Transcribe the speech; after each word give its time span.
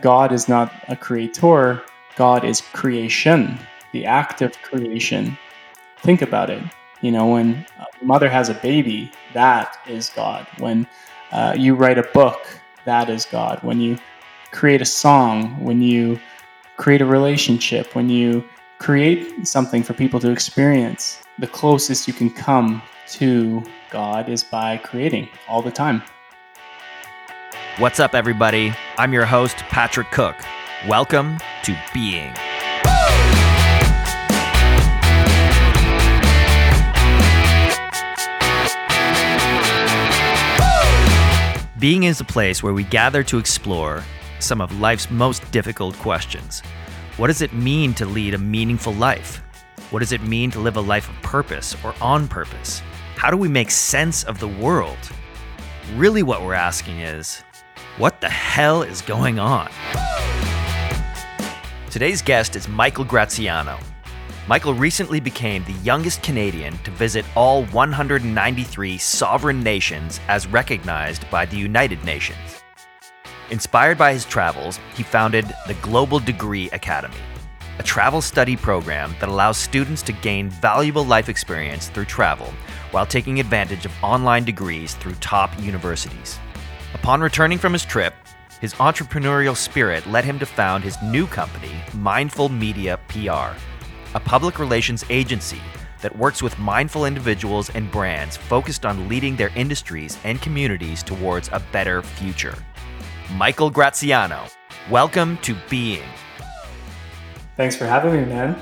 God 0.00 0.32
is 0.32 0.48
not 0.48 0.72
a 0.88 0.96
creator, 0.96 1.82
God 2.16 2.44
is 2.44 2.60
creation, 2.60 3.58
the 3.92 4.04
act 4.06 4.42
of 4.42 4.52
creation. 4.62 5.36
Think 5.98 6.22
about 6.22 6.50
it. 6.50 6.62
You 7.00 7.12
know, 7.12 7.26
when 7.26 7.66
a 7.78 8.04
mother 8.04 8.28
has 8.28 8.48
a 8.48 8.54
baby, 8.54 9.10
that 9.34 9.76
is 9.86 10.10
God. 10.10 10.46
When 10.58 10.86
uh, 11.32 11.54
you 11.56 11.74
write 11.74 11.98
a 11.98 12.08
book, 12.14 12.46
that 12.84 13.10
is 13.10 13.24
God. 13.24 13.58
When 13.62 13.80
you 13.80 13.98
create 14.52 14.80
a 14.80 14.86
song, 14.86 15.62
when 15.62 15.82
you 15.82 16.18
create 16.76 17.00
a 17.00 17.06
relationship, 17.06 17.94
when 17.94 18.08
you 18.08 18.44
create 18.78 19.46
something 19.46 19.82
for 19.82 19.94
people 19.94 20.20
to 20.20 20.30
experience, 20.30 21.22
the 21.38 21.46
closest 21.46 22.06
you 22.06 22.14
can 22.14 22.30
come 22.30 22.82
to 23.08 23.62
God 23.90 24.28
is 24.28 24.44
by 24.44 24.76
creating 24.78 25.28
all 25.48 25.62
the 25.62 25.70
time. 25.70 26.02
What's 27.78 27.98
up, 27.98 28.14
everybody? 28.14 28.72
I'm 28.98 29.12
your 29.12 29.24
host, 29.24 29.56
Patrick 29.56 30.12
Cook. 30.12 30.36
Welcome 30.86 31.38
to 31.64 31.76
Being. 31.92 32.32
Being 41.80 42.04
is 42.04 42.20
a 42.20 42.24
place 42.24 42.62
where 42.62 42.72
we 42.72 42.84
gather 42.84 43.24
to 43.24 43.38
explore 43.38 44.04
some 44.38 44.60
of 44.60 44.78
life's 44.78 45.10
most 45.10 45.50
difficult 45.50 45.96
questions. 45.96 46.60
What 47.16 47.26
does 47.26 47.42
it 47.42 47.52
mean 47.52 47.92
to 47.94 48.06
lead 48.06 48.34
a 48.34 48.38
meaningful 48.38 48.94
life? 48.94 49.42
What 49.90 49.98
does 49.98 50.12
it 50.12 50.22
mean 50.22 50.52
to 50.52 50.60
live 50.60 50.76
a 50.76 50.80
life 50.80 51.08
of 51.08 51.20
purpose 51.22 51.74
or 51.82 51.92
on 52.00 52.28
purpose? 52.28 52.82
How 53.16 53.32
do 53.32 53.36
we 53.36 53.48
make 53.48 53.72
sense 53.72 54.22
of 54.22 54.38
the 54.38 54.46
world? 54.46 55.10
Really, 55.96 56.22
what 56.22 56.42
we're 56.42 56.54
asking 56.54 57.00
is 57.00 57.42
what 57.96 58.20
the 58.20 58.28
hell 58.28 58.82
is 58.82 59.02
going 59.02 59.38
on? 59.38 59.70
Today's 61.90 62.22
guest 62.22 62.56
is 62.56 62.66
Michael 62.66 63.04
Graziano. 63.04 63.78
Michael 64.48 64.74
recently 64.74 65.20
became 65.20 65.64
the 65.64 65.80
youngest 65.84 66.20
Canadian 66.22 66.76
to 66.78 66.90
visit 66.90 67.24
all 67.36 67.64
193 67.66 68.98
sovereign 68.98 69.62
nations 69.62 70.18
as 70.26 70.48
recognized 70.48 71.30
by 71.30 71.46
the 71.46 71.56
United 71.56 72.02
Nations. 72.04 72.62
Inspired 73.50 73.96
by 73.96 74.12
his 74.12 74.24
travels, 74.24 74.80
he 74.96 75.04
founded 75.04 75.46
the 75.68 75.74
Global 75.74 76.18
Degree 76.18 76.68
Academy, 76.70 77.14
a 77.78 77.82
travel 77.84 78.20
study 78.20 78.56
program 78.56 79.14
that 79.20 79.28
allows 79.28 79.56
students 79.56 80.02
to 80.02 80.12
gain 80.12 80.50
valuable 80.50 81.04
life 81.04 81.28
experience 81.28 81.88
through 81.88 82.06
travel 82.06 82.52
while 82.90 83.06
taking 83.06 83.38
advantage 83.38 83.86
of 83.86 83.92
online 84.02 84.44
degrees 84.44 84.94
through 84.94 85.14
top 85.16 85.56
universities. 85.60 86.40
Upon 86.94 87.20
returning 87.20 87.58
from 87.58 87.72
his 87.72 87.84
trip, 87.84 88.14
his 88.60 88.72
entrepreneurial 88.74 89.56
spirit 89.56 90.06
led 90.06 90.24
him 90.24 90.38
to 90.38 90.46
found 90.46 90.84
his 90.84 90.96
new 91.02 91.26
company, 91.26 91.72
Mindful 91.92 92.48
Media 92.48 92.98
PR, 93.08 93.58
a 94.14 94.20
public 94.20 94.58
relations 94.58 95.04
agency 95.10 95.60
that 96.00 96.16
works 96.16 96.40
with 96.40 96.58
mindful 96.58 97.04
individuals 97.04 97.68
and 97.70 97.90
brands 97.90 98.36
focused 98.36 98.86
on 98.86 99.08
leading 99.08 99.34
their 99.36 99.50
industries 99.56 100.18
and 100.24 100.40
communities 100.40 101.02
towards 101.02 101.48
a 101.52 101.60
better 101.72 102.00
future. 102.00 102.56
Michael 103.32 103.70
Graziano, 103.70 104.46
welcome 104.88 105.36
to 105.38 105.54
Being. 105.68 106.08
Thanks 107.56 107.76
for 107.76 107.86
having 107.86 108.12
me, 108.12 108.24
man. 108.24 108.56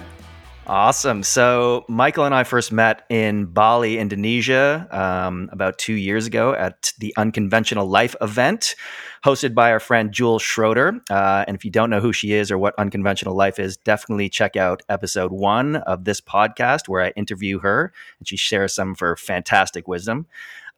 Awesome. 0.65 1.25
So, 1.25 1.85
Michael 1.89 2.25
and 2.25 2.33
I 2.33 2.45
first 2.45 2.71
met 2.71 3.05
in 3.11 3.47
Bali, 3.47 3.99
Indonesia, 3.99 4.87
um, 4.93 5.51
about 5.51 5.77
two 5.77 5.95
years 5.95 6.29
ago 6.29 6.55
at 6.55 6.93
the 7.01 7.13
Unconventional 7.17 7.89
Life 7.89 8.15
event, 8.21 8.77
hosted 9.25 9.55
by 9.55 9.73
our 9.73 9.81
friend 9.81 10.13
Jules 10.13 10.41
Schroeder. 10.41 11.01
Uh, 11.11 11.45
and 11.49 11.57
if 11.57 11.65
you 11.65 11.73
don't 11.73 11.91
know 11.91 12.01
who 12.01 12.13
she 12.13 12.33
is 12.33 12.53
or 12.53 12.59
what 12.59 12.79
Unconventional 12.79 13.35
Life 13.35 13.59
is, 13.59 13.77
definitely 13.77 14.29
check 14.29 14.55
out 14.55 14.83
episode 14.89 15.33
one 15.33 15.77
of 15.77 16.05
this 16.05 16.21
podcast 16.21 16.87
where 16.87 17.03
I 17.03 17.11
interview 17.11 17.59
her 17.59 17.93
and 18.21 18.29
she 18.29 18.37
shares 18.37 18.73
some 18.73 18.93
of 18.93 19.01
her 19.01 19.17
fantastic 19.17 19.89
wisdom. 19.89 20.27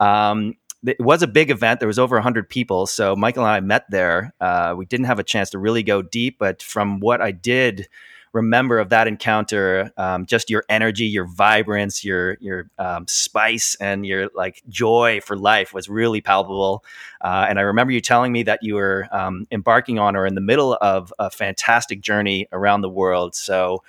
Um, 0.00 0.54
it 0.86 0.98
was 0.98 1.22
a 1.22 1.26
big 1.26 1.50
event. 1.50 1.80
There 1.80 1.86
was 1.86 1.98
over 1.98 2.16
100 2.16 2.48
people. 2.48 2.86
So 2.86 3.14
Michael 3.14 3.44
and 3.44 3.52
I 3.52 3.60
met 3.60 3.84
there. 3.90 4.32
Uh, 4.40 4.74
we 4.76 4.86
didn't 4.86 5.06
have 5.06 5.18
a 5.18 5.24
chance 5.24 5.50
to 5.50 5.58
really 5.58 5.82
go 5.82 6.00
deep, 6.00 6.38
but 6.38 6.62
from 6.62 7.00
what 7.00 7.20
I 7.20 7.32
did 7.32 7.86
remember 8.34 8.78
of 8.80 8.90
that 8.90 9.06
encounter 9.06 9.90
um, 9.96 10.26
just 10.26 10.50
your 10.50 10.64
energy 10.68 11.04
your 11.04 11.24
vibrance 11.24 12.04
your 12.04 12.36
your 12.40 12.68
um, 12.78 13.06
spice 13.08 13.76
and 13.76 14.04
your 14.04 14.28
like 14.34 14.62
joy 14.68 15.20
for 15.22 15.36
life 15.36 15.72
was 15.72 15.88
really 15.88 16.20
palpable. 16.20 16.84
Uh, 17.22 17.46
and 17.48 17.58
i 17.58 17.62
remember 17.62 17.92
you 17.92 18.00
telling 18.00 18.32
me 18.32 18.42
that 18.42 18.58
you 18.62 18.74
were 18.74 19.08
um, 19.12 19.46
embarking 19.50 19.98
on 19.98 20.16
or 20.16 20.26
in 20.26 20.34
the 20.34 20.40
middle 20.42 20.76
of 20.82 21.12
a 21.18 21.30
fantastic 21.30 22.00
journey 22.02 22.46
around 22.52 22.82
the 22.82 22.90
world. 22.90 23.34
So 23.34 23.82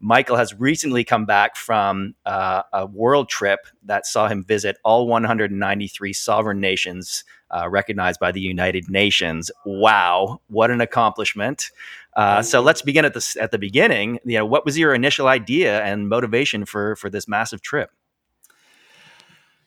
Michael 0.00 0.36
has 0.36 0.54
recently 0.54 1.04
come 1.04 1.26
back 1.26 1.56
from 1.56 2.14
uh, 2.24 2.62
a 2.72 2.86
world 2.86 3.28
trip 3.28 3.66
that 3.84 4.06
saw 4.06 4.28
him 4.28 4.42
visit 4.42 4.78
all 4.82 5.06
193 5.06 6.12
sovereign 6.14 6.58
nations 6.58 7.22
uh, 7.50 7.68
recognized 7.68 8.18
by 8.18 8.32
the 8.32 8.40
United 8.40 8.88
Nations. 8.88 9.50
Wow, 9.66 10.40
what 10.48 10.70
an 10.70 10.80
accomplishment! 10.80 11.70
Uh, 12.16 12.42
so 12.42 12.60
let's 12.60 12.82
begin 12.82 13.04
at 13.04 13.12
the 13.12 13.36
at 13.40 13.50
the 13.50 13.58
beginning. 13.58 14.18
You 14.24 14.38
know, 14.38 14.46
what 14.46 14.64
was 14.64 14.78
your 14.78 14.94
initial 14.94 15.28
idea 15.28 15.82
and 15.82 16.08
motivation 16.08 16.64
for 16.64 16.96
for 16.96 17.10
this 17.10 17.28
massive 17.28 17.60
trip? 17.60 17.90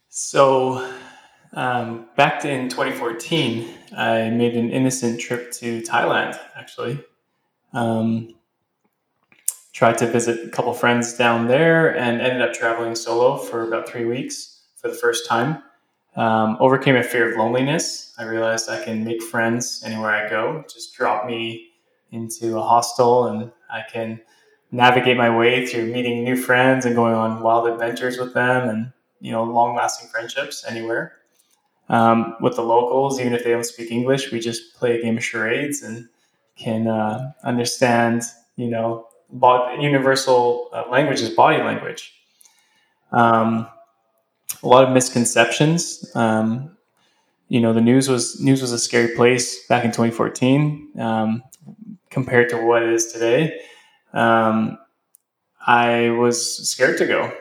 So, 0.10 0.94
um, 1.54 2.08
back 2.16 2.46
in 2.46 2.70
2014, 2.70 3.68
I 3.98 4.30
made 4.30 4.56
an 4.56 4.70
innocent 4.70 5.20
trip 5.20 5.52
to 5.54 5.82
Thailand. 5.82 6.40
Actually, 6.56 7.04
um, 7.74 8.36
tried 9.74 9.98
to 9.98 10.08
visit 10.08 10.48
a 10.48 10.50
couple 10.50 10.74
friends 10.74 11.18
down 11.18 11.48
there, 11.48 11.98
and 11.98 12.22
ended 12.22 12.42
up 12.42 12.54
traveling 12.54 12.96
solo 12.96 13.38
for 13.38 13.68
about 13.68 13.90
three 13.90 14.06
weeks 14.06 14.64
for 14.78 14.88
the 14.88 14.96
first 14.96 15.28
time. 15.28 15.62
Um, 16.16 16.58
overcame 16.60 16.96
a 16.96 17.04
fear 17.04 17.32
of 17.32 17.38
loneliness. 17.38 18.14
I 18.20 18.24
realized 18.24 18.70
I 18.70 18.84
can 18.84 19.04
make 19.04 19.22
friends 19.22 19.84
anywhere 19.86 20.12
I 20.12 20.30
go. 20.30 20.64
Just 20.72 20.96
drop 20.96 21.26
me 21.26 21.72
into 22.12 22.58
a 22.58 22.62
hostel 22.62 23.28
and 23.28 23.52
I 23.72 23.82
can 23.92 24.22
navigate 24.72 25.18
my 25.18 25.36
way 25.36 25.66
through 25.66 25.86
meeting 25.92 26.24
new 26.24 26.36
friends 26.36 26.86
and 26.86 26.96
going 26.96 27.14
on 27.14 27.42
wild 27.42 27.68
adventures 27.68 28.18
with 28.18 28.34
them 28.34 28.70
and 28.70 28.92
you 29.20 29.32
know 29.32 29.44
long 29.44 29.76
lasting 29.76 30.10
friendships 30.10 30.66
anywhere 30.68 31.14
um, 31.90 32.36
with 32.42 32.56
the 32.56 32.64
locals 32.64 33.20
even 33.20 33.34
if 33.34 33.44
they 33.44 33.52
don't 33.52 33.66
speak 33.66 33.92
english 33.92 34.32
we 34.32 34.40
just 34.40 34.76
play 34.76 34.98
a 34.98 35.02
game 35.02 35.18
of 35.18 35.24
charades 35.24 35.84
and 35.84 36.10
can 36.56 36.88
uh, 36.88 37.32
understand 37.44 38.24
you 38.56 38.68
know 38.68 39.08
universal 39.80 40.70
uh, 40.74 40.84
language 40.90 41.22
is 41.22 41.30
body 41.30 41.58
language 41.58 42.14
um, 43.12 43.68
a 44.62 44.68
lot 44.68 44.84
of 44.84 44.92
misconceptions 44.92 46.10
um, 46.16 46.76
you 47.50 47.60
know 47.60 47.74
the 47.74 47.82
news 47.82 48.10
was 48.10 48.40
news 48.40 48.62
was 48.62 48.72
a 48.72 48.80
scary 48.80 49.16
place 49.16 49.66
back 49.68 49.84
in 49.84 49.92
2014 49.92 50.90
um, 51.00 51.44
compared 52.14 52.48
to 52.50 52.58
what 52.58 52.84
it 52.84 52.90
is 52.90 53.12
today. 53.12 53.60
Um, 54.14 54.78
I 55.66 56.12
was 56.12 56.70
scared 56.70 56.98
to 57.00 57.06
go. 57.06 57.34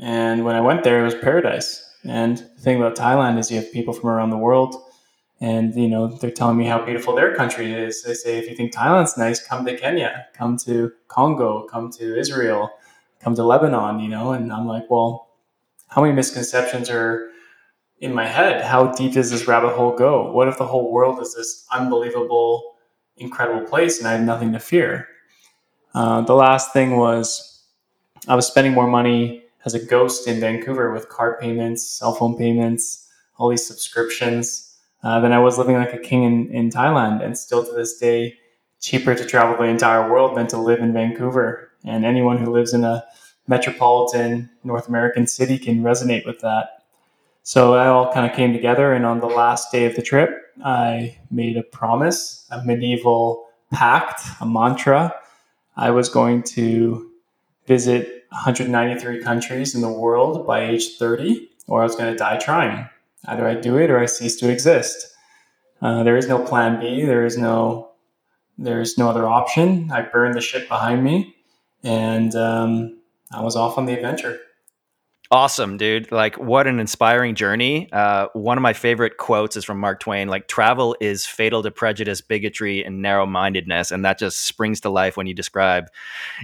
And 0.00 0.44
when 0.44 0.54
I 0.54 0.60
went 0.60 0.84
there, 0.84 1.00
it 1.00 1.04
was 1.04 1.14
paradise. 1.16 1.84
And 2.04 2.38
the 2.38 2.60
thing 2.60 2.76
about 2.76 2.96
Thailand 2.96 3.38
is 3.38 3.50
you 3.50 3.56
have 3.56 3.72
people 3.72 3.92
from 3.92 4.10
around 4.10 4.30
the 4.30 4.36
world 4.36 4.76
and 5.40 5.74
you 5.74 5.88
know 5.88 6.08
they're 6.08 6.30
telling 6.30 6.56
me 6.56 6.64
how 6.64 6.84
beautiful 6.84 7.14
their 7.14 7.34
country 7.34 7.72
is. 7.72 8.02
They 8.02 8.14
say 8.14 8.38
if 8.38 8.48
you 8.48 8.56
think 8.56 8.72
thailand's 8.72 9.16
nice 9.16 9.44
come 9.44 9.64
to 9.66 9.76
kenya 9.76 10.26
come 10.34 10.56
to 10.58 10.92
congo 11.08 11.66
come 11.70 11.90
to 11.92 12.18
israel 12.18 12.70
come 13.20 13.34
to 13.34 13.44
lebanon 13.44 14.00
you 14.00 14.08
know? 14.08 14.32
And 14.32 14.52
i'm 14.52 14.66
like 14.66 14.90
well 14.90 15.28
how 15.88 16.02
many 16.02 16.14
misconceptions 16.14 16.90
are 16.90 17.30
in 18.00 18.14
my 18.14 18.26
head? 18.26 18.62
How 18.62 18.92
deep 18.92 19.14
does 19.14 19.30
this 19.30 19.48
rabbit 19.48 19.74
hole 19.74 19.96
go? 19.96 20.30
What 20.30 20.48
if 20.48 20.58
the 20.58 20.66
whole 20.66 20.92
world 20.92 21.20
is 21.20 21.34
this 21.34 21.66
unbelievable 21.72 22.76
incredible 23.20 23.66
place 23.66 23.98
and 23.98 24.08
I 24.08 24.12
have 24.12 24.22
nothing 24.22 24.52
to 24.52 24.60
fear. 24.60 25.08
Uh, 25.94 26.20
the 26.22 26.34
last 26.34 26.72
thing 26.72 26.96
was 26.96 27.64
I 28.28 28.34
was 28.34 28.46
spending 28.46 28.72
more 28.72 28.86
money 28.86 29.42
as 29.64 29.74
a 29.74 29.84
ghost 29.84 30.28
in 30.28 30.40
Vancouver 30.40 30.92
with 30.92 31.08
card 31.08 31.40
payments, 31.40 31.86
cell 31.86 32.14
phone 32.14 32.36
payments, 32.36 33.08
all 33.36 33.48
these 33.48 33.66
subscriptions 33.66 34.67
uh, 35.02 35.20
than 35.20 35.32
I 35.32 35.38
was 35.38 35.58
living 35.58 35.76
like 35.76 35.94
a 35.94 35.98
king 35.98 36.24
in, 36.24 36.50
in 36.52 36.70
Thailand. 36.70 37.24
And 37.24 37.38
still 37.38 37.64
to 37.64 37.72
this 37.72 37.98
day, 37.98 38.38
cheaper 38.80 39.14
to 39.14 39.24
travel 39.24 39.56
the 39.56 39.64
entire 39.64 40.10
world 40.10 40.36
than 40.36 40.46
to 40.48 40.58
live 40.58 40.80
in 40.80 40.92
Vancouver. 40.92 41.70
And 41.84 42.04
anyone 42.04 42.38
who 42.38 42.52
lives 42.52 42.74
in 42.74 42.84
a 42.84 43.04
metropolitan 43.46 44.50
North 44.64 44.88
American 44.88 45.26
city 45.26 45.58
can 45.58 45.82
resonate 45.82 46.26
with 46.26 46.40
that. 46.40 46.84
So 47.42 47.72
that 47.72 47.86
all 47.86 48.12
kind 48.12 48.30
of 48.30 48.36
came 48.36 48.52
together. 48.52 48.92
And 48.92 49.06
on 49.06 49.20
the 49.20 49.26
last 49.26 49.72
day 49.72 49.86
of 49.86 49.96
the 49.96 50.02
trip, 50.02 50.30
I 50.64 51.16
made 51.30 51.56
a 51.56 51.62
promise, 51.62 52.46
a 52.50 52.62
medieval 52.64 53.46
pact, 53.72 54.20
a 54.40 54.46
mantra. 54.46 55.14
I 55.76 55.90
was 55.90 56.08
going 56.08 56.42
to 56.42 57.10
visit 57.66 58.24
193 58.30 59.22
countries 59.22 59.74
in 59.74 59.80
the 59.80 59.90
world 59.90 60.46
by 60.46 60.64
age 60.64 60.96
30, 60.98 61.48
or 61.68 61.80
I 61.80 61.84
was 61.84 61.96
going 61.96 62.12
to 62.12 62.18
die 62.18 62.38
trying. 62.38 62.88
Either 63.26 63.46
I 63.46 63.54
do 63.54 63.76
it 63.78 63.90
or 63.90 63.98
I 63.98 64.06
cease 64.06 64.36
to 64.36 64.50
exist. 64.50 65.12
Uh, 65.80 66.02
there 66.02 66.16
is 66.16 66.28
no 66.28 66.44
plan 66.44 66.80
B. 66.80 67.04
There 67.04 67.24
is 67.24 67.36
no 67.36 67.88
there's 68.58 68.98
no 68.98 69.08
other 69.08 69.26
option. 69.26 69.90
I 69.92 70.02
burned 70.02 70.34
the 70.34 70.40
shit 70.40 70.68
behind 70.68 71.04
me, 71.04 71.36
and 71.84 72.34
um, 72.34 72.98
I 73.30 73.42
was 73.42 73.54
off 73.54 73.78
on 73.78 73.86
the 73.86 73.94
adventure. 73.94 74.40
Awesome, 75.30 75.76
dude. 75.76 76.10
Like, 76.10 76.36
what 76.36 76.66
an 76.66 76.80
inspiring 76.80 77.34
journey. 77.34 77.92
Uh, 77.92 78.28
one 78.32 78.56
of 78.56 78.62
my 78.62 78.72
favorite 78.72 79.18
quotes 79.18 79.58
is 79.58 79.64
from 79.64 79.78
Mark 79.78 80.00
Twain 80.00 80.28
like, 80.28 80.48
travel 80.48 80.96
is 81.02 81.26
fatal 81.26 81.62
to 81.64 81.70
prejudice, 81.70 82.22
bigotry, 82.22 82.82
and 82.82 83.02
narrow 83.02 83.26
mindedness. 83.26 83.90
And 83.90 84.06
that 84.06 84.18
just 84.18 84.40
springs 84.40 84.80
to 84.80 84.88
life 84.88 85.18
when 85.18 85.26
you 85.26 85.34
describe 85.34 85.88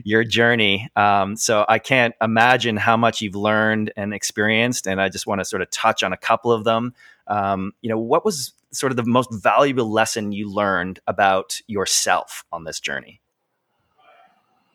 your 0.04 0.22
journey. 0.22 0.90
Um, 0.96 1.34
so 1.36 1.64
I 1.66 1.78
can't 1.78 2.14
imagine 2.20 2.76
how 2.76 2.98
much 2.98 3.22
you've 3.22 3.34
learned 3.34 3.90
and 3.96 4.12
experienced. 4.12 4.86
And 4.86 5.00
I 5.00 5.08
just 5.08 5.26
want 5.26 5.40
to 5.40 5.46
sort 5.46 5.62
of 5.62 5.70
touch 5.70 6.02
on 6.02 6.12
a 6.12 6.18
couple 6.18 6.52
of 6.52 6.64
them. 6.64 6.92
Um, 7.26 7.72
you 7.80 7.88
know, 7.88 7.98
what 7.98 8.22
was 8.22 8.52
sort 8.70 8.92
of 8.92 8.96
the 8.96 9.04
most 9.06 9.32
valuable 9.32 9.90
lesson 9.90 10.30
you 10.32 10.52
learned 10.52 11.00
about 11.06 11.58
yourself 11.66 12.44
on 12.52 12.64
this 12.64 12.80
journey? 12.80 13.22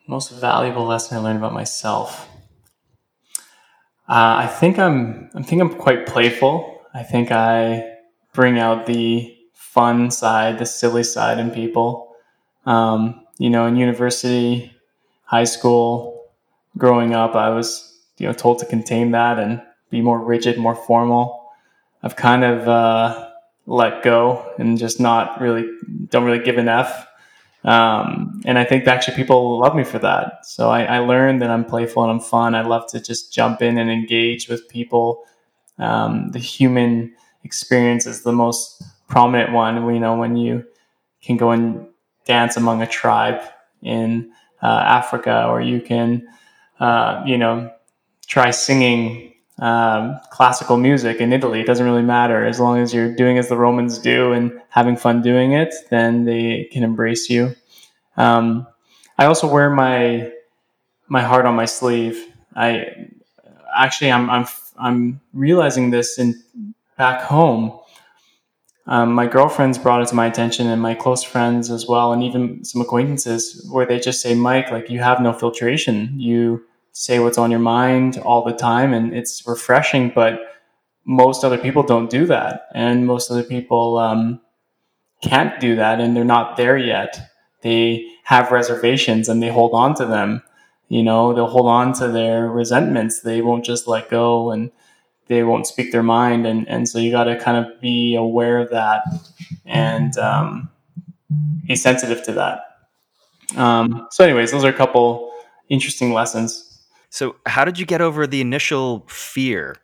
Most 0.08 0.32
valuable 0.32 0.84
lesson 0.84 1.16
I 1.16 1.20
learned 1.20 1.38
about 1.38 1.52
myself. 1.52 2.28
Uh, 4.10 4.42
I 4.42 4.48
think 4.48 4.76
I'm. 4.76 5.30
I 5.36 5.42
think 5.42 5.62
I'm 5.62 5.72
quite 5.72 6.04
playful. 6.04 6.80
I 6.92 7.04
think 7.04 7.30
I 7.30 7.98
bring 8.32 8.58
out 8.58 8.86
the 8.86 9.36
fun 9.54 10.10
side, 10.10 10.58
the 10.58 10.66
silly 10.66 11.04
side 11.04 11.38
in 11.38 11.52
people. 11.52 12.16
Um, 12.66 13.24
you 13.38 13.50
know, 13.50 13.66
in 13.66 13.76
university, 13.76 14.76
high 15.22 15.44
school, 15.44 16.28
growing 16.76 17.14
up, 17.14 17.36
I 17.36 17.50
was 17.50 18.00
you 18.18 18.26
know 18.26 18.32
told 18.32 18.58
to 18.58 18.66
contain 18.66 19.12
that 19.12 19.38
and 19.38 19.62
be 19.90 20.00
more 20.00 20.18
rigid, 20.18 20.58
more 20.58 20.74
formal. 20.74 21.48
I've 22.02 22.16
kind 22.16 22.42
of 22.42 22.66
uh, 22.66 23.28
let 23.66 24.02
go 24.02 24.54
and 24.58 24.76
just 24.76 24.98
not 24.98 25.40
really 25.40 25.70
don't 26.08 26.24
really 26.24 26.42
give 26.42 26.58
an 26.58 26.68
f 26.68 27.06
um, 27.64 28.40
and 28.46 28.58
I 28.58 28.64
think 28.64 28.86
actually 28.86 29.16
people 29.16 29.58
love 29.58 29.74
me 29.74 29.84
for 29.84 29.98
that. 29.98 30.46
So 30.46 30.70
I, 30.70 30.84
I, 30.84 30.98
learned 31.00 31.42
that 31.42 31.50
I'm 31.50 31.64
playful 31.64 32.02
and 32.02 32.10
I'm 32.10 32.20
fun. 32.20 32.54
I 32.54 32.62
love 32.62 32.86
to 32.92 33.00
just 33.00 33.34
jump 33.34 33.60
in 33.60 33.76
and 33.76 33.90
engage 33.90 34.48
with 34.48 34.66
people. 34.68 35.24
Um, 35.78 36.30
the 36.30 36.38
human 36.38 37.14
experience 37.44 38.06
is 38.06 38.22
the 38.22 38.32
most 38.32 38.82
prominent 39.08 39.52
one. 39.52 39.84
We 39.84 39.98
know 39.98 40.16
when 40.16 40.36
you 40.36 40.64
can 41.20 41.36
go 41.36 41.50
and 41.50 41.86
dance 42.24 42.56
among 42.56 42.80
a 42.80 42.86
tribe 42.86 43.42
in 43.82 44.32
uh, 44.62 44.82
Africa, 44.86 45.46
or 45.46 45.60
you 45.60 45.82
can, 45.82 46.26
uh, 46.78 47.22
you 47.26 47.36
know, 47.36 47.70
try 48.26 48.50
singing 48.50 49.29
um, 49.60 50.18
classical 50.30 50.78
music 50.78 51.20
in 51.20 51.32
Italy. 51.32 51.60
It 51.60 51.66
doesn't 51.66 51.84
really 51.84 52.02
matter 52.02 52.44
as 52.44 52.58
long 52.58 52.78
as 52.78 52.92
you're 52.92 53.14
doing 53.14 53.38
as 53.38 53.48
the 53.48 53.56
Romans 53.56 53.98
do 53.98 54.32
and 54.32 54.58
having 54.70 54.96
fun 54.96 55.20
doing 55.22 55.52
it. 55.52 55.74
Then 55.90 56.24
they 56.24 56.68
can 56.72 56.82
embrace 56.82 57.28
you. 57.28 57.54
Um, 58.16 58.66
I 59.18 59.26
also 59.26 59.46
wear 59.46 59.70
my 59.70 60.32
my 61.08 61.20
heart 61.22 61.44
on 61.44 61.54
my 61.54 61.66
sleeve. 61.66 62.24
I 62.56 62.86
actually 63.76 64.10
I'm 64.10 64.30
I'm 64.30 64.46
I'm 64.78 65.20
realizing 65.34 65.90
this 65.90 66.18
in 66.18 66.42
back 66.96 67.22
home. 67.22 67.78
Um, 68.86 69.12
my 69.12 69.26
girlfriends 69.26 69.78
brought 69.78 70.02
it 70.02 70.08
to 70.08 70.14
my 70.14 70.26
attention, 70.26 70.66
and 70.66 70.80
my 70.80 70.94
close 70.94 71.22
friends 71.22 71.70
as 71.70 71.86
well, 71.86 72.12
and 72.12 72.24
even 72.24 72.64
some 72.64 72.80
acquaintances, 72.80 73.68
where 73.70 73.86
they 73.86 74.00
just 74.00 74.22
say, 74.22 74.34
"Mike, 74.34 74.70
like 74.70 74.88
you 74.88 75.00
have 75.00 75.20
no 75.20 75.32
filtration. 75.32 76.18
You 76.18 76.64
say 76.92 77.18
what's 77.18 77.38
on 77.38 77.50
your 77.50 77.60
mind 77.60 78.18
all 78.18 78.44
the 78.44 78.52
time 78.52 78.92
and 78.92 79.14
it's 79.14 79.46
refreshing 79.46 80.12
but 80.14 80.40
most 81.04 81.44
other 81.44 81.58
people 81.58 81.82
don't 81.82 82.10
do 82.10 82.26
that. 82.26 82.68
And 82.74 83.06
most 83.06 83.30
other 83.30 83.42
people 83.42 83.98
um, 83.98 84.40
can't 85.22 85.58
do 85.60 85.76
that 85.76 86.00
and 86.00 86.16
they're 86.16 86.24
not 86.24 86.56
there 86.56 86.76
yet. 86.76 87.20
They 87.62 88.06
have 88.24 88.52
reservations 88.52 89.28
and 89.28 89.42
they 89.42 89.48
hold 89.48 89.72
on 89.74 89.94
to 89.96 90.06
them. 90.06 90.42
You 90.88 91.02
know 91.02 91.32
they'll 91.32 91.46
hold 91.46 91.66
on 91.66 91.92
to 91.94 92.08
their 92.08 92.48
resentments. 92.48 93.20
They 93.20 93.42
won't 93.42 93.64
just 93.64 93.86
let 93.86 94.10
go 94.10 94.50
and 94.50 94.70
they 95.28 95.44
won't 95.44 95.66
speak 95.66 95.92
their 95.92 96.02
mind. 96.02 96.46
And, 96.46 96.68
and 96.68 96.88
so 96.88 96.98
you 96.98 97.12
got 97.12 97.24
to 97.24 97.38
kind 97.38 97.64
of 97.64 97.80
be 97.80 98.16
aware 98.16 98.58
of 98.58 98.70
that 98.70 99.04
and 99.64 100.16
um, 100.18 100.70
be 101.66 101.76
sensitive 101.76 102.22
to 102.24 102.32
that. 102.32 102.60
Um, 103.56 104.06
so 104.10 104.24
anyways 104.24 104.52
those 104.52 104.64
are 104.64 104.68
a 104.68 104.72
couple 104.72 105.32
interesting 105.68 106.12
lessons 106.12 106.69
so, 107.10 107.36
how 107.44 107.64
did 107.64 107.78
you 107.78 107.84
get 107.84 108.00
over 108.00 108.26
the 108.26 108.40
initial 108.40 109.04
fear 109.08 109.76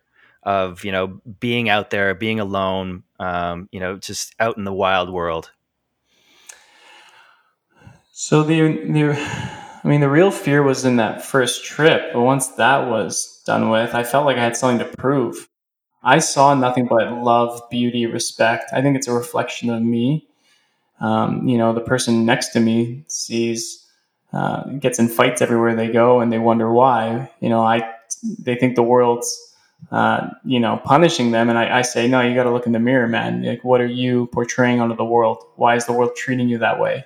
of 0.43 0.85
you 0.85 0.91
know 0.91 1.21
being 1.39 1.69
out 1.69 1.89
there, 1.89 2.15
being 2.15 2.39
alone, 2.39 3.03
um, 3.19 3.67
you 3.71 3.79
know, 3.79 3.97
just 3.97 4.33
out 4.39 4.57
in 4.57 4.63
the 4.63 4.73
wild 4.73 5.09
world? 5.09 5.51
So 8.11 8.43
the 8.43 8.61
the 8.61 9.11
I 9.13 9.87
mean 9.87 9.99
the 9.99 10.09
real 10.09 10.31
fear 10.31 10.63
was 10.63 10.85
in 10.85 10.95
that 10.95 11.23
first 11.23 11.65
trip, 11.65 12.13
but 12.13 12.21
once 12.21 12.47
that 12.55 12.89
was 12.89 13.43
done 13.45 13.69
with, 13.69 13.93
I 13.93 14.03
felt 14.03 14.25
like 14.25 14.37
I 14.37 14.43
had 14.43 14.57
something 14.57 14.87
to 14.87 14.97
prove. 14.97 15.49
I 16.03 16.19
saw 16.19 16.53
nothing 16.53 16.87
but 16.87 17.11
love, 17.11 17.61
beauty, 17.69 18.05
respect. 18.05 18.71
I 18.71 18.81
think 18.81 18.95
it's 18.95 19.07
a 19.07 19.13
reflection 19.13 19.69
of 19.69 19.81
me. 19.81 20.27
Um, 21.01 21.47
you 21.47 21.57
know, 21.57 21.73
the 21.73 21.81
person 21.81 22.25
next 22.25 22.49
to 22.49 22.59
me 22.61 23.03
sees 23.07 23.86
uh, 24.33 24.63
gets 24.79 24.99
in 24.99 25.07
fights 25.07 25.41
everywhere 25.41 25.75
they 25.75 25.87
go, 25.89 26.19
and 26.19 26.31
they 26.31 26.39
wonder 26.39 26.71
why. 26.71 27.29
You 27.39 27.49
know, 27.49 27.61
I 27.61 27.89
they 28.39 28.55
think 28.55 28.75
the 28.75 28.83
world's 28.83 29.55
uh, 29.91 30.29
you 30.43 30.59
know 30.59 30.81
punishing 30.83 31.31
them, 31.31 31.49
and 31.49 31.57
I, 31.57 31.79
I 31.79 31.81
say, 31.81 32.07
no, 32.07 32.21
you 32.21 32.35
got 32.35 32.43
to 32.43 32.51
look 32.51 32.65
in 32.65 32.73
the 32.73 32.79
mirror, 32.79 33.07
man. 33.07 33.43
Like, 33.43 33.63
what 33.63 33.81
are 33.81 33.85
you 33.85 34.27
portraying 34.27 34.81
onto 34.81 34.95
the 34.95 35.05
world? 35.05 35.43
Why 35.55 35.75
is 35.75 35.85
the 35.85 35.93
world 35.93 36.15
treating 36.15 36.49
you 36.49 36.57
that 36.59 36.79
way? 36.79 37.05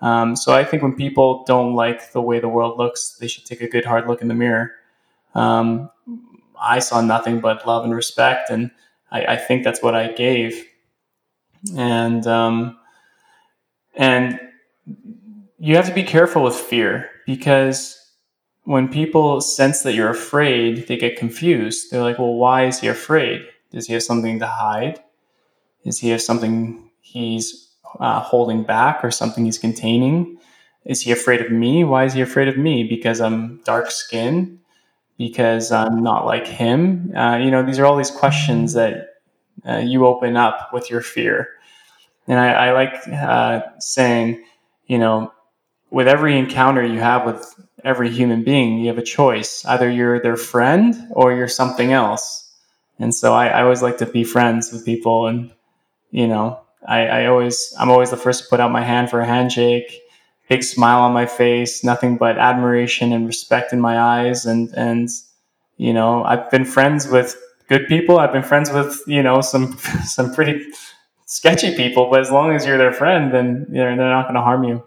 Um, 0.00 0.36
so 0.36 0.52
I 0.52 0.64
think 0.64 0.82
when 0.82 0.94
people 0.94 1.44
don't 1.44 1.74
like 1.74 2.12
the 2.12 2.20
way 2.20 2.38
the 2.38 2.48
world 2.48 2.78
looks, 2.78 3.16
they 3.18 3.28
should 3.28 3.46
take 3.46 3.60
a 3.60 3.68
good 3.68 3.84
hard 3.84 4.06
look 4.06 4.20
in 4.20 4.28
the 4.28 4.34
mirror. 4.34 4.72
Um, 5.34 5.90
I 6.60 6.80
saw 6.80 7.00
nothing 7.00 7.40
but 7.40 7.66
love 7.66 7.84
and 7.84 7.94
respect, 7.94 8.50
and 8.50 8.70
I, 9.10 9.24
I 9.24 9.36
think 9.36 9.64
that's 9.64 9.82
what 9.82 9.94
I 9.94 10.12
gave. 10.12 10.64
And 11.76 12.26
um, 12.26 12.78
and 13.94 14.38
you 15.58 15.76
have 15.76 15.86
to 15.86 15.94
be 15.94 16.02
careful 16.02 16.42
with 16.42 16.54
fear 16.54 17.10
because 17.26 17.98
when 18.64 18.88
people 18.88 19.40
sense 19.40 19.82
that 19.82 19.94
you're 19.94 20.10
afraid, 20.10 20.88
they 20.88 20.96
get 20.96 21.16
confused. 21.16 21.90
They're 21.90 22.02
like, 22.02 22.18
well, 22.18 22.34
why 22.34 22.66
is 22.66 22.80
he 22.80 22.88
afraid? 22.88 23.42
Does 23.70 23.86
he 23.86 23.92
have 23.94 24.02
something 24.02 24.38
to 24.40 24.46
hide? 24.46 25.00
Is 25.84 25.98
he 26.00 26.08
have 26.10 26.20
something 26.20 26.90
he's 27.00 27.68
uh, 28.00 28.20
holding 28.20 28.64
back 28.64 29.04
or 29.04 29.10
something 29.10 29.44
he's 29.44 29.58
containing? 29.58 30.38
Is 30.84 31.02
he 31.02 31.12
afraid 31.12 31.40
of 31.40 31.50
me? 31.50 31.84
Why 31.84 32.04
is 32.04 32.14
he 32.14 32.20
afraid 32.20 32.48
of 32.48 32.56
me? 32.56 32.84
Because 32.84 33.20
I'm 33.20 33.60
dark 33.64 33.90
skinned? 33.90 34.58
Because 35.16 35.72
I'm 35.72 36.02
not 36.02 36.26
like 36.26 36.46
him? 36.46 37.12
Uh, 37.16 37.36
you 37.36 37.50
know, 37.50 37.62
these 37.62 37.78
are 37.78 37.86
all 37.86 37.96
these 37.96 38.10
questions 38.10 38.72
that 38.74 39.14
uh, 39.66 39.78
you 39.78 40.06
open 40.06 40.36
up 40.36 40.70
with 40.72 40.90
your 40.90 41.00
fear. 41.00 41.48
And 42.26 42.38
I, 42.38 42.68
I 42.68 42.72
like 42.72 42.94
uh, 43.08 43.60
saying, 43.78 44.44
you 44.86 44.98
know, 44.98 45.32
with 45.96 46.08
every 46.08 46.38
encounter 46.38 46.84
you 46.84 47.00
have 47.00 47.24
with 47.24 47.42
every 47.82 48.10
human 48.10 48.44
being, 48.44 48.78
you 48.78 48.88
have 48.88 48.98
a 48.98 49.02
choice. 49.18 49.64
Either 49.64 49.88
you're 49.90 50.20
their 50.20 50.36
friend 50.36 50.94
or 51.12 51.34
you're 51.34 51.48
something 51.48 51.90
else. 51.90 52.52
And 52.98 53.14
so 53.14 53.32
I, 53.32 53.46
I 53.46 53.62
always 53.62 53.80
like 53.80 53.96
to 53.98 54.04
be 54.04 54.22
friends 54.22 54.70
with 54.70 54.84
people 54.84 55.26
and 55.26 55.50
you 56.10 56.28
know, 56.28 56.60
I, 56.86 57.06
I 57.06 57.26
always 57.28 57.74
I'm 57.80 57.90
always 57.90 58.10
the 58.10 58.18
first 58.18 58.42
to 58.42 58.50
put 58.50 58.60
out 58.60 58.70
my 58.70 58.82
hand 58.82 59.08
for 59.08 59.20
a 59.20 59.26
handshake, 59.26 60.02
big 60.50 60.64
smile 60.64 61.00
on 61.00 61.14
my 61.14 61.24
face, 61.24 61.82
nothing 61.82 62.18
but 62.18 62.36
admiration 62.36 63.14
and 63.14 63.26
respect 63.26 63.72
in 63.72 63.80
my 63.80 63.98
eyes 63.98 64.44
and 64.44 64.68
and 64.76 65.08
you 65.78 65.94
know, 65.94 66.24
I've 66.24 66.50
been 66.50 66.66
friends 66.66 67.08
with 67.08 67.40
good 67.70 67.86
people. 67.86 68.18
I've 68.18 68.34
been 68.34 68.42
friends 68.42 68.70
with, 68.70 69.00
you 69.06 69.22
know, 69.22 69.40
some 69.40 69.78
some 70.04 70.34
pretty 70.34 70.62
sketchy 71.24 71.74
people, 71.74 72.10
but 72.10 72.20
as 72.20 72.30
long 72.30 72.54
as 72.54 72.66
you're 72.66 72.76
their 72.76 72.92
friend, 72.92 73.32
then 73.32 73.64
you 73.70 73.78
know, 73.78 73.96
they're 73.96 74.10
not 74.18 74.24
going 74.24 74.34
to 74.34 74.42
harm 74.42 74.62
you. 74.64 74.85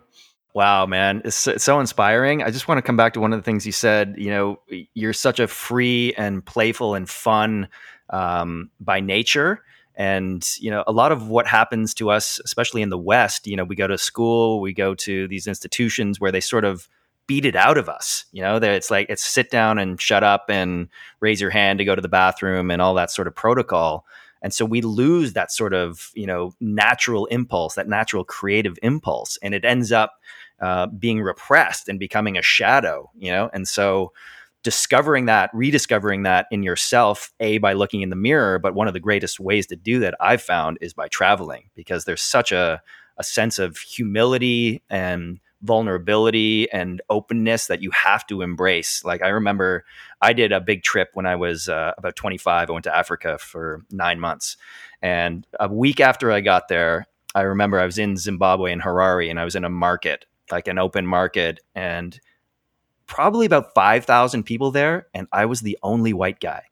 Wow, 0.55 0.87
man, 0.87 1.21
it's, 1.25 1.47
so 1.57 1.79
inspiring. 1.79 2.41
I 2.41 2.49
just 2.49 2.67
want 2.67 2.79
to 2.79 2.81
come 2.81 2.97
back 2.97 3.13
to 3.13 3.19
one 3.19 3.33
of 3.33 3.39
the 3.39 3.43
things 3.43 3.65
you 3.65 3.71
said. 3.71 4.15
You 4.17 4.31
know, 4.31 4.59
you're 4.95 5.13
such 5.13 5.39
a 5.39 5.47
free 5.47 6.13
and 6.17 6.43
playful 6.43 6.95
and 6.95 7.07
fun 7.07 7.67
um, 8.09 8.71
by 8.79 8.99
nature. 8.99 9.63
And, 9.95 10.47
you 10.59 10.71
know, 10.71 10.83
a 10.87 10.91
lot 10.91 11.11
of 11.11 11.27
what 11.27 11.45
happens 11.45 11.93
to 11.95 12.09
us, 12.09 12.39
especially 12.43 12.81
in 12.81 12.89
the 12.89 12.97
West, 12.97 13.45
you 13.45 13.55
know, 13.55 13.63
we 13.63 13.75
go 13.75 13.85
to 13.85 13.97
school, 13.97 14.59
we 14.59 14.73
go 14.73 14.95
to 14.95 15.27
these 15.27 15.45
institutions 15.45 16.19
where 16.19 16.31
they 16.31 16.39
sort 16.39 16.65
of 16.65 16.89
beat 17.27 17.45
it 17.45 17.55
out 17.55 17.77
of 17.77 17.87
us. 17.87 18.25
You 18.31 18.41
know, 18.41 18.57
that 18.57 18.71
it's 18.71 18.89
like, 18.89 19.07
it's 19.09 19.23
sit 19.23 19.51
down 19.51 19.77
and 19.77 20.01
shut 20.01 20.23
up 20.23 20.45
and 20.49 20.87
raise 21.19 21.39
your 21.41 21.51
hand 21.51 21.79
to 21.79 21.85
go 21.85 21.95
to 21.95 22.01
the 22.01 22.07
bathroom 22.07 22.71
and 22.71 22.81
all 22.81 22.95
that 22.95 23.11
sort 23.11 23.27
of 23.27 23.35
protocol. 23.35 24.05
And 24.41 24.53
so 24.53 24.63
we 24.63 24.81
lose 24.81 25.33
that 25.33 25.51
sort 25.51 25.73
of, 25.73 26.11
you 26.15 26.25
know, 26.25 26.53
natural 26.61 27.25
impulse, 27.25 27.75
that 27.75 27.89
natural 27.89 28.23
creative 28.23 28.79
impulse. 28.81 29.37
And 29.43 29.53
it 29.53 29.65
ends 29.65 29.91
up 29.91 30.13
uh, 30.61 30.87
being 30.87 31.21
repressed 31.21 31.89
and 31.89 31.99
becoming 31.99 32.37
a 32.37 32.41
shadow, 32.41 33.09
you 33.17 33.31
know? 33.31 33.49
And 33.53 33.67
so 33.67 34.11
discovering 34.63 35.25
that, 35.25 35.49
rediscovering 35.53 36.23
that 36.23 36.47
in 36.51 36.63
yourself, 36.63 37.31
A, 37.39 37.59
by 37.59 37.73
looking 37.73 38.01
in 38.01 38.09
the 38.09 38.15
mirror, 38.15 38.59
but 38.59 38.75
one 38.75 38.87
of 38.87 38.93
the 38.93 38.99
greatest 38.99 39.39
ways 39.39 39.67
to 39.67 39.75
do 39.75 39.99
that 39.99 40.15
I've 40.19 40.41
found 40.41 40.77
is 40.81 40.93
by 40.93 41.07
traveling 41.07 41.69
because 41.75 42.05
there's 42.05 42.21
such 42.21 42.51
a, 42.51 42.81
a 43.17 43.23
sense 43.23 43.57
of 43.57 43.77
humility 43.77 44.81
and 44.89 45.39
vulnerability 45.61 46.71
and 46.71 47.01
openness 47.09 47.67
that 47.67 47.81
you 47.81 47.91
have 47.91 48.25
to 48.27 48.41
embrace. 48.41 49.03
Like 49.03 49.21
I 49.21 49.29
remember 49.29 49.85
I 50.21 50.33
did 50.33 50.51
a 50.51 50.61
big 50.61 50.83
trip 50.83 51.09
when 51.13 51.25
I 51.25 51.35
was 51.35 51.67
uh, 51.67 51.93
about 51.97 52.15
25. 52.15 52.69
I 52.69 52.73
went 52.73 52.83
to 52.83 52.95
Africa 52.95 53.37
for 53.37 53.83
nine 53.91 54.19
months. 54.19 54.57
And 55.01 55.45
a 55.59 55.67
week 55.67 55.99
after 55.99 56.31
I 56.31 56.41
got 56.41 56.67
there, 56.67 57.07
I 57.35 57.41
remember 57.41 57.79
I 57.79 57.85
was 57.85 57.97
in 57.97 58.17
Zimbabwe 58.17 58.71
in 58.71 58.79
Harare 58.81 59.29
and 59.29 59.39
I 59.39 59.45
was 59.45 59.55
in 59.55 59.63
a 59.63 59.69
market, 59.69 60.25
like 60.51 60.67
an 60.67 60.77
open 60.77 61.05
market, 61.05 61.59
and 61.75 62.19
probably 63.07 63.45
about 63.45 63.73
5,000 63.73 64.43
people 64.43 64.71
there. 64.71 65.07
And 65.13 65.27
I 65.31 65.45
was 65.45 65.61
the 65.61 65.77
only 65.83 66.13
white 66.13 66.39
guy. 66.39 66.63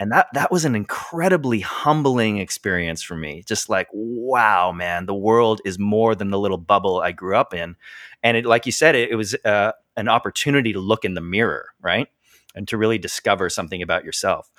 And 0.00 0.12
that 0.12 0.28
that 0.34 0.52
was 0.52 0.64
an 0.64 0.76
incredibly 0.76 1.60
humbling 1.60 2.38
experience 2.38 3.02
for 3.02 3.16
me. 3.16 3.42
Just 3.46 3.68
like 3.68 3.88
wow 3.92 4.70
man 4.70 5.06
the 5.06 5.14
world 5.14 5.60
is 5.64 5.78
more 5.78 6.14
than 6.14 6.30
the 6.30 6.38
little 6.38 6.58
bubble 6.58 7.00
i 7.00 7.10
grew 7.10 7.36
up 7.36 7.52
in. 7.52 7.74
And 8.22 8.36
it 8.36 8.46
like 8.46 8.64
you 8.66 8.72
said 8.72 8.94
it, 8.94 9.10
it 9.10 9.16
was 9.16 9.34
uh, 9.44 9.72
an 9.96 10.08
opportunity 10.08 10.72
to 10.72 10.80
look 10.80 11.04
in 11.04 11.14
the 11.14 11.20
mirror 11.20 11.70
right? 11.80 12.08
And 12.54 12.68
to 12.68 12.76
really 12.76 12.98
discover 12.98 13.50
something 13.50 13.82
about 13.82 14.04
yourself. 14.04 14.50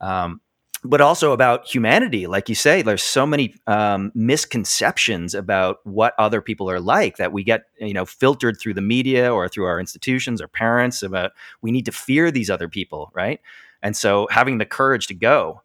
Um, 0.00 0.40
but 0.84 1.00
also 1.00 1.32
about 1.32 1.66
humanity 1.66 2.26
like 2.26 2.48
you 2.48 2.54
say 2.54 2.82
there's 2.82 3.02
so 3.02 3.26
many 3.26 3.54
um, 3.66 4.12
misconceptions 4.14 5.34
about 5.34 5.78
what 5.84 6.14
other 6.18 6.40
people 6.40 6.70
are 6.70 6.80
like 6.80 7.16
that 7.16 7.32
we 7.32 7.42
get 7.42 7.64
you 7.78 7.94
know 7.94 8.04
filtered 8.04 8.58
through 8.60 8.74
the 8.74 8.82
media 8.82 9.32
or 9.32 9.48
through 9.48 9.64
our 9.64 9.80
institutions 9.80 10.40
or 10.42 10.48
parents 10.48 11.02
about 11.02 11.32
we 11.62 11.70
need 11.70 11.86
to 11.86 11.92
fear 11.92 12.30
these 12.30 12.50
other 12.50 12.68
people 12.68 13.10
right 13.14 13.40
and 13.84 13.94
so 13.94 14.26
having 14.30 14.58
the 14.58 14.64
courage 14.64 15.06
to 15.08 15.14
go. 15.14 15.60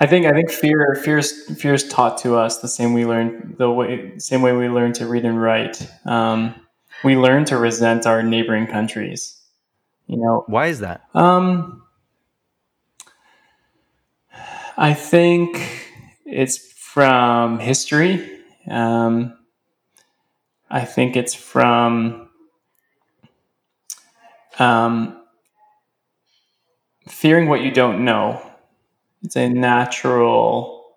I 0.00 0.06
think 0.06 0.26
I 0.26 0.32
think 0.32 0.50
fear 0.50 0.98
fear 1.04 1.22
fear 1.22 1.74
is 1.74 1.86
taught 1.86 2.18
to 2.18 2.36
us 2.36 2.58
the 2.58 2.68
same 2.68 2.94
we 2.94 3.04
learn 3.04 3.54
the 3.58 3.70
way 3.70 4.18
same 4.18 4.40
way 4.40 4.52
we 4.52 4.68
learn 4.68 4.92
to 4.94 5.06
read 5.06 5.24
and 5.24 5.40
write. 5.40 5.86
Um, 6.06 6.54
we 7.04 7.16
learn 7.16 7.44
to 7.46 7.58
resent 7.58 8.06
our 8.06 8.22
neighboring 8.22 8.66
countries. 8.66 9.38
You 10.06 10.16
know 10.16 10.44
why 10.46 10.68
is 10.68 10.80
that? 10.80 11.02
Um, 11.12 11.83
I 14.76 14.92
think 14.92 15.60
it's 16.26 16.58
from 16.58 17.60
history. 17.60 18.40
Um, 18.68 19.38
I 20.68 20.84
think 20.84 21.16
it's 21.16 21.34
from 21.34 22.28
um, 24.58 25.22
fearing 27.08 27.48
what 27.48 27.60
you 27.60 27.70
don't 27.70 28.04
know. 28.04 28.42
It's 29.22 29.36
a 29.36 29.48
natural 29.48 30.96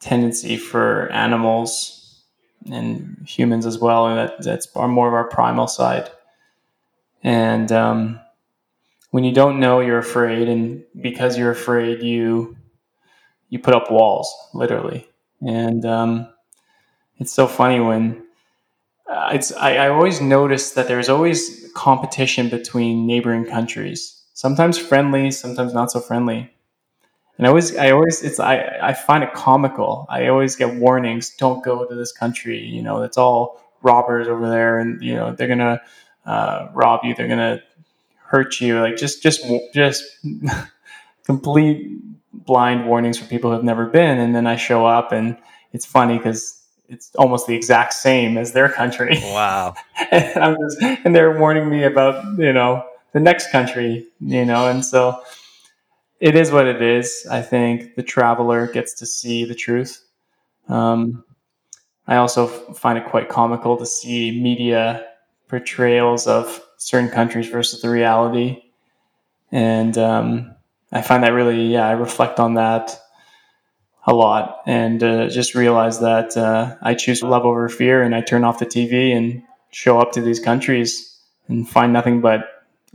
tendency 0.00 0.58
for 0.58 1.10
animals 1.10 2.22
and 2.70 3.24
humans 3.26 3.64
as 3.64 3.78
well, 3.78 4.06
and 4.06 4.18
that, 4.18 4.42
that's 4.42 4.74
more 4.74 5.08
of 5.08 5.14
our 5.14 5.28
primal 5.28 5.66
side. 5.66 6.10
And 7.22 7.72
um, 7.72 8.20
when 9.12 9.24
you 9.24 9.32
don't 9.32 9.60
know, 9.60 9.80
you're 9.80 9.98
afraid, 9.98 10.48
and 10.48 10.84
because 11.00 11.38
you're 11.38 11.50
afraid, 11.50 12.02
you 12.02 12.56
you 13.54 13.60
put 13.60 13.72
up 13.72 13.88
walls, 13.88 14.34
literally. 14.52 15.08
And 15.46 15.86
um, 15.86 16.28
it's 17.18 17.32
so 17.32 17.46
funny 17.46 17.80
when 17.80 18.24
uh, 19.10 19.30
it's 19.34 19.52
I, 19.52 19.76
I 19.76 19.88
always 19.90 20.20
notice 20.20 20.72
that 20.72 20.88
there's 20.88 21.08
always 21.08 21.70
competition 21.74 22.48
between 22.50 23.06
neighboring 23.06 23.46
countries 23.46 24.22
sometimes 24.34 24.76
friendly, 24.76 25.30
sometimes 25.30 25.72
not 25.72 25.92
so 25.92 26.00
friendly. 26.00 26.50
And 27.38 27.46
I 27.46 27.50
always, 27.50 27.76
I 27.76 27.92
always, 27.92 28.22
it's, 28.24 28.40
I, 28.40 28.78
I 28.82 28.92
find 28.94 29.24
it 29.24 29.32
comical. 29.34 30.06
I 30.10 30.26
always 30.28 30.56
get 30.56 30.74
warnings: 30.74 31.30
don't 31.36 31.64
go 31.64 31.84
to 31.86 31.94
this 31.94 32.12
country. 32.12 32.60
You 32.60 32.82
know, 32.82 33.02
it's 33.02 33.18
all 33.18 33.62
robbers 33.82 34.28
over 34.28 34.50
there, 34.50 34.80
and 34.80 35.00
you 35.02 35.14
know 35.14 35.32
they're 35.32 35.48
gonna 35.48 35.80
uh, 36.26 36.68
rob 36.74 37.00
you. 37.04 37.14
They're 37.14 37.28
gonna 37.28 37.62
hurt 38.18 38.60
you. 38.60 38.80
Like 38.80 38.96
just, 38.96 39.22
just, 39.22 39.44
just 39.72 40.04
complete 41.24 42.00
blind 42.34 42.86
warnings 42.86 43.18
for 43.18 43.26
people 43.26 43.50
who 43.50 43.56
have 43.56 43.64
never 43.64 43.86
been. 43.86 44.18
And 44.18 44.34
then 44.34 44.46
I 44.46 44.56
show 44.56 44.86
up, 44.86 45.12
and 45.12 45.36
it's 45.72 45.86
funny 45.86 46.18
because 46.18 46.60
it's 46.88 47.14
almost 47.16 47.46
the 47.46 47.54
exact 47.54 47.94
same 47.94 48.36
as 48.36 48.52
their 48.52 48.68
country. 48.68 49.18
Wow. 49.22 49.74
and 50.10 50.36
I'm 50.36 50.56
just, 50.56 50.82
and 51.04 51.14
they're 51.14 51.38
warning 51.38 51.68
me 51.68 51.84
about 51.84 52.38
you 52.38 52.52
know 52.52 52.84
the 53.12 53.20
next 53.20 53.50
country, 53.50 54.06
you 54.20 54.44
know, 54.44 54.68
and 54.68 54.84
so 54.84 55.22
it 56.20 56.34
is 56.34 56.50
what 56.50 56.66
it 56.66 56.82
is. 56.82 57.26
I 57.30 57.42
think 57.42 57.94
the 57.96 58.02
traveler 58.02 58.66
gets 58.66 58.94
to 58.94 59.06
see 59.06 59.44
the 59.44 59.54
truth. 59.54 60.04
Um, 60.68 61.24
I 62.06 62.16
also 62.16 62.46
find 62.46 62.98
it 62.98 63.06
quite 63.06 63.28
comical 63.28 63.76
to 63.76 63.86
see 63.86 64.40
media 64.40 65.06
portrayals 65.48 66.26
of 66.26 66.62
certain 66.76 67.10
countries 67.10 67.48
versus 67.48 67.80
the 67.82 67.90
reality, 67.90 68.62
and 69.50 69.96
um, 69.96 70.53
I 70.94 71.02
find 71.02 71.24
that 71.24 71.32
really, 71.32 71.72
yeah, 71.72 71.86
I 71.86 71.92
reflect 71.92 72.38
on 72.38 72.54
that 72.54 72.98
a 74.06 74.14
lot, 74.14 74.60
and 74.64 75.02
uh, 75.02 75.28
just 75.28 75.54
realize 75.54 76.00
that 76.00 76.36
uh, 76.36 76.76
I 76.80 76.94
choose 76.94 77.22
love 77.22 77.44
over 77.44 77.68
fear, 77.68 78.02
and 78.02 78.14
I 78.14 78.20
turn 78.20 78.44
off 78.44 78.60
the 78.60 78.66
TV 78.66 79.14
and 79.14 79.42
show 79.70 79.98
up 79.98 80.12
to 80.12 80.20
these 80.20 80.38
countries 80.38 81.20
and 81.48 81.68
find 81.68 81.92
nothing 81.92 82.20
but 82.20 82.44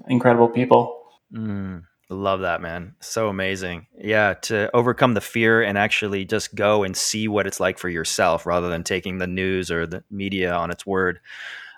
incredible 0.08 0.48
people. 0.48 1.04
Mm, 1.34 1.84
love 2.10 2.42
that, 2.42 2.62
man. 2.62 2.96
So 3.02 3.28
amazing. 3.28 3.88
Yeah, 3.98 4.36
to 4.44 4.74
overcome 4.74 5.14
the 5.14 5.22
fear 5.22 5.62
and 5.62 5.78
actually 5.78 6.24
just 6.24 6.56
go 6.56 6.84
and 6.84 6.96
see 6.96 7.28
what 7.28 7.48
it's 7.48 7.60
like 7.60 7.78
for 7.78 7.90
yourself 7.90 8.46
rather 8.46 8.70
than 8.70 8.84
taking 8.84 9.18
the 9.18 9.28
news 9.28 9.70
or 9.70 9.86
the 9.86 10.04
media 10.10 10.54
on 10.54 10.72
its 10.72 10.86
word. 10.86 11.20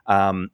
Um, 0.06 0.52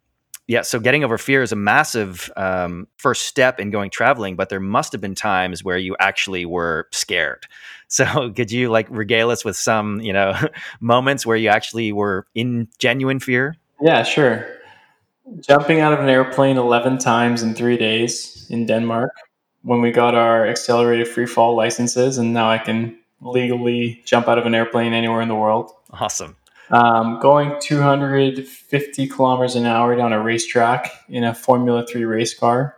yeah, 0.48 0.62
so 0.62 0.80
getting 0.80 1.04
over 1.04 1.18
fear 1.18 1.42
is 1.42 1.51
a 1.51 1.58
massive 1.58 2.32
um, 2.38 2.88
first 2.98 3.24
step 3.24 3.60
in 3.60 3.70
going 3.70 3.89
traveling, 3.89 4.36
but 4.36 4.50
there 4.50 4.60
must 4.60 4.92
have 4.94 5.01
been 5.01 5.16
times 5.16 5.63
where 5.63 5.77
you 5.77 5.96
actually 6.00 6.46
were 6.46 6.88
scared. 6.92 7.46
So, 7.89 8.32
could 8.32 8.51
you 8.51 8.70
like 8.70 8.86
regale 8.89 9.30
us 9.30 9.46
with 9.46 9.56
some, 9.56 10.01
you 10.01 10.12
know, 10.12 10.34
moments 10.82 11.25
where 11.25 11.38
you 11.38 11.48
actually 11.48 11.94
were 11.94 12.27
in 12.36 12.68
genuine 12.80 13.22
fear? 13.22 13.56
Yeah, 13.80 14.04
sure 14.04 14.46
jumping 15.39 15.80
out 15.80 15.94
of 15.94 16.00
an 16.00 16.10
airplane 16.10 16.58
11 16.58 16.98
times 17.00 17.44
in 17.44 17.54
three 17.54 17.77
days 17.77 18.48
in 18.50 18.66
Denmark 18.66 19.12
when 19.63 19.82
we 19.82 19.92
got 19.92 20.16
our 20.16 20.48
accelerated 20.48 21.08
free 21.08 21.25
fall 21.25 21.56
licenses, 21.56 22.18
and 22.18 22.34
now 22.34 22.50
I 22.50 22.58
can 22.58 22.98
legally 23.22 24.01
jump 24.06 24.27
out 24.27 24.38
of 24.38 24.46
an 24.46 24.56
airplane 24.56 24.94
anywhere 24.94 25.22
in 25.22 25.27
the 25.27 25.36
world. 25.36 25.72
Awesome. 25.92 26.37
Um, 26.69 27.19
going 27.21 27.55
250 27.62 29.07
kilometers 29.07 29.55
an 29.55 29.65
hour 29.65 29.95
down 29.95 30.12
a 30.12 30.21
racetrack 30.21 30.91
in 31.07 31.24
a 31.24 31.33
Formula 31.33 31.86
Three 31.86 32.03
race 32.03 32.38
car 32.38 32.75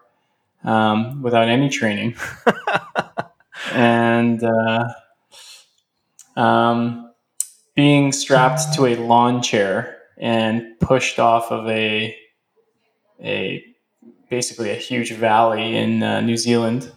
um, 0.63 1.23
without 1.23 1.47
any 1.47 1.69
training, 1.69 2.15
and 3.73 4.43
uh, 4.43 4.89
um, 6.35 7.11
being 7.75 8.11
strapped 8.11 8.73
to 8.75 8.85
a 8.85 8.95
lawn 8.95 9.41
chair 9.41 9.97
and 10.17 10.79
pushed 10.79 11.17
off 11.17 11.51
of 11.51 11.67
a 11.67 12.15
a 13.23 13.63
basically 14.29 14.69
a 14.69 14.75
huge 14.75 15.13
valley 15.13 15.75
in 15.75 16.03
uh, 16.03 16.21
New 16.21 16.37
Zealand 16.37 16.91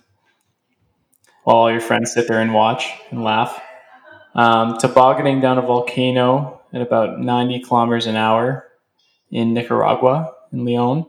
while 1.45 1.57
all 1.57 1.71
your 1.71 1.81
friends 1.81 2.13
sit 2.13 2.29
there 2.29 2.41
and 2.41 2.55
watch 2.55 2.89
and 3.11 3.25
laugh. 3.25 3.61
Um, 4.35 4.79
tobogganing 4.79 5.41
down 5.41 5.59
a 5.59 5.63
volcano 5.63 6.62
at 6.73 6.83
about 6.83 7.21
90 7.21 7.61
kilometers 7.61 8.07
an 8.07 8.17
hour 8.17 8.69
in 9.31 9.55
Nicaragua, 9.55 10.33
in 10.53 10.65
Leon. 10.65 11.07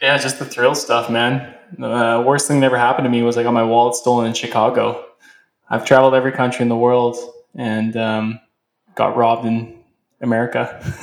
Yeah, 0.00 0.16
just 0.18 0.38
the 0.38 0.44
thrill 0.44 0.74
stuff, 0.74 1.10
man. 1.10 1.54
The 1.78 1.86
uh, 1.86 2.22
worst 2.22 2.48
thing 2.48 2.60
that 2.60 2.66
ever 2.66 2.78
happened 2.78 3.04
to 3.04 3.10
me 3.10 3.22
was 3.22 3.36
I 3.36 3.42
got 3.42 3.52
my 3.52 3.62
wallet 3.62 3.94
stolen 3.94 4.26
in 4.26 4.34
Chicago. 4.34 5.04
I've 5.68 5.84
traveled 5.84 6.14
every 6.14 6.32
country 6.32 6.62
in 6.62 6.68
the 6.68 6.76
world 6.76 7.16
and 7.54 7.96
um, 7.96 8.40
got 8.94 9.16
robbed 9.16 9.46
in 9.46 9.78
America. 10.20 10.80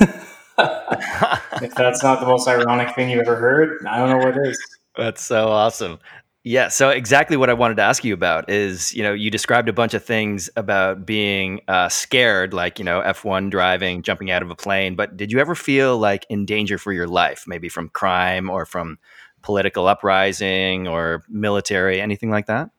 if 0.58 1.74
that's 1.74 2.02
not 2.02 2.20
the 2.20 2.26
most 2.26 2.48
ironic 2.48 2.94
thing 2.94 3.10
you've 3.10 3.20
ever 3.20 3.36
heard, 3.36 3.86
I 3.86 3.98
don't 3.98 4.10
know 4.10 4.24
what 4.24 4.36
is. 4.46 4.58
That's 4.96 5.22
so 5.22 5.48
awesome. 5.48 5.98
Yeah, 6.44 6.68
so 6.68 6.90
exactly 6.90 7.36
what 7.36 7.50
I 7.50 7.52
wanted 7.52 7.76
to 7.76 7.82
ask 7.82 8.04
you 8.04 8.14
about 8.14 8.48
is, 8.48 8.94
you 8.94 9.02
know, 9.02 9.12
you 9.12 9.30
described 9.30 9.68
a 9.68 9.72
bunch 9.72 9.92
of 9.92 10.04
things 10.04 10.48
about 10.56 11.04
being 11.04 11.60
uh, 11.68 11.88
scared, 11.88 12.54
like, 12.54 12.78
you 12.78 12.84
know, 12.84 13.02
F1 13.02 13.50
driving, 13.50 14.02
jumping 14.02 14.30
out 14.30 14.42
of 14.42 14.50
a 14.50 14.54
plane, 14.54 14.94
but 14.94 15.16
did 15.16 15.32
you 15.32 15.40
ever 15.40 15.54
feel 15.54 15.98
like 15.98 16.24
in 16.30 16.46
danger 16.46 16.78
for 16.78 16.92
your 16.92 17.08
life, 17.08 17.44
maybe 17.46 17.68
from 17.68 17.88
crime 17.90 18.48
or 18.48 18.64
from 18.64 18.98
political 19.42 19.88
uprising 19.88 20.86
or 20.86 21.24
military, 21.28 22.00
anything 22.00 22.30
like 22.30 22.46
that? 22.46 22.70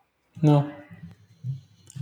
No. 0.42 0.72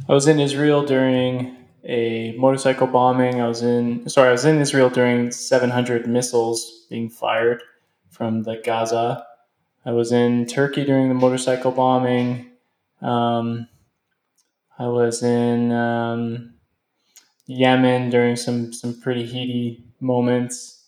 I 0.08 0.14
was 0.14 0.28
in 0.28 0.40
Israel 0.40 0.86
during 0.86 1.56
a 1.84 2.34
motorcycle 2.38 2.88
bombing. 2.88 3.42
I 3.42 3.48
was 3.48 3.62
in 3.62 4.08
sorry, 4.10 4.30
I 4.30 4.32
was 4.32 4.46
in 4.46 4.60
Israel 4.60 4.90
during 4.90 5.32
700 5.32 6.08
missiles 6.08 6.86
being 6.90 7.10
fired 7.10 7.64
from 8.10 8.44
the 8.44 8.62
Gaza. 8.64 9.26
I 9.88 9.92
was 9.92 10.12
in 10.12 10.46
Turkey 10.48 10.84
during 10.84 11.08
the 11.08 11.16
motorcycle 11.16 11.72
bombing. 11.72 12.52
Um, 13.02 13.70
I 14.78 14.88
was 14.88 15.24
in 15.24 15.72
um, 15.72 16.56
Yemen 17.46 18.10
during 18.10 18.36
some 18.36 18.74
some 18.74 19.00
pretty 19.00 19.26
heaty 19.26 19.86
moments, 20.02 20.84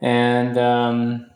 and 0.00 0.56
um, 0.56 1.26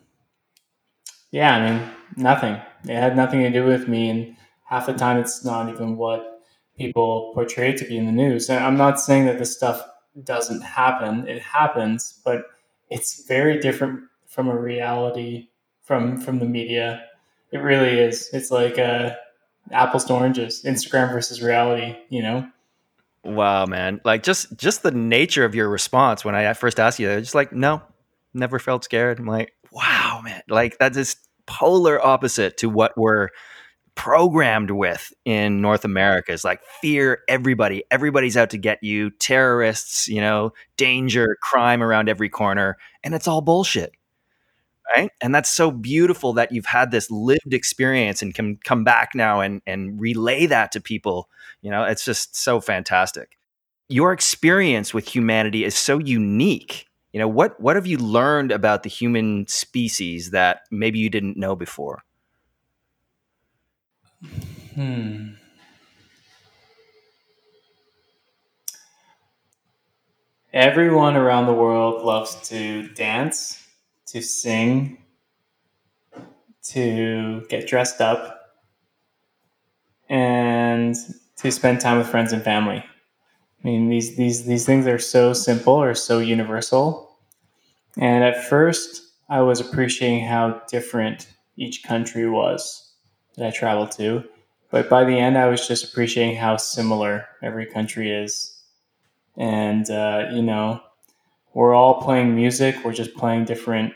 yeah, 1.32 1.56
I 1.56 1.68
mean 1.68 1.90
nothing. 2.16 2.54
It 2.84 2.94
had 2.94 3.16
nothing 3.16 3.40
to 3.40 3.50
do 3.50 3.64
with 3.64 3.88
me, 3.88 4.08
and 4.08 4.36
half 4.64 4.86
the 4.86 4.92
time 4.92 5.18
it's 5.18 5.44
not 5.44 5.68
even 5.68 5.96
what 5.96 6.44
people 6.78 7.32
portray 7.34 7.70
it 7.70 7.78
to 7.78 7.88
be 7.88 7.96
in 7.96 8.06
the 8.06 8.12
news. 8.12 8.48
And 8.48 8.64
I'm 8.64 8.76
not 8.76 9.00
saying 9.00 9.26
that 9.26 9.40
this 9.40 9.56
stuff 9.56 9.84
doesn't 10.22 10.62
happen; 10.62 11.26
it 11.26 11.42
happens, 11.42 12.20
but 12.24 12.44
it's 12.88 13.26
very 13.26 13.58
different 13.58 14.04
from 14.28 14.48
a 14.48 14.56
reality 14.56 15.48
from 15.92 16.16
from 16.16 16.38
the 16.38 16.46
media. 16.46 17.04
It 17.50 17.58
really 17.58 18.00
is. 18.00 18.30
It's 18.32 18.50
like 18.50 18.78
uh, 18.78 19.14
apples 19.72 20.06
to 20.06 20.14
oranges, 20.14 20.62
Instagram 20.64 21.12
versus 21.12 21.42
reality. 21.42 21.94
You 22.08 22.22
know. 22.22 22.48
Wow, 23.24 23.66
man! 23.66 24.00
Like 24.02 24.22
just 24.22 24.56
just 24.56 24.82
the 24.82 24.90
nature 24.90 25.44
of 25.44 25.54
your 25.54 25.68
response 25.68 26.24
when 26.24 26.34
I 26.34 26.50
first 26.54 26.80
asked 26.80 26.98
you, 26.98 27.08
just 27.20 27.34
like, 27.34 27.52
no, 27.52 27.82
never 28.32 28.58
felt 28.58 28.84
scared. 28.84 29.18
I'm 29.18 29.26
like, 29.26 29.52
wow, 29.70 30.22
man! 30.24 30.40
Like 30.48 30.78
that 30.78 30.96
is 30.96 31.16
polar 31.44 32.04
opposite 32.04 32.56
to 32.58 32.70
what 32.70 32.96
we're 32.96 33.28
programmed 33.94 34.70
with 34.70 35.12
in 35.26 35.60
North 35.60 35.84
America 35.84 36.32
is 36.32 36.42
like 36.42 36.62
fear 36.80 37.20
everybody. 37.28 37.84
Everybody's 37.90 38.38
out 38.38 38.48
to 38.50 38.56
get 38.56 38.82
you, 38.82 39.10
terrorists, 39.10 40.08
you 40.08 40.22
know, 40.22 40.54
danger, 40.78 41.36
crime 41.42 41.82
around 41.82 42.08
every 42.08 42.30
corner, 42.30 42.78
and 43.04 43.14
it's 43.14 43.28
all 43.28 43.42
bullshit. 43.42 43.92
Right? 44.94 45.10
And 45.20 45.34
that's 45.34 45.48
so 45.48 45.70
beautiful 45.70 46.32
that 46.34 46.52
you've 46.52 46.66
had 46.66 46.90
this 46.90 47.10
lived 47.10 47.54
experience 47.54 48.20
and 48.20 48.34
can 48.34 48.58
come 48.64 48.84
back 48.84 49.14
now 49.14 49.40
and 49.40 49.62
and 49.66 50.00
relay 50.00 50.46
that 50.46 50.72
to 50.72 50.80
people. 50.80 51.28
You 51.62 51.70
know, 51.70 51.84
it's 51.84 52.04
just 52.04 52.36
so 52.36 52.60
fantastic. 52.60 53.38
Your 53.88 54.12
experience 54.12 54.92
with 54.92 55.08
humanity 55.08 55.64
is 55.64 55.76
so 55.76 55.98
unique. 55.98 56.86
You 57.12 57.20
know, 57.20 57.28
what 57.28 57.58
what 57.60 57.76
have 57.76 57.86
you 57.86 57.96
learned 57.98 58.50
about 58.50 58.82
the 58.82 58.88
human 58.88 59.46
species 59.46 60.30
that 60.30 60.62
maybe 60.70 60.98
you 60.98 61.08
didn't 61.08 61.36
know 61.36 61.54
before? 61.54 62.02
Hmm. 64.74 65.34
Everyone 70.52 71.16
around 71.16 71.46
the 71.46 71.54
world 71.54 72.04
loves 72.04 72.48
to 72.50 72.88
dance, 72.88 73.61
to 74.12 74.22
sing, 74.22 74.98
to 76.62 77.44
get 77.48 77.66
dressed 77.66 78.00
up, 78.00 78.52
and 80.08 80.94
to 81.36 81.50
spend 81.50 81.80
time 81.80 81.96
with 81.96 82.06
friends 82.06 82.32
and 82.32 82.42
family. 82.42 82.84
I 83.64 83.66
mean, 83.66 83.88
these 83.88 84.16
these 84.16 84.44
these 84.44 84.66
things 84.66 84.86
are 84.86 84.98
so 84.98 85.32
simple 85.32 85.74
or 85.74 85.94
so 85.94 86.18
universal. 86.18 87.16
And 87.96 88.22
at 88.22 88.44
first, 88.44 89.02
I 89.30 89.40
was 89.40 89.60
appreciating 89.60 90.26
how 90.26 90.60
different 90.68 91.28
each 91.56 91.82
country 91.82 92.28
was 92.28 92.92
that 93.36 93.46
I 93.46 93.50
traveled 93.50 93.92
to. 93.92 94.24
But 94.70 94.88
by 94.88 95.04
the 95.04 95.18
end, 95.18 95.38
I 95.38 95.48
was 95.48 95.66
just 95.66 95.90
appreciating 95.90 96.36
how 96.36 96.56
similar 96.56 97.26
every 97.42 97.66
country 97.66 98.10
is. 98.10 98.62
And, 99.36 99.88
uh, 99.90 100.28
you 100.32 100.42
know, 100.42 100.80
we're 101.54 101.74
all 101.74 102.02
playing 102.02 102.34
music, 102.34 102.76
we're 102.84 102.94
just 102.94 103.14
playing 103.14 103.44
different 103.44 103.92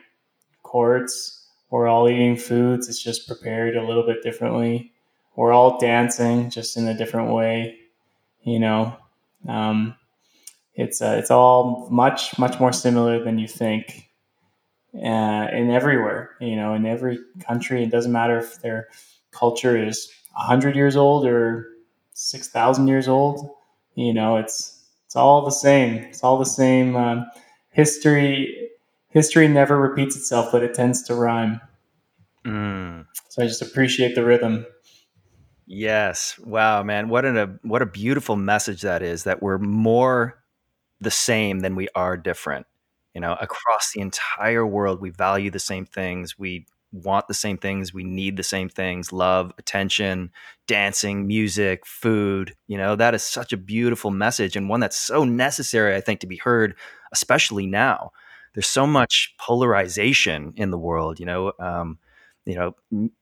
chords. 0.76 1.47
We're 1.71 1.88
all 1.88 2.06
eating 2.06 2.37
foods, 2.37 2.87
it's 2.87 3.02
just 3.02 3.26
prepared 3.26 3.76
a 3.76 3.87
little 3.87 4.04
bit 4.04 4.23
differently. 4.23 4.92
We're 5.35 5.52
all 5.52 5.78
dancing 5.78 6.50
just 6.50 6.76
in 6.76 6.87
a 6.87 6.97
different 6.97 7.33
way, 7.33 7.78
you 8.42 8.61
know. 8.61 8.95
Um, 9.49 9.97
it's 10.75 11.00
uh, 11.00 11.16
it's 11.18 11.30
all 11.30 11.88
much 11.90 12.38
much 12.38 12.61
more 12.61 12.75
similar 12.75 13.25
than 13.25 13.38
you 13.38 13.49
think 13.49 14.11
uh, 14.95 15.47
in 15.59 15.71
everywhere 15.71 16.37
you 16.40 16.56
know 16.56 16.75
in 16.75 16.85
every 16.85 17.18
country 17.40 17.83
it 17.83 17.90
doesn't 17.90 18.12
matter 18.12 18.38
if 18.38 18.61
they're 18.61 18.88
culture 19.31 19.83
is 19.83 20.12
100 20.35 20.77
years 20.77 20.96
old 20.96 21.27
or 21.27 21.68
6,000 22.12 22.87
years 22.87 23.09
old. 23.09 23.48
You 23.94 24.12
know, 24.12 24.37
it's 24.37 24.85
it's 25.07 25.16
all 25.16 25.42
the 25.42 25.59
same. 25.66 25.94
It's 26.11 26.22
all 26.22 26.38
the 26.38 26.53
same. 26.61 26.96
Um, 26.96 27.27
history 27.70 28.66
history 29.16 29.48
never 29.48 29.81
repeats 29.81 30.14
itself, 30.14 30.52
but 30.52 30.62
it 30.62 30.74
tends 30.74 31.02
to 31.02 31.14
rhyme. 31.14 31.59
Mm. 32.44 33.07
So 33.31 33.42
I 33.42 33.46
just 33.46 33.62
appreciate 33.62 34.14
the 34.14 34.22
rhythm. 34.22 34.66
Yes. 35.66 36.38
Wow, 36.44 36.83
man. 36.83 37.09
What 37.09 37.24
an, 37.24 37.38
a 37.38 37.46
what 37.62 37.81
a 37.81 37.87
beautiful 37.87 38.37
message 38.37 38.83
that 38.83 39.02
is 39.02 39.24
that 39.24 39.42
we're 39.42 39.57
more 39.57 40.38
the 41.00 41.11
same 41.11 41.61
than 41.61 41.74
we 41.74 41.88
are 41.94 42.18
different. 42.18 42.66
You 43.14 43.22
know, 43.22 43.33
across 43.40 43.92
the 43.94 44.02
entire 44.02 44.66
world 44.66 45.00
we 45.00 45.09
value 45.09 45.50
the 45.50 45.59
same 45.59 45.87
things. 45.87 46.38
We 46.38 46.66
want 46.92 47.26
the 47.26 47.35
same 47.35 47.57
things, 47.57 47.94
we 47.94 48.05
need 48.05 48.37
the 48.37 48.42
same 48.42 48.68
things 48.68 49.12
love, 49.12 49.50
attention, 49.59 50.31
dancing, 50.66 51.26
music, 51.26 51.87
food. 51.87 52.55
You 52.68 52.76
know, 52.76 52.96
that 52.96 53.14
is 53.14 53.22
such 53.22 53.55
a 53.55 53.57
beautiful 53.57 54.11
message 54.11 54.57
and 54.57 54.68
one 54.68 54.81
that's 54.81 54.96
so 54.98 55.24
necessary, 55.24 55.96
I 55.96 56.02
think, 56.02 56.20
to 56.20 56.26
be 56.26 56.37
heard, 56.37 56.74
especially 57.12 57.66
now. 57.66 58.12
There's 58.57 58.66
so 58.69 58.88
much 58.88 59.37
polarization 59.38 60.55
in 60.57 60.73
the 60.73 60.79
world, 60.79 61.21
you 61.21 61.27
know. 61.27 61.53
Um, 61.61 62.01
you 62.49 62.55
know 62.55 62.77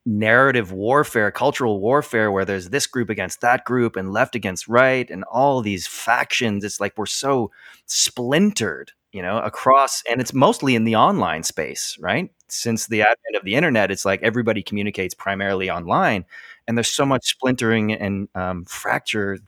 narrative 0.05 0.71
warfare 0.71 1.31
cultural 1.31 1.81
warfare 1.81 2.31
where 2.31 2.45
there's 2.45 2.69
this 2.69 2.87
group 2.87 3.09
against 3.09 3.41
that 3.41 3.65
group 3.65 3.97
and 3.97 4.13
left 4.13 4.35
against 4.35 4.69
right 4.69 5.09
and 5.11 5.25
all 5.25 5.63
these 5.63 5.87
factions 5.87 6.63
it's 6.63 6.79
like 6.79 6.93
we're 6.99 7.07
so 7.07 7.51
splintered 7.87 8.93
you 9.15 9.23
know, 9.23 9.39
across, 9.39 10.03
and 10.11 10.21
it's 10.21 10.35
mostly 10.35 10.75
in 10.75 10.83
the 10.83 10.97
online 10.97 11.45
space, 11.45 11.97
right? 12.01 12.33
Since 12.49 12.89
the 12.89 13.03
advent 13.03 13.37
of 13.37 13.45
the 13.45 13.55
internet, 13.55 13.93
it's 13.93 14.05
like 14.05 14.21
everybody 14.25 14.61
communicates 14.61 15.15
primarily 15.15 15.71
online, 15.71 16.25
and 16.67 16.77
there's 16.77 16.91
so 16.91 17.07
much 17.07 17.25
splintering 17.25 17.93
and 17.93 18.29
um, 18.35 18.65
fractured 18.65 19.43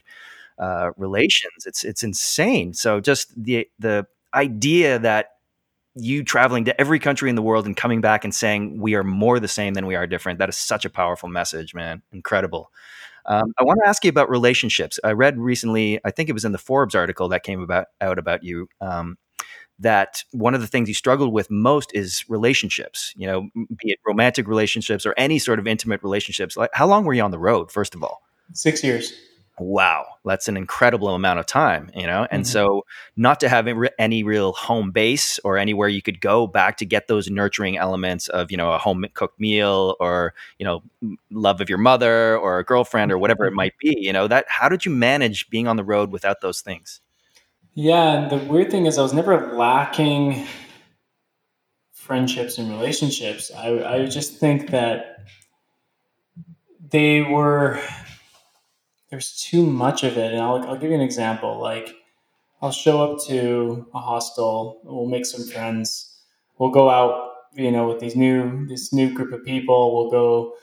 uh, 0.59 0.91
relations. 0.97 1.65
It's 1.65 1.83
it's 1.83 2.03
insane. 2.03 2.73
So 2.73 2.99
just 3.01 3.33
the 3.41 3.67
the 3.79 4.07
idea 4.33 4.99
that 4.99 5.31
you 5.97 6.23
traveling 6.23 6.65
to 6.65 6.79
every 6.79 6.99
country 6.99 7.29
in 7.29 7.35
the 7.35 7.41
world 7.41 7.65
and 7.65 7.75
coming 7.75 8.01
back 8.01 8.23
and 8.23 8.33
saying 8.33 8.79
we 8.79 8.95
are 8.95 9.03
more 9.03 9.39
the 9.39 9.47
same 9.47 9.73
than 9.73 9.85
we 9.85 9.95
are 9.95 10.07
different 10.07 10.39
that 10.39 10.49
is 10.49 10.57
such 10.57 10.85
a 10.85 10.89
powerful 10.89 11.29
message 11.29 11.73
man 11.73 12.01
incredible 12.11 12.71
um, 13.25 13.53
i 13.57 13.63
want 13.63 13.79
to 13.83 13.89
ask 13.89 14.03
you 14.03 14.09
about 14.09 14.29
relationships 14.29 14.99
i 15.03 15.11
read 15.11 15.37
recently 15.37 15.99
i 16.05 16.11
think 16.11 16.29
it 16.29 16.33
was 16.33 16.45
in 16.45 16.51
the 16.51 16.57
forbes 16.57 16.95
article 16.95 17.29
that 17.29 17.43
came 17.43 17.61
about 17.61 17.87
out 18.01 18.19
about 18.19 18.43
you 18.43 18.67
um, 18.81 19.17
that 19.79 20.23
one 20.31 20.55
of 20.55 20.61
the 20.61 20.67
things 20.67 20.87
you 20.87 20.95
struggled 20.95 21.31
with 21.31 21.51
most 21.51 21.91
is 21.93 22.25
relationships, 22.27 23.13
you 23.15 23.27
know, 23.27 23.49
be 23.53 23.91
it 23.91 23.99
romantic 24.05 24.47
relationships 24.47 25.05
or 25.05 25.13
any 25.17 25.39
sort 25.39 25.59
of 25.59 25.67
intimate 25.67 26.01
relationships. 26.01 26.57
Like, 26.57 26.71
how 26.73 26.87
long 26.87 27.05
were 27.05 27.13
you 27.13 27.21
on 27.21 27.31
the 27.31 27.39
road, 27.39 27.71
first 27.71 27.93
of 27.93 28.03
all? 28.03 28.21
Six 28.53 28.83
years. 28.83 29.13
Wow, 29.59 30.05
that's 30.23 30.47
an 30.47 30.55
incredible 30.55 31.09
amount 31.09 31.39
of 31.39 31.47
time, 31.47 31.89
you 31.95 32.05
know? 32.05 32.27
And 32.29 32.43
mm-hmm. 32.43 32.51
so, 32.51 32.85
not 33.15 33.39
to 33.39 33.49
have 33.49 33.67
any 33.97 34.23
real 34.23 34.53
home 34.53 34.91
base 34.91 35.39
or 35.39 35.57
anywhere 35.57 35.87
you 35.87 36.03
could 36.03 36.21
go 36.21 36.45
back 36.45 36.77
to 36.77 36.85
get 36.85 37.07
those 37.07 37.27
nurturing 37.27 37.75
elements 37.75 38.27
of, 38.27 38.51
you 38.51 38.57
know, 38.57 38.71
a 38.71 38.77
home 38.77 39.03
cooked 39.15 39.39
meal 39.39 39.95
or, 39.99 40.35
you 40.59 40.65
know, 40.65 40.83
love 41.31 41.59
of 41.59 41.69
your 41.69 41.79
mother 41.79 42.37
or 42.37 42.59
a 42.59 42.63
girlfriend 42.63 43.11
or 43.11 43.17
whatever 43.17 43.45
it 43.45 43.49
mm-hmm. 43.49 43.55
might 43.55 43.77
be, 43.79 43.97
you 43.99 44.13
know, 44.13 44.27
that 44.27 44.45
how 44.47 44.69
did 44.69 44.85
you 44.85 44.91
manage 44.91 45.49
being 45.49 45.67
on 45.67 45.75
the 45.75 45.83
road 45.83 46.11
without 46.11 46.41
those 46.41 46.61
things? 46.61 47.01
Yeah, 47.73 48.13
and 48.13 48.31
the 48.31 48.37
weird 48.37 48.69
thing 48.69 48.85
is, 48.85 48.97
I 48.97 49.01
was 49.01 49.13
never 49.13 49.55
lacking 49.55 50.45
friendships 51.93 52.57
and 52.57 52.69
relationships. 52.69 53.51
I, 53.55 53.83
I 53.83 54.05
just 54.05 54.37
think 54.37 54.69
that 54.69 55.25
they 56.89 57.21
were 57.21 57.81
there's 59.09 59.41
too 59.41 59.65
much 59.65 60.03
of 60.03 60.17
it, 60.17 60.33
and 60.33 60.41
I'll 60.41 60.63
I'll 60.67 60.77
give 60.77 60.89
you 60.89 60.95
an 60.95 61.01
example. 61.01 61.59
Like, 61.59 61.89
I'll 62.61 62.71
show 62.71 63.01
up 63.03 63.19
to 63.27 63.87
a 63.93 63.99
hostel, 63.99 64.81
we'll 64.83 65.05
make 65.05 65.25
some 65.25 65.45
friends, 65.45 66.19
we'll 66.57 66.71
go 66.71 66.89
out, 66.89 67.33
you 67.53 67.71
know, 67.71 67.87
with 67.87 67.99
these 67.99 68.15
new 68.15 68.67
this 68.67 68.91
new 68.93 69.13
group 69.13 69.31
of 69.33 69.43
people. 69.45 69.95
We'll 69.95 70.11
go 70.11 70.53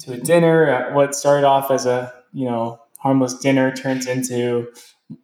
to 0.00 0.12
a 0.14 0.16
dinner. 0.16 0.92
What 0.92 1.14
started 1.14 1.46
off 1.46 1.70
as 1.70 1.86
a 1.86 2.12
you 2.32 2.46
know 2.46 2.80
harmless 2.98 3.34
dinner 3.34 3.70
turns 3.74 4.06
into 4.06 4.68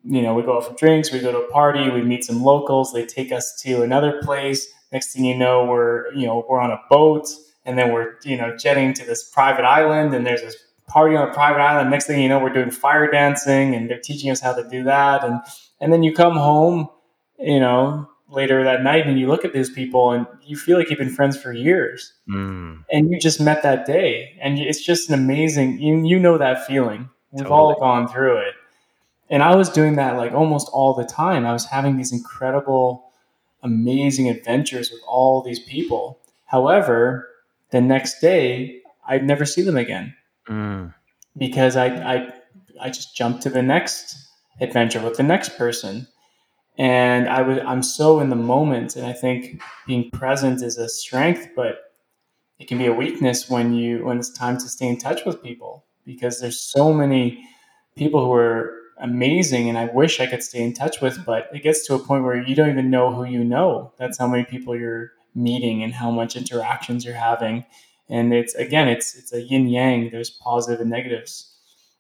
you 0.05 0.23
know, 0.23 0.35
we 0.35 0.43
go 0.43 0.57
out 0.57 0.67
for 0.67 0.75
drinks, 0.75 1.13
we 1.13 1.21
go 1.21 1.33
to 1.33 1.39
a 1.39 1.51
party, 1.51 1.91
we 1.91 2.03
meet 2.03 2.25
some 2.25 2.43
locals, 2.43 2.93
they 2.93 3.07
take 3.07 3.33
us 3.33 3.61
to 3.63 3.83
another 3.83 4.21
place. 4.23 4.73
Next 4.93 5.13
thing 5.13 5.25
you 5.25 5.37
know, 5.37 5.65
we're, 5.65 6.13
you 6.15 6.27
know, 6.27 6.45
we're 6.49 6.61
on 6.61 6.71
a 6.71 6.81
boat 6.91 7.29
and 7.65 7.79
then 7.79 7.93
we're, 7.93 8.17
you 8.25 8.37
know, 8.37 8.57
jetting 8.57 8.93
to 8.95 9.05
this 9.05 9.29
private 9.31 9.65
island 9.65 10.15
and 10.15 10.27
there's 10.27 10.43
this 10.43 10.57
party 10.91 11.17
on 11.17 11.29
a 11.29 11.33
private 11.33 11.61
island. 11.61 11.91
Next 11.91 12.07
thing 12.07 12.21
you 12.21 12.29
know, 12.29 12.39
we're 12.39 12.53
doing 12.53 12.71
fire 12.71 13.11
dancing 13.11 13.75
and 13.75 13.89
they're 13.89 14.01
teaching 14.01 14.31
us 14.31 14.41
how 14.41 14.53
to 14.53 14.69
do 14.69 14.83
that. 14.85 15.25
And, 15.25 15.41
and 15.81 15.93
then 15.93 16.03
you 16.03 16.13
come 16.13 16.37
home, 16.37 16.89
you 17.39 17.61
know, 17.61 18.09
later 18.29 18.63
that 18.65 18.83
night 18.83 19.07
and 19.07 19.19
you 19.19 19.27
look 19.27 19.45
at 19.45 19.53
these 19.53 19.71
people 19.71 20.13
and 20.13 20.27
you 20.45 20.57
feel 20.57 20.79
like 20.79 20.91
you've 20.91 20.99
been 20.99 21.11
friends 21.11 21.41
for 21.41 21.53
years 21.53 22.13
mm. 22.29 22.85
and 22.93 23.11
you 23.11 23.19
just 23.19 23.41
met 23.41 23.63
that 23.63 23.87
day. 23.87 24.37
And 24.41 24.59
it's 24.59 24.85
just 24.85 25.09
an 25.09 25.15
amazing, 25.15 25.81
you, 25.81 26.05
you 26.07 26.19
know, 26.19 26.39
that 26.39 26.67
feeling. 26.67 27.09
We've 27.33 27.45
totally. 27.45 27.75
all 27.75 27.79
gone 27.79 28.09
through 28.09 28.39
it 28.39 28.55
and 29.31 29.45
I 29.45 29.55
was 29.55 29.71
doing 29.71 29.95
that 29.95 30.17
like 30.17 30.33
almost 30.33 30.69
all 30.73 30.93
the 30.93 31.05
time. 31.05 31.47
I 31.47 31.53
was 31.53 31.65
having 31.65 31.97
these 31.97 32.13
incredible, 32.13 33.13
amazing 33.63 34.29
adventures 34.29 34.91
with 34.91 35.01
all 35.07 35.41
these 35.41 35.61
people. 35.61 36.19
However, 36.47 37.29
the 37.71 37.81
next 37.81 38.21
day, 38.21 38.83
I'd 39.07 39.25
never 39.25 39.45
see 39.45 39.63
them 39.63 39.77
again 39.77 40.17
mm. 40.51 40.93
because 41.37 41.77
I, 41.77 41.87
I, 41.87 42.33
I 42.81 42.91
just 42.91 43.17
jumped 43.17 43.43
to 43.43 43.51
the 43.51 43.63
next 43.63 44.17
adventure 44.61 45.01
with 45.01 45.17
the 45.17 45.23
next 45.23 45.57
person. 45.57 46.07
And 46.79 47.29
I 47.29 47.43
was, 47.43 47.59
I'm 47.67 47.83
so 47.83 48.21
in 48.21 48.31
the 48.31 48.37
moment. 48.37 48.97
And 48.97 49.07
I 49.07 49.13
think 49.13 49.61
being 49.87 50.11
present 50.11 50.63
is 50.63 50.79
a 50.79 50.89
strength, 50.89 51.49
but 51.55 51.77
it 52.59 52.69
can 52.69 52.79
be 52.79 52.87
a 52.87 52.93
weakness 52.93 53.49
when 53.49 53.75
you, 53.75 54.05
when 54.05 54.19
it's 54.19 54.31
time 54.31 54.59
to 54.59 54.69
stay 54.69 54.89
in 54.89 54.99
touch 54.99 55.25
with 55.25 55.43
people 55.43 55.85
because 56.05 56.41
there's 56.41 56.61
so 56.61 56.93
many 56.93 57.45
people 57.97 58.25
who 58.25 58.33
are 58.33 58.75
amazing 59.01 59.69
and 59.69 59.79
I 59.79 59.87
wish 59.87 60.21
I 60.21 60.27
could 60.27 60.43
stay 60.43 60.63
in 60.63 60.75
touch 60.75 61.01
with, 61.01 61.25
but 61.25 61.49
it 61.53 61.63
gets 61.63 61.87
to 61.87 61.95
a 61.95 61.99
point 61.99 62.25
where 62.25 62.37
you 62.37 62.55
don't 62.55 62.71
even 62.71 62.91
know 62.91 63.13
who 63.15 63.25
you 63.25 63.45
know. 63.45 63.93
That's 63.99 64.19
how 64.19 64.27
many 64.27 64.45
people 64.45 64.77
you're 64.77 65.13
meeting 65.35 65.83
and 65.83 65.93
how 65.93 66.11
much 66.11 66.37
interactions 66.37 67.05
you're 67.05 67.15
having. 67.15 67.65
And 68.11 68.35
it's 68.35 68.55
again, 68.57 68.89
it's 68.89 69.15
it's 69.15 69.33
a 69.33 69.43
yin 69.43 69.69
yang. 69.69 70.11
There's 70.11 70.31
positive 70.31 70.81
and 70.81 70.91
negatives. 70.91 71.55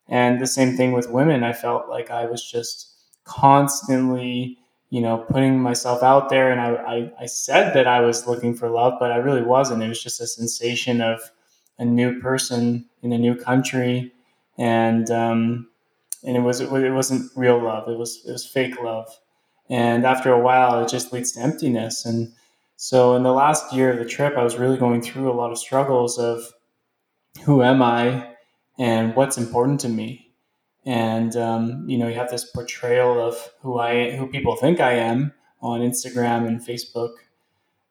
And 0.08 0.40
the 0.40 0.46
same 0.46 0.76
thing 0.76 0.92
with 0.92 1.10
women. 1.10 1.44
I 1.44 1.52
felt 1.52 1.88
like 1.88 2.10
I 2.10 2.26
was 2.26 2.42
just 2.44 2.92
constantly, 3.24 4.58
you 4.90 5.00
know, 5.00 5.18
putting 5.30 5.60
myself 5.60 6.02
out 6.02 6.30
there. 6.30 6.50
And 6.50 6.60
I, 6.60 6.74
I, 6.74 7.12
I 7.20 7.26
said 7.26 7.74
that 7.74 7.86
I 7.86 8.00
was 8.00 8.26
looking 8.26 8.54
for 8.54 8.68
love, 8.68 8.94
but 8.98 9.12
I 9.12 9.16
really 9.16 9.42
wasn't. 9.42 9.82
It 9.84 9.88
was 9.88 10.02
just 10.02 10.20
a 10.20 10.26
sensation 10.26 11.00
of 11.00 11.20
a 11.78 11.84
new 11.84 12.20
person 12.20 12.86
in 13.02 13.12
a 13.12 13.18
new 13.18 13.36
country. 13.36 14.12
And 14.58 15.08
um, 15.12 15.68
and 16.24 16.36
it 16.36 16.40
was 16.40 16.60
it 16.60 16.70
wasn't 16.70 17.30
real 17.36 17.62
love. 17.62 17.88
It 17.88 17.98
was 17.98 18.22
it 18.26 18.32
was 18.32 18.46
fake 18.46 18.80
love, 18.82 19.08
and 19.68 20.04
after 20.04 20.32
a 20.32 20.40
while, 20.40 20.82
it 20.82 20.88
just 20.88 21.12
leads 21.12 21.32
to 21.32 21.40
emptiness. 21.40 22.04
And 22.04 22.32
so, 22.82 23.14
in 23.14 23.24
the 23.24 23.32
last 23.34 23.74
year 23.74 23.92
of 23.92 23.98
the 23.98 24.06
trip, 24.06 24.38
I 24.38 24.42
was 24.42 24.56
really 24.56 24.78
going 24.78 25.02
through 25.02 25.30
a 25.30 25.36
lot 25.36 25.52
of 25.52 25.58
struggles 25.58 26.18
of 26.18 26.40
who 27.44 27.62
am 27.62 27.82
I 27.82 28.34
and 28.78 29.14
what's 29.14 29.36
important 29.36 29.80
to 29.80 29.90
me. 29.90 30.32
And 30.86 31.36
um, 31.36 31.84
you 31.86 31.98
know, 31.98 32.08
you 32.08 32.14
have 32.14 32.30
this 32.30 32.50
portrayal 32.50 33.20
of 33.20 33.36
who 33.60 33.78
I 33.78 34.12
who 34.12 34.26
people 34.28 34.56
think 34.56 34.80
I 34.80 34.92
am 34.92 35.34
on 35.60 35.80
Instagram 35.80 36.48
and 36.48 36.58
Facebook, 36.58 37.10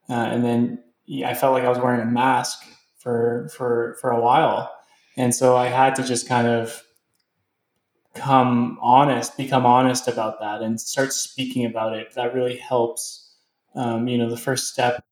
uh, 0.09 0.13
and 0.13 0.43
then 0.43 0.83
I 1.23 1.35
felt 1.35 1.53
like 1.53 1.65
I 1.65 1.69
was 1.69 1.77
wearing 1.77 2.01
a 2.01 2.05
mask 2.05 2.57
for 2.97 3.47
for 3.55 3.95
for 4.01 4.09
a 4.09 4.19
while, 4.19 4.73
and 5.15 5.35
so 5.35 5.55
I 5.55 5.67
had 5.67 5.93
to 5.97 6.03
just 6.03 6.27
kind 6.27 6.47
of 6.47 6.81
come 8.15 8.79
honest, 8.81 9.37
become 9.37 9.67
honest 9.67 10.07
about 10.07 10.39
that, 10.39 10.63
and 10.63 10.81
start 10.81 11.13
speaking 11.13 11.63
about 11.63 11.93
it. 11.93 12.15
That 12.15 12.33
really 12.33 12.57
helps. 12.57 13.28
Um, 13.75 14.07
you 14.07 14.17
know, 14.17 14.29
the 14.29 14.37
first 14.37 14.71
step 14.71 15.03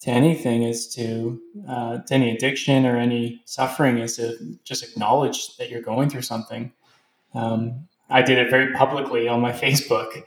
to 0.00 0.10
anything 0.10 0.62
is 0.62 0.88
to 0.94 1.40
uh, 1.68 1.98
to 1.98 2.14
any 2.14 2.34
addiction 2.34 2.86
or 2.86 2.96
any 2.96 3.42
suffering 3.44 3.98
is 3.98 4.16
to 4.16 4.58
just 4.64 4.82
acknowledge 4.82 5.56
that 5.56 5.70
you're 5.70 5.82
going 5.82 6.10
through 6.10 6.22
something. 6.22 6.72
Um, 7.34 7.88
I 8.08 8.22
did 8.22 8.38
it 8.38 8.50
very 8.50 8.72
publicly 8.72 9.28
on 9.28 9.40
my 9.40 9.52
Facebook, 9.64 10.22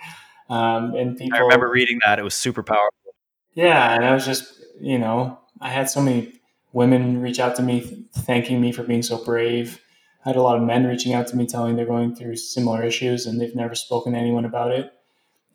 um, 0.50 0.96
and 0.96 1.18
people. 1.18 1.38
I 1.38 1.42
remember 1.42 1.70
reading 1.70 2.00
that; 2.06 2.20
it 2.20 2.24
was 2.24 2.36
super 2.36 2.64
powerful. 2.64 3.14
Yeah, 3.54 3.96
and 3.96 4.06
I 4.06 4.14
was 4.14 4.26
just, 4.26 4.62
you 4.80 5.00
know, 5.00 5.40
I 5.60 5.70
had 5.70 5.90
so 5.90 6.02
many 6.02 6.34
women 6.72 7.22
reach 7.22 7.40
out 7.40 7.56
to 7.56 7.64
me, 7.64 8.06
thanking 8.14 8.62
me 8.62 8.72
for 8.72 8.84
being 8.84 9.02
so 9.02 9.24
brave 9.24 9.82
I 10.26 10.30
had 10.30 10.36
a 10.36 10.42
lot 10.42 10.58
of 10.58 10.64
men 10.64 10.86
reaching 10.86 11.14
out 11.14 11.28
to 11.28 11.38
me 11.38 11.46
telling 11.46 11.76
they're 11.76 11.86
going 11.86 12.14
through 12.14 12.36
similar 12.36 12.84
issues 12.84 13.26
and 13.26 13.40
they've 13.40 13.56
never 13.56 13.74
spoken 13.74 14.14
to 14.14 14.20
anyone 14.20 14.46
about 14.46 14.72
it. 14.72 14.94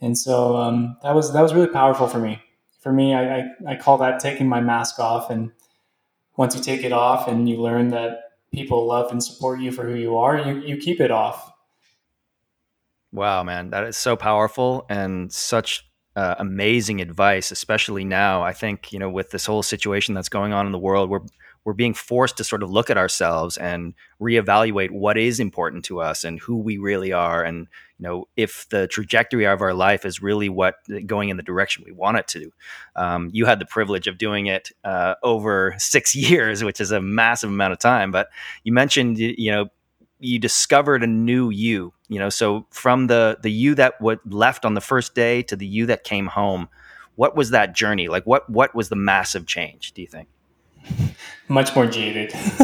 And 0.04 0.18
so 0.18 0.56
um, 0.56 0.98
that 1.02 1.14
was 1.14 1.32
that 1.32 1.40
was 1.40 1.54
really 1.54 1.68
powerful 1.68 2.06
for 2.06 2.18
me. 2.18 2.38
For 2.82 2.92
me, 2.92 3.14
I, 3.14 3.38
I, 3.38 3.44
I 3.68 3.76
call 3.76 3.96
that 3.98 4.20
taking 4.20 4.46
my 4.46 4.60
mask 4.60 4.98
off. 4.98 5.30
And 5.30 5.50
once 6.36 6.54
you 6.54 6.60
take 6.60 6.84
it 6.84 6.92
off 6.92 7.26
and 7.26 7.48
you 7.48 7.56
learn 7.56 7.88
that 7.88 8.18
people 8.52 8.86
love 8.86 9.10
and 9.10 9.24
support 9.24 9.60
you 9.60 9.72
for 9.72 9.84
who 9.84 9.94
you 9.94 10.18
are, 10.18 10.36
you, 10.36 10.60
you 10.60 10.76
keep 10.76 11.00
it 11.00 11.10
off. 11.10 11.50
Wow, 13.12 13.44
man, 13.44 13.70
that 13.70 13.84
is 13.84 13.96
so 13.96 14.14
powerful 14.14 14.84
and 14.90 15.32
such 15.32 15.88
uh, 16.16 16.34
amazing 16.38 17.00
advice, 17.00 17.50
especially 17.50 18.04
now. 18.04 18.42
I 18.42 18.52
think 18.52 18.92
you 18.92 18.98
know 18.98 19.08
with 19.08 19.30
this 19.30 19.46
whole 19.46 19.62
situation 19.62 20.12
that's 20.12 20.28
going 20.28 20.52
on 20.52 20.66
in 20.66 20.72
the 20.72 20.78
world, 20.78 21.08
we're 21.08 21.20
we're 21.64 21.72
being 21.72 21.94
forced 21.94 22.36
to 22.36 22.44
sort 22.44 22.62
of 22.62 22.70
look 22.70 22.90
at 22.90 22.98
ourselves 22.98 23.56
and 23.56 23.94
reevaluate 24.20 24.90
what 24.90 25.16
is 25.16 25.40
important 25.40 25.84
to 25.86 26.00
us 26.00 26.24
and 26.24 26.38
who 26.40 26.58
we 26.58 26.78
really 26.78 27.12
are. 27.12 27.42
And 27.42 27.66
you 27.98 28.02
know 28.02 28.28
if 28.36 28.68
the 28.70 28.86
trajectory 28.88 29.46
of 29.46 29.60
our 29.60 29.72
life 29.72 30.04
is 30.04 30.20
really 30.20 30.48
what 30.48 30.76
going 31.06 31.28
in 31.28 31.36
the 31.36 31.42
direction 31.42 31.84
we 31.86 31.92
want 31.92 32.18
it 32.18 32.26
to 32.26 32.52
um, 32.96 33.30
you 33.32 33.46
had 33.46 33.60
the 33.60 33.66
privilege 33.66 34.08
of 34.08 34.18
doing 34.18 34.46
it 34.46 34.70
uh, 34.82 35.14
over 35.22 35.74
six 35.78 36.14
years 36.30 36.64
which 36.64 36.80
is 36.80 36.90
a 36.90 37.00
massive 37.00 37.50
amount 37.50 37.72
of 37.72 37.78
time. 37.78 38.10
But 38.10 38.28
you 38.64 38.72
mentioned 38.72 39.18
you 39.18 39.50
know 39.50 39.66
you 40.18 40.38
discovered 40.38 41.02
a 41.02 41.06
new 41.06 41.50
you 41.50 41.92
you 42.08 42.18
know 42.18 42.30
so 42.30 42.66
from 42.70 43.06
the 43.06 43.38
the 43.42 43.50
you 43.50 43.74
that 43.76 44.00
what 44.00 44.20
left 44.30 44.64
on 44.64 44.74
the 44.74 44.80
first 44.80 45.14
day 45.14 45.42
to 45.42 45.56
the 45.56 45.66
you 45.66 45.86
that 45.86 46.04
came 46.04 46.26
home 46.26 46.68
what 47.16 47.36
was 47.36 47.50
that 47.50 47.74
journey? 47.74 48.08
Like 48.08 48.24
what 48.24 48.48
what 48.50 48.74
was 48.74 48.88
the 48.88 48.96
massive 48.96 49.46
change 49.46 49.92
do 49.92 50.02
you 50.02 50.08
think 50.08 50.28
much 51.48 51.74
more 51.74 51.86
jaded, 51.86 52.32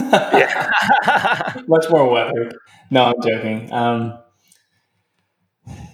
much 1.67 1.91
more 1.91 2.09
weathered. 2.09 2.57
No, 2.91 3.05
I'm 3.05 3.23
joking. 3.23 3.73
Um, 3.73 4.19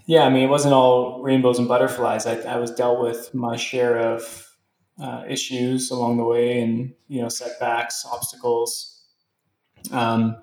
yeah, 0.06 0.22
I 0.22 0.30
mean, 0.30 0.44
it 0.44 0.50
wasn't 0.50 0.74
all 0.74 1.20
rainbows 1.22 1.58
and 1.58 1.66
butterflies. 1.66 2.26
I, 2.26 2.36
I 2.42 2.58
was 2.58 2.70
dealt 2.70 3.00
with 3.00 3.34
my 3.34 3.56
share 3.56 3.98
of 3.98 4.48
uh, 5.00 5.24
issues 5.28 5.90
along 5.90 6.16
the 6.16 6.24
way, 6.24 6.60
and 6.60 6.94
you 7.08 7.20
know, 7.20 7.28
setbacks, 7.28 8.06
obstacles. 8.10 9.02
Um, 9.90 10.36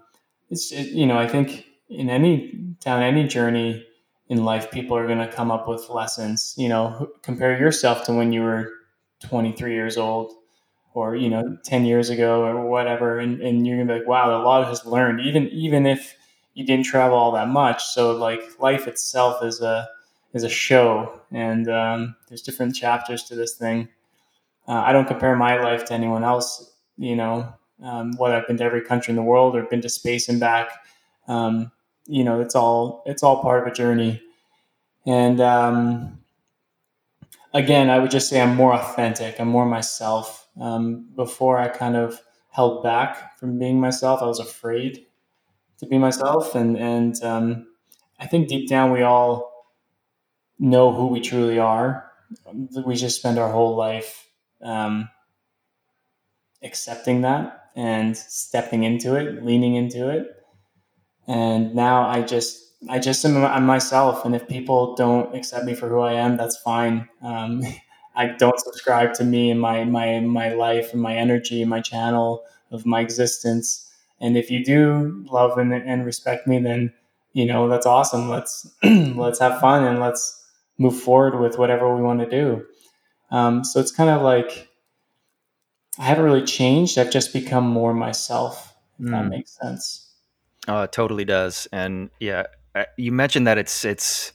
it's 0.49 0.71
it, 0.71 0.89
you 0.89 1.05
know, 1.05 1.17
I 1.17 1.27
think 1.27 1.65
in 1.89 2.09
any 2.09 2.51
down 2.83 3.01
any 3.01 3.27
journey 3.27 3.85
in 4.27 4.43
life, 4.43 4.69
people 4.69 4.97
are 4.97 5.07
going 5.07 5.19
to 5.19 5.31
come 5.31 5.49
up 5.49 5.67
with 5.67 5.89
lessons. 5.89 6.53
You 6.57 6.69
know, 6.69 7.09
compare 7.21 7.57
yourself 7.57 8.03
to 8.05 8.13
when 8.13 8.33
you 8.33 8.41
were 8.43 8.69
23 9.21 9.73
years 9.73 9.97
old 9.97 10.33
or 10.93 11.15
you 11.15 11.29
know 11.29 11.57
10 11.63 11.85
years 11.85 12.09
ago 12.09 12.43
or 12.43 12.67
whatever 12.67 13.19
and, 13.19 13.41
and 13.41 13.65
you're 13.65 13.77
gonna 13.77 13.93
be 13.93 13.99
like 13.99 14.07
wow 14.07 14.41
a 14.41 14.43
lot 14.43 14.67
has 14.67 14.85
learned 14.85 15.19
even 15.21 15.47
even 15.49 15.85
if 15.85 16.15
you 16.53 16.65
didn't 16.65 16.85
travel 16.85 17.17
all 17.17 17.31
that 17.31 17.47
much. 17.47 17.83
So 17.83 18.15
like 18.15 18.41
life 18.59 18.87
itself 18.87 19.43
is 19.43 19.61
a 19.61 19.89
is 20.33 20.43
a 20.43 20.49
show 20.49 21.21
and 21.31 21.69
um, 21.69 22.15
there's 22.27 22.41
different 22.41 22.75
chapters 22.75 23.23
to 23.25 23.35
this 23.35 23.55
thing. 23.55 23.89
Uh, 24.67 24.81
i 24.85 24.93
don't 24.93 25.07
compare 25.07 25.35
my 25.35 25.59
life 25.61 25.83
to 25.83 25.93
anyone 25.93 26.23
else 26.23 26.71
you 26.97 27.17
know 27.17 27.53
um, 27.83 28.13
whether 28.17 28.35
i've 28.35 28.47
been 28.47 28.55
to 28.55 28.63
every 28.63 28.81
country 28.81 29.11
in 29.11 29.17
the 29.17 29.21
world 29.21 29.57
or 29.57 29.63
been 29.63 29.81
to 29.81 29.89
space 29.89 30.29
and 30.29 30.39
back. 30.39 30.69
Um, 31.27 31.71
you 32.07 32.23
know 32.23 32.39
it's 32.41 32.55
all 32.55 33.03
it's 33.05 33.23
all 33.23 33.41
part 33.41 33.61
of 33.61 33.71
a 33.71 33.75
journey. 33.75 34.21
And 35.05 35.41
um, 35.41 36.19
again 37.53 37.89
i 37.89 37.99
would 37.99 38.11
just 38.11 38.29
say 38.29 38.41
i'm 38.41 38.55
more 38.55 38.73
authentic. 38.73 39.39
I'm 39.39 39.49
more 39.49 39.65
myself 39.65 40.42
um, 40.59 41.07
before 41.15 41.57
I 41.57 41.67
kind 41.67 41.95
of 41.95 42.21
held 42.49 42.83
back 42.83 43.37
from 43.39 43.57
being 43.59 43.79
myself. 43.79 44.21
I 44.21 44.25
was 44.25 44.39
afraid 44.39 45.05
to 45.79 45.85
be 45.85 45.97
myself, 45.97 46.55
and 46.55 46.77
and 46.77 47.21
um, 47.23 47.67
I 48.19 48.27
think 48.27 48.47
deep 48.47 48.69
down 48.69 48.91
we 48.91 49.01
all 49.01 49.67
know 50.59 50.93
who 50.93 51.07
we 51.07 51.21
truly 51.21 51.59
are. 51.59 52.11
We 52.85 52.95
just 52.95 53.17
spend 53.17 53.37
our 53.37 53.51
whole 53.51 53.75
life 53.75 54.27
um, 54.63 55.09
accepting 56.63 57.21
that 57.21 57.69
and 57.75 58.15
stepping 58.15 58.83
into 58.83 59.15
it, 59.15 59.43
leaning 59.43 59.75
into 59.75 60.09
it. 60.09 60.27
And 61.27 61.73
now 61.75 62.07
I 62.07 62.21
just 62.21 62.61
I 62.89 62.99
just 62.99 63.23
am 63.25 63.37
I'm 63.45 63.65
myself, 63.65 64.25
and 64.25 64.35
if 64.35 64.47
people 64.47 64.95
don't 64.95 65.35
accept 65.35 65.65
me 65.65 65.73
for 65.73 65.87
who 65.89 66.01
I 66.01 66.13
am, 66.13 66.37
that's 66.37 66.57
fine. 66.57 67.07
Um, 67.21 67.63
I 68.15 68.27
don't 68.27 68.59
subscribe 68.59 69.13
to 69.15 69.23
me 69.23 69.49
and 69.49 69.59
my 69.59 69.83
my 69.83 70.19
my 70.19 70.53
life 70.53 70.93
and 70.93 71.01
my 71.01 71.15
energy 71.15 71.61
and 71.61 71.69
my 71.69 71.81
channel 71.81 72.43
of 72.71 72.85
my 72.85 73.01
existence. 73.01 73.89
And 74.19 74.37
if 74.37 74.49
you 74.49 74.63
do 74.63 75.25
love 75.31 75.57
and, 75.57 75.73
and 75.73 76.05
respect 76.05 76.47
me, 76.47 76.59
then 76.59 76.93
you 77.33 77.45
know 77.45 77.67
that's 77.67 77.85
awesome. 77.85 78.29
Let's 78.29 78.69
let's 78.83 79.39
have 79.39 79.59
fun 79.59 79.83
and 79.83 79.99
let's 79.99 80.43
move 80.77 80.99
forward 80.99 81.39
with 81.39 81.57
whatever 81.57 81.95
we 81.95 82.01
want 82.01 82.19
to 82.19 82.29
do. 82.29 82.65
Um, 83.31 83.63
so 83.63 83.79
it's 83.79 83.91
kind 83.91 84.09
of 84.09 84.21
like 84.21 84.69
I 85.99 86.03
haven't 86.03 86.25
really 86.25 86.45
changed. 86.45 86.97
I've 86.97 87.11
just 87.11 87.33
become 87.33 87.67
more 87.67 87.93
myself. 87.93 88.75
If 88.99 89.05
mm. 89.05 89.11
that 89.11 89.27
makes 89.27 89.57
sense. 89.59 90.11
Oh, 90.67 90.83
it 90.83 90.91
totally 90.91 91.25
does. 91.25 91.67
And 91.71 92.09
yeah, 92.19 92.45
you 92.97 93.11
mentioned 93.11 93.47
that 93.47 93.57
it's 93.57 93.83
it's 93.85 94.33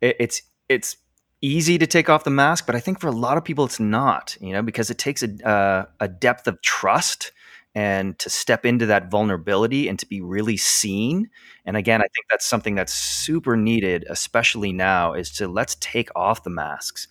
it's 0.00 0.42
it's 0.68 0.96
easy 1.42 1.78
to 1.78 1.86
take 1.86 2.08
off 2.08 2.24
the 2.24 2.30
mask, 2.30 2.66
but 2.66 2.74
I 2.74 2.80
think 2.80 3.00
for 3.00 3.08
a 3.08 3.12
lot 3.12 3.36
of 3.36 3.44
people 3.44 3.64
it's 3.64 3.80
not, 3.80 4.36
you 4.40 4.52
know, 4.52 4.62
because 4.62 4.90
it 4.90 4.98
takes 4.98 5.22
a 5.22 5.48
uh, 5.48 5.86
a 6.00 6.08
depth 6.08 6.46
of 6.46 6.60
trust 6.62 7.32
and 7.74 8.18
to 8.18 8.28
step 8.28 8.66
into 8.66 8.86
that 8.86 9.10
vulnerability 9.10 9.88
and 9.88 9.98
to 9.98 10.06
be 10.06 10.20
really 10.20 10.56
seen. 10.56 11.30
And 11.64 11.76
again, 11.76 12.00
I 12.00 12.04
think 12.14 12.26
that's 12.28 12.46
something 12.46 12.74
that's 12.74 12.92
super 12.92 13.56
needed, 13.56 14.04
especially 14.10 14.72
now, 14.72 15.12
is 15.12 15.30
to 15.32 15.46
let's 15.46 15.76
take 15.76 16.08
off 16.16 16.42
the 16.42 16.50
masks. 16.50 17.06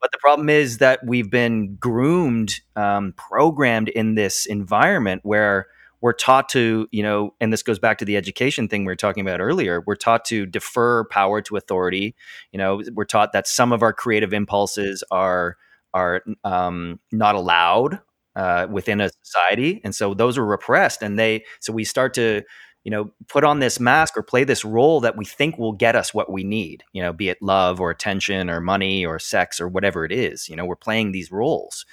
But 0.00 0.12
the 0.12 0.18
problem 0.18 0.48
is 0.48 0.78
that 0.78 1.04
we've 1.04 1.30
been 1.30 1.74
groomed, 1.76 2.60
um, 2.76 3.12
programmed 3.16 3.88
in 3.88 4.14
this 4.14 4.46
environment 4.46 5.22
where 5.24 5.66
we're 6.00 6.12
taught 6.12 6.48
to, 6.50 6.88
you 6.92 7.02
know, 7.02 7.34
and 7.40 7.52
this 7.52 7.62
goes 7.62 7.78
back 7.78 7.98
to 7.98 8.04
the 8.04 8.16
education 8.16 8.68
thing 8.68 8.82
we 8.84 8.92
were 8.92 8.96
talking 8.96 9.20
about 9.26 9.40
earlier. 9.40 9.82
We're 9.86 9.96
taught 9.96 10.24
to 10.26 10.46
defer 10.46 11.04
power 11.04 11.40
to 11.42 11.56
authority. 11.56 12.14
You 12.52 12.58
know, 12.58 12.82
we're 12.94 13.04
taught 13.04 13.32
that 13.32 13.48
some 13.48 13.72
of 13.72 13.82
our 13.82 13.92
creative 13.92 14.32
impulses 14.32 15.02
are 15.10 15.56
are 15.94 16.22
um, 16.44 17.00
not 17.12 17.34
allowed 17.34 17.98
uh, 18.36 18.66
within 18.70 19.00
a 19.00 19.10
society, 19.24 19.80
and 19.84 19.94
so 19.94 20.14
those 20.14 20.38
are 20.38 20.44
repressed. 20.46 21.02
And 21.02 21.18
they 21.18 21.44
so 21.60 21.72
we 21.72 21.84
start 21.84 22.14
to 22.14 22.42
you 22.84 22.90
know 22.90 23.10
put 23.28 23.42
on 23.44 23.58
this 23.58 23.80
mask 23.80 24.16
or 24.16 24.22
play 24.22 24.44
this 24.44 24.64
role 24.64 25.00
that 25.00 25.16
we 25.16 25.24
think 25.24 25.58
will 25.58 25.72
get 25.72 25.96
us 25.96 26.14
what 26.14 26.30
we 26.30 26.44
need. 26.44 26.84
You 26.92 27.02
know, 27.02 27.12
be 27.12 27.28
it 27.28 27.38
love 27.42 27.80
or 27.80 27.90
attention 27.90 28.48
or 28.48 28.60
money 28.60 29.04
or 29.04 29.18
sex 29.18 29.60
or 29.60 29.68
whatever 29.68 30.04
it 30.04 30.12
is. 30.12 30.48
You 30.48 30.54
know, 30.56 30.64
we're 30.64 30.76
playing 30.76 31.12
these 31.12 31.32
roles. 31.32 31.84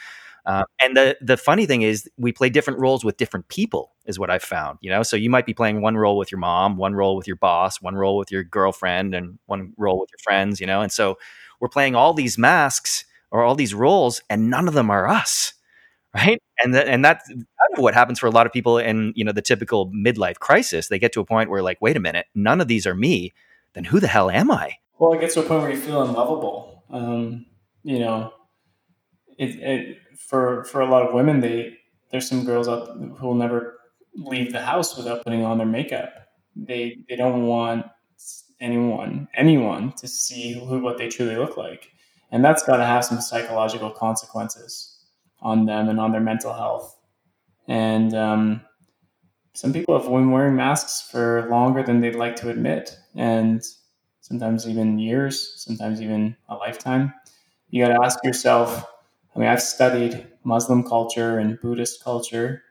Uh, 0.45 0.63
and 0.81 0.95
the 0.95 1.17
the 1.21 1.38
funny 1.38 1.65
thing 1.65 1.81
is, 1.81 2.10
we 2.17 2.31
play 2.31 2.49
different 2.49 2.79
roles 2.79 3.03
with 3.03 3.17
different 3.17 3.47
people, 3.47 3.93
is 4.05 4.19
what 4.19 4.29
I've 4.29 4.43
found. 4.43 4.77
You 4.81 4.91
know, 4.91 5.01
so 5.03 5.15
you 5.15 5.29
might 5.29 5.45
be 5.45 5.53
playing 5.53 5.81
one 5.81 5.97
role 5.97 6.17
with 6.17 6.31
your 6.31 6.39
mom, 6.39 6.77
one 6.77 6.93
role 6.93 7.15
with 7.15 7.27
your 7.27 7.38
boss, 7.38 7.81
one 7.81 7.95
role 7.95 8.17
with 8.17 8.31
your 8.31 8.43
girlfriend, 8.43 9.15
and 9.15 9.39
one 9.47 9.73
role 9.77 9.99
with 9.99 10.10
your 10.12 10.19
friends. 10.23 10.60
You 10.60 10.67
know, 10.67 10.81
and 10.81 10.91
so 10.91 11.17
we're 11.60 11.69
playing 11.69 11.95
all 11.95 12.13
these 12.13 12.38
masks 12.38 13.05
or 13.31 13.43
all 13.43 13.55
these 13.55 13.73
roles, 13.73 14.21
and 14.29 14.49
none 14.49 14.67
of 14.67 14.75
them 14.75 14.91
are 14.91 15.08
us, 15.08 15.53
right? 16.13 16.39
And 16.63 16.73
th- 16.73 16.86
and 16.88 17.03
that's 17.03 17.27
kind 17.27 17.45
of 17.75 17.81
what 17.81 17.95
happens 17.95 18.19
for 18.19 18.27
a 18.27 18.31
lot 18.31 18.45
of 18.45 18.53
people 18.53 18.77
in 18.77 19.13
you 19.15 19.25
know 19.25 19.31
the 19.31 19.41
typical 19.41 19.91
midlife 19.91 20.38
crisis. 20.38 20.89
They 20.89 20.99
get 20.99 21.12
to 21.13 21.21
a 21.21 21.25
point 21.25 21.49
where 21.49 21.63
like, 21.63 21.81
wait 21.81 21.97
a 21.97 21.99
minute, 21.99 22.27
none 22.36 22.62
of 22.62 22.67
these 22.67 22.86
are 22.86 22.95
me. 22.95 23.34
Then 23.73 23.86
who 23.86 23.99
the 23.99 24.08
hell 24.08 24.29
am 24.29 24.51
I? 24.51 24.77
Well, 24.99 25.13
it 25.13 25.19
gets 25.21 25.34
to 25.34 25.41
a 25.41 25.43
point 25.43 25.63
where 25.63 25.71
you 25.71 25.77
feel 25.77 26.01
unlovable. 26.03 26.84
Um, 26.89 27.47
you 27.84 27.99
know, 27.99 28.31
it, 29.38 29.55
it 29.55 29.97
for 30.17 30.63
for 30.65 30.82
a 30.82 30.89
lot 30.89 31.08
of 31.08 31.13
women, 31.13 31.39
they 31.39 31.78
there's 32.12 32.28
some 32.28 32.45
girls 32.45 32.67
out 32.67 32.97
who 32.97 33.28
will 33.28 33.36
never 33.36 33.80
leave 34.15 34.51
the 34.51 34.62
house 34.62 34.95
without 34.95 35.23
putting 35.23 35.43
on 35.43 35.58
their 35.58 35.67
makeup. 35.67 36.13
They 36.56 36.97
they 37.10 37.15
don't 37.15 37.47
want 37.47 37.86
anyone 38.60 39.28
anyone 39.36 39.91
to 39.93 40.08
see 40.08 40.54
who 40.54 40.80
what 40.80 40.97
they 40.97 41.10
truly 41.10 41.36
look 41.36 41.58
like, 41.58 41.91
and 42.32 42.43
that's 42.43 42.63
got 42.63 42.78
to 42.78 42.86
have 42.86 43.06
some 43.06 43.21
psychological 43.21 43.91
consequences 43.91 44.97
on 45.41 45.65
them 45.65 45.89
and 45.89 45.99
on 45.99 46.12
their 46.12 46.21
mental 46.21 46.54
health. 46.54 46.97
And 47.67 48.13
um, 48.15 48.62
some 49.54 49.73
people 49.73 49.99
have 49.99 50.10
been 50.10 50.32
wearing 50.32 50.56
masks 50.56 51.01
for 51.10 51.47
longer 51.49 51.84
than 51.84 51.99
they'd 51.99 52.15
like 52.15 52.36
to 52.38 52.49
admit, 52.49 52.97
and 53.15 53.62
sometimes 54.21 54.67
even 54.67 54.99
years, 54.99 55.54
sometimes 55.58 56.01
even 56.01 56.36
a 56.49 56.56
lifetime. 56.56 57.13
You 57.69 57.86
got 57.86 57.93
to 57.93 58.04
ask 58.04 58.23
yourself 58.23 58.86
I 59.35 59.39
mean, 59.39 59.49
I've 59.49 59.61
studied 59.61 60.27
Muslim 60.43 60.83
culture 60.83 61.39
and 61.39 61.59
Buddhist 61.59 62.03
culture, 62.03 62.63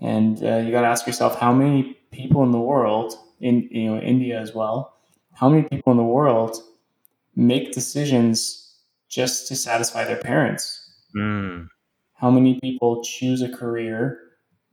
and 0.00 0.42
uh, 0.42 0.58
you 0.58 0.70
got 0.70 0.82
to 0.82 0.88
ask 0.88 1.06
yourself 1.06 1.38
how 1.38 1.52
many 1.52 1.98
people 2.12 2.42
in 2.42 2.50
the 2.50 2.60
world, 2.60 3.14
in 3.40 3.68
you 3.70 3.90
know 3.90 4.00
India 4.00 4.38
as 4.38 4.54
well, 4.54 4.94
how 5.32 5.48
many 5.48 5.62
people 5.62 5.92
in 5.92 5.96
the 5.96 6.04
world 6.04 6.56
make 7.34 7.72
decisions 7.72 8.74
just 9.08 9.48
to 9.48 9.56
satisfy 9.56 10.04
their 10.04 10.16
parents? 10.16 10.82
Mm. 11.16 11.68
How 12.14 12.30
many 12.30 12.58
people 12.60 13.02
choose 13.02 13.42
a 13.42 13.48
career, 13.48 14.18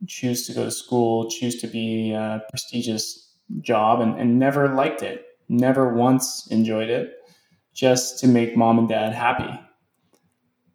choose 0.06 0.46
to 0.46 0.52
go 0.52 0.64
to 0.64 0.70
school, 0.70 1.30
choose 1.30 1.60
to 1.60 1.66
be 1.66 2.12
a 2.12 2.42
prestigious 2.50 3.32
job, 3.60 4.00
and, 4.00 4.18
and 4.18 4.38
never 4.38 4.74
liked 4.74 5.02
it, 5.02 5.24
never 5.48 5.94
once 5.94 6.46
enjoyed 6.50 6.90
it, 6.90 7.14
just 7.72 8.18
to 8.20 8.26
make 8.26 8.56
mom 8.56 8.78
and 8.78 8.88
dad 8.88 9.12
happy? 9.12 9.60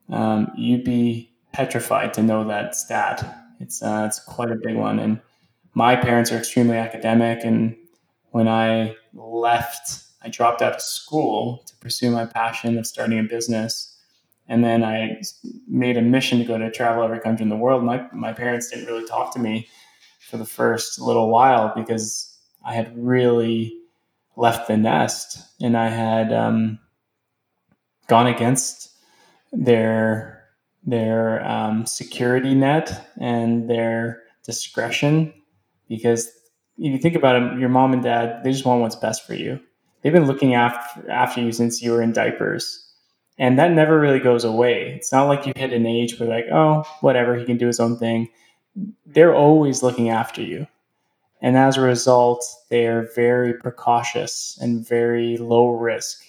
Um, 0.09 0.51
you'd 0.57 0.83
be 0.83 1.31
petrified 1.51 2.13
to 2.13 2.23
know 2.23 2.47
that 2.47 2.75
stat. 2.75 3.37
It's 3.59 3.81
uh, 3.81 4.05
it's 4.07 4.19
quite 4.19 4.51
a 4.51 4.55
big 4.55 4.75
one. 4.75 4.99
And 4.99 5.19
my 5.73 5.95
parents 5.95 6.31
are 6.31 6.37
extremely 6.37 6.77
academic, 6.77 7.43
and 7.43 7.75
when 8.31 8.47
I 8.47 8.95
left, 9.13 10.03
I 10.21 10.29
dropped 10.29 10.61
out 10.61 10.75
of 10.75 10.81
school 10.81 11.63
to 11.67 11.75
pursue 11.77 12.11
my 12.11 12.25
passion 12.25 12.77
of 12.77 12.87
starting 12.87 13.19
a 13.19 13.23
business. 13.23 13.95
And 14.47 14.63
then 14.63 14.83
I 14.83 15.21
made 15.67 15.95
a 15.95 16.01
mission 16.01 16.39
to 16.39 16.45
go 16.45 16.57
to 16.57 16.71
travel 16.71 17.03
every 17.03 17.19
country 17.19 17.43
in 17.43 17.49
the 17.49 17.55
world. 17.55 17.83
My 17.83 18.05
my 18.13 18.33
parents 18.33 18.69
didn't 18.69 18.87
really 18.87 19.07
talk 19.07 19.33
to 19.33 19.39
me 19.39 19.67
for 20.19 20.37
the 20.37 20.45
first 20.45 20.99
little 20.99 21.29
while 21.29 21.73
because 21.75 22.37
I 22.65 22.73
had 22.73 22.95
really 22.97 23.73
left 24.35 24.67
the 24.67 24.77
nest 24.77 25.37
and 25.61 25.75
I 25.75 25.89
had 25.89 26.31
um, 26.31 26.79
gone 28.07 28.27
against 28.27 28.88
their 29.51 30.43
their 30.83 31.45
um, 31.45 31.85
security 31.85 32.55
net 32.55 33.09
and 33.19 33.69
their 33.69 34.23
discretion 34.45 35.33
because 35.87 36.27
if 36.77 36.93
you 36.93 36.97
think 36.97 37.15
about 37.15 37.35
it, 37.35 37.59
your 37.59 37.69
mom 37.69 37.93
and 37.93 38.03
dad 38.03 38.43
they 38.43 38.51
just 38.51 38.65
want 38.65 38.81
what's 38.81 38.95
best 38.95 39.25
for 39.25 39.33
you. 39.33 39.59
They've 40.01 40.13
been 40.13 40.27
looking 40.27 40.53
after 40.53 41.09
after 41.11 41.41
you 41.41 41.51
since 41.51 41.81
you 41.81 41.91
were 41.91 42.01
in 42.01 42.13
diapers. 42.13 42.85
And 43.37 43.57
that 43.57 43.71
never 43.71 43.97
really 43.99 44.19
goes 44.19 44.43
away. 44.43 44.93
It's 44.97 45.13
not 45.13 45.27
like 45.27 45.45
you 45.45 45.53
hit 45.55 45.71
an 45.71 45.85
age 45.85 46.19
where 46.19 46.27
like, 46.27 46.47
oh, 46.51 46.83
whatever, 46.99 47.37
he 47.37 47.45
can 47.45 47.57
do 47.57 47.67
his 47.67 47.79
own 47.79 47.97
thing. 47.97 48.27
They're 49.05 49.33
always 49.33 49.81
looking 49.81 50.09
after 50.09 50.41
you. 50.41 50.67
And 51.41 51.57
as 51.57 51.77
a 51.77 51.81
result, 51.81 52.45
they 52.69 52.85
are 52.87 53.09
very 53.15 53.53
precautious 53.53 54.57
and 54.61 54.85
very 54.85 55.37
low 55.37 55.69
risk 55.69 56.21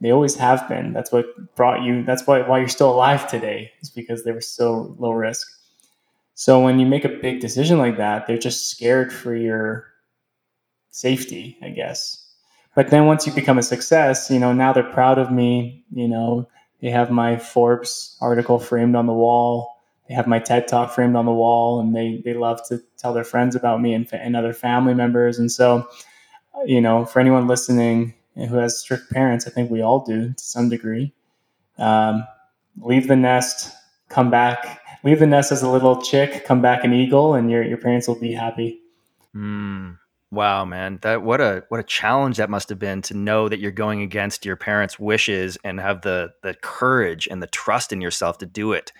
they 0.00 0.10
always 0.10 0.34
have 0.36 0.68
been. 0.68 0.92
That's 0.92 1.10
what 1.10 1.54
brought 1.54 1.82
you. 1.82 2.04
That's 2.04 2.26
why 2.26 2.42
why 2.42 2.58
you're 2.58 2.68
still 2.68 2.92
alive 2.92 3.28
today 3.28 3.72
is 3.80 3.90
because 3.90 4.24
they 4.24 4.32
were 4.32 4.40
so 4.40 4.94
low 4.98 5.12
risk. 5.12 5.46
So 6.34 6.60
when 6.60 6.78
you 6.78 6.86
make 6.86 7.04
a 7.04 7.08
big 7.08 7.40
decision 7.40 7.78
like 7.78 7.96
that, 7.96 8.26
they're 8.26 8.36
just 8.36 8.70
scared 8.70 9.12
for 9.12 9.34
your 9.34 9.86
safety, 10.90 11.56
I 11.62 11.70
guess. 11.70 12.22
But 12.74 12.90
then 12.90 13.06
once 13.06 13.26
you 13.26 13.32
become 13.32 13.56
a 13.56 13.62
success, 13.62 14.30
you 14.30 14.38
know, 14.38 14.52
now 14.52 14.74
they're 14.74 14.82
proud 14.84 15.18
of 15.18 15.32
me. 15.32 15.82
You 15.90 16.08
know, 16.08 16.46
they 16.82 16.90
have 16.90 17.10
my 17.10 17.38
Forbes 17.38 18.18
article 18.20 18.58
framed 18.58 18.96
on 18.96 19.06
the 19.06 19.14
wall. 19.14 19.80
They 20.08 20.14
have 20.14 20.26
my 20.26 20.38
TED 20.38 20.68
talk 20.68 20.92
framed 20.92 21.16
on 21.16 21.24
the 21.24 21.32
wall, 21.32 21.80
and 21.80 21.96
they 21.96 22.20
they 22.22 22.34
love 22.34 22.60
to 22.68 22.82
tell 22.98 23.14
their 23.14 23.24
friends 23.24 23.56
about 23.56 23.80
me 23.80 23.94
and, 23.94 24.06
and 24.12 24.36
other 24.36 24.52
family 24.52 24.92
members. 24.94 25.38
And 25.38 25.50
so, 25.50 25.88
you 26.66 26.82
know, 26.82 27.06
for 27.06 27.18
anyone 27.18 27.48
listening 27.48 28.14
who 28.44 28.56
has 28.56 28.78
strict 28.78 29.10
parents. 29.10 29.46
I 29.46 29.50
think 29.50 29.70
we 29.70 29.80
all 29.80 30.04
do 30.04 30.32
to 30.32 30.44
some 30.44 30.68
degree. 30.68 31.12
Um, 31.78 32.26
leave 32.80 33.08
the 33.08 33.16
nest, 33.16 33.72
come 34.08 34.30
back. 34.30 34.82
Leave 35.04 35.20
the 35.20 35.26
nest 35.26 35.52
as 35.52 35.62
a 35.62 35.70
little 35.70 36.02
chick, 36.02 36.44
come 36.44 36.60
back 36.60 36.84
an 36.84 36.92
eagle, 36.92 37.34
and 37.34 37.50
your 37.50 37.62
your 37.62 37.78
parents 37.78 38.08
will 38.08 38.18
be 38.18 38.32
happy. 38.32 38.80
Mm, 39.34 39.98
wow, 40.30 40.64
man, 40.64 40.98
that 41.02 41.22
what 41.22 41.40
a 41.40 41.64
what 41.68 41.78
a 41.78 41.84
challenge 41.84 42.38
that 42.38 42.50
must 42.50 42.68
have 42.70 42.78
been 42.78 43.02
to 43.02 43.14
know 43.14 43.48
that 43.48 43.60
you're 43.60 43.70
going 43.70 44.00
against 44.02 44.44
your 44.44 44.56
parents' 44.56 44.98
wishes 44.98 45.58
and 45.62 45.78
have 45.78 46.02
the 46.02 46.32
the 46.42 46.54
courage 46.54 47.28
and 47.30 47.42
the 47.42 47.46
trust 47.46 47.92
in 47.92 48.00
yourself 48.00 48.38
to 48.38 48.46
do 48.46 48.72
it. 48.72 48.92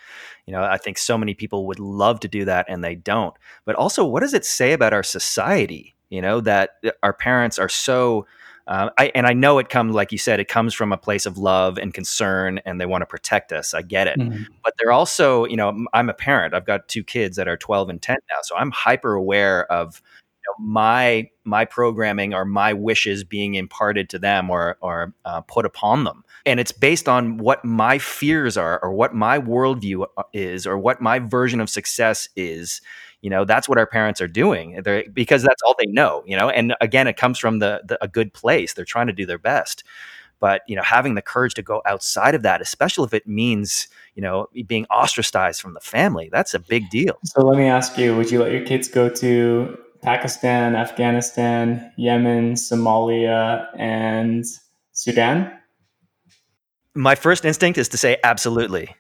You 0.46 0.53
know, 0.53 0.62
I 0.62 0.77
think 0.77 0.96
so 0.96 1.18
many 1.18 1.35
people 1.35 1.66
would 1.66 1.81
love 1.81 2.20
to 2.20 2.29
do 2.29 2.44
that 2.44 2.66
and 2.68 2.85
they 2.85 2.94
don't. 2.94 3.35
But 3.64 3.75
also, 3.75 4.05
what 4.05 4.20
does 4.20 4.35
it 4.35 4.44
say 4.44 4.72
about 4.72 4.92
our 4.92 5.03
society? 5.03 5.96
You 6.09 6.22
know, 6.22 6.40
that 6.42 6.77
our 7.03 7.12
parents 7.12 7.59
are 7.59 7.68
so 7.68 8.27
uh, 8.66 8.90
I, 8.98 9.12
and 9.14 9.26
I 9.26 9.33
know 9.33 9.59
it 9.59 9.68
comes, 9.68 9.94
like 9.94 10.11
you 10.11 10.18
said, 10.18 10.40
it 10.40 10.48
comes 10.48 10.74
from 10.74 10.92
a 10.92 10.96
place 10.96 11.24
of 11.24 11.38
love 11.38 11.79
and 11.79 11.94
concern, 11.94 12.61
and 12.64 12.81
they 12.81 12.87
want 12.87 13.02
to 13.02 13.07
protect 13.07 13.52
us. 13.52 13.74
I 13.74 13.83
get 13.83 14.09
it, 14.09 14.18
mm-hmm. 14.18 14.42
but 14.64 14.74
they're 14.79 14.92
also, 14.92 15.44
you 15.44 15.57
know, 15.57 15.87
I'm 15.92 16.09
a 16.09 16.14
parent. 16.14 16.52
I've 16.52 16.66
got 16.66 16.88
two 16.88 17.05
kids 17.05 17.37
that 17.37 17.46
are 17.46 17.57
12 17.57 17.90
and 17.90 18.02
10 18.02 18.16
now, 18.29 18.38
so 18.42 18.57
I'm 18.57 18.72
hyper 18.72 19.14
aware 19.14 19.70
of 19.70 20.02
you 20.44 20.64
know, 20.64 20.64
my 20.72 21.29
my 21.44 21.64
programming 21.64 22.35
or 22.35 22.44
my 22.44 22.72
wishes 22.72 23.22
being 23.22 23.55
imparted 23.55 24.09
to 24.11 24.18
them 24.18 24.50
or 24.50 24.79
or 24.81 25.14
uh, 25.24 25.42
put 25.42 25.64
upon 25.64 26.02
them, 26.02 26.24
and 26.44 26.59
it's 26.59 26.72
based 26.72 27.09
on 27.09 27.38
what 27.38 27.64
my 27.64 27.98
fears 27.98 28.57
are, 28.57 28.83
or 28.83 28.92
what 28.92 29.14
my 29.14 29.38
worldview 29.38 30.07
uh, 30.16 30.24
is, 30.33 30.66
or 30.66 30.76
what 30.76 31.00
my 31.00 31.20
version 31.20 31.61
of 31.61 31.70
success 31.70 32.29
is 32.35 32.81
you 33.26 33.30
know 33.30 33.44
that's 33.44 33.68
what 33.68 33.76
our 33.76 33.88
parents 33.88 34.20
are 34.20 34.28
doing 34.28 34.80
They're, 34.84 35.02
because 35.12 35.42
that's 35.42 35.60
all 35.66 35.74
they 35.76 35.90
know 35.90 36.22
you 36.26 36.36
know 36.36 36.48
and 36.48 36.76
again 36.80 37.08
it 37.08 37.16
comes 37.16 37.40
from 37.40 37.58
the, 37.58 37.82
the 37.84 37.98
a 38.00 38.06
good 38.06 38.32
place 38.32 38.72
they're 38.72 38.84
trying 38.84 39.08
to 39.08 39.12
do 39.12 39.26
their 39.26 39.36
best. 39.36 39.82
But 40.38 40.62
you 40.68 40.76
know 40.76 40.82
having 40.84 41.16
the 41.16 41.22
courage 41.22 41.54
to 41.54 41.62
go 41.62 41.82
outside 41.86 42.36
of 42.36 42.42
that 42.42 42.60
especially 42.62 43.06
if 43.06 43.14
it 43.14 43.26
means 43.26 43.88
you 44.14 44.22
know 44.22 44.48
being 44.68 44.86
ostracized 44.90 45.60
from 45.60 45.74
the 45.74 45.80
family 45.80 46.28
that's 46.30 46.54
a 46.54 46.60
big 46.60 46.88
deal. 46.88 47.18
So 47.24 47.44
let 47.44 47.58
me 47.58 47.64
ask 47.64 47.98
you 47.98 48.16
would 48.16 48.30
you 48.30 48.38
let 48.38 48.52
your 48.52 48.64
kids 48.64 48.86
go 48.86 49.08
to 49.08 49.76
pakistan 50.02 50.76
afghanistan 50.76 51.90
yemen 51.96 52.54
somalia 52.54 53.66
and 53.76 54.44
sudan? 54.92 55.50
My 56.94 57.16
first 57.16 57.44
instinct 57.44 57.76
is 57.76 57.88
to 57.88 57.96
say 57.96 58.18
absolutely 58.22 58.94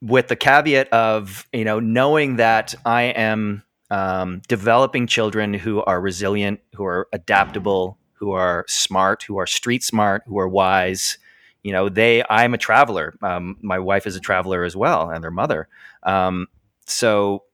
with 0.00 0.28
the 0.28 0.36
caveat 0.36 0.88
of 0.90 1.46
you 1.52 1.64
know 1.64 1.80
knowing 1.80 2.36
that 2.36 2.74
I 2.84 3.02
am 3.02 3.62
um, 3.90 4.42
developing 4.48 5.06
children 5.06 5.54
who 5.54 5.82
are 5.82 6.00
resilient, 6.00 6.60
who 6.74 6.84
are 6.84 7.08
adaptable, 7.12 7.98
who 8.14 8.32
are 8.32 8.64
smart, 8.68 9.22
who 9.22 9.36
are 9.38 9.46
street 9.46 9.82
smart, 9.82 10.22
who 10.26 10.38
are 10.38 10.48
wise. 10.48 11.18
You 11.62 11.72
know, 11.72 11.88
they. 11.88 12.22
I'm 12.28 12.54
a 12.54 12.58
traveler. 12.58 13.14
Um, 13.22 13.56
my 13.62 13.78
wife 13.78 14.06
is 14.06 14.16
a 14.16 14.20
traveler 14.20 14.64
as 14.64 14.76
well, 14.76 15.10
and 15.10 15.22
their 15.22 15.30
mother. 15.30 15.68
Um, 16.02 16.48
so 16.86 17.44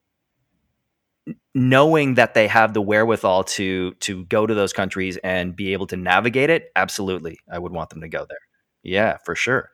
knowing 1.54 2.14
that 2.14 2.34
they 2.34 2.48
have 2.48 2.74
the 2.74 2.82
wherewithal 2.82 3.44
to 3.44 3.92
to 3.94 4.24
go 4.24 4.46
to 4.46 4.54
those 4.54 4.72
countries 4.72 5.16
and 5.18 5.54
be 5.54 5.72
able 5.72 5.86
to 5.86 5.96
navigate 5.96 6.50
it, 6.50 6.72
absolutely, 6.76 7.38
I 7.50 7.58
would 7.58 7.72
want 7.72 7.90
them 7.90 8.00
to 8.00 8.08
go 8.08 8.26
there. 8.28 8.38
Yeah, 8.82 9.18
for 9.24 9.34
sure 9.34 9.70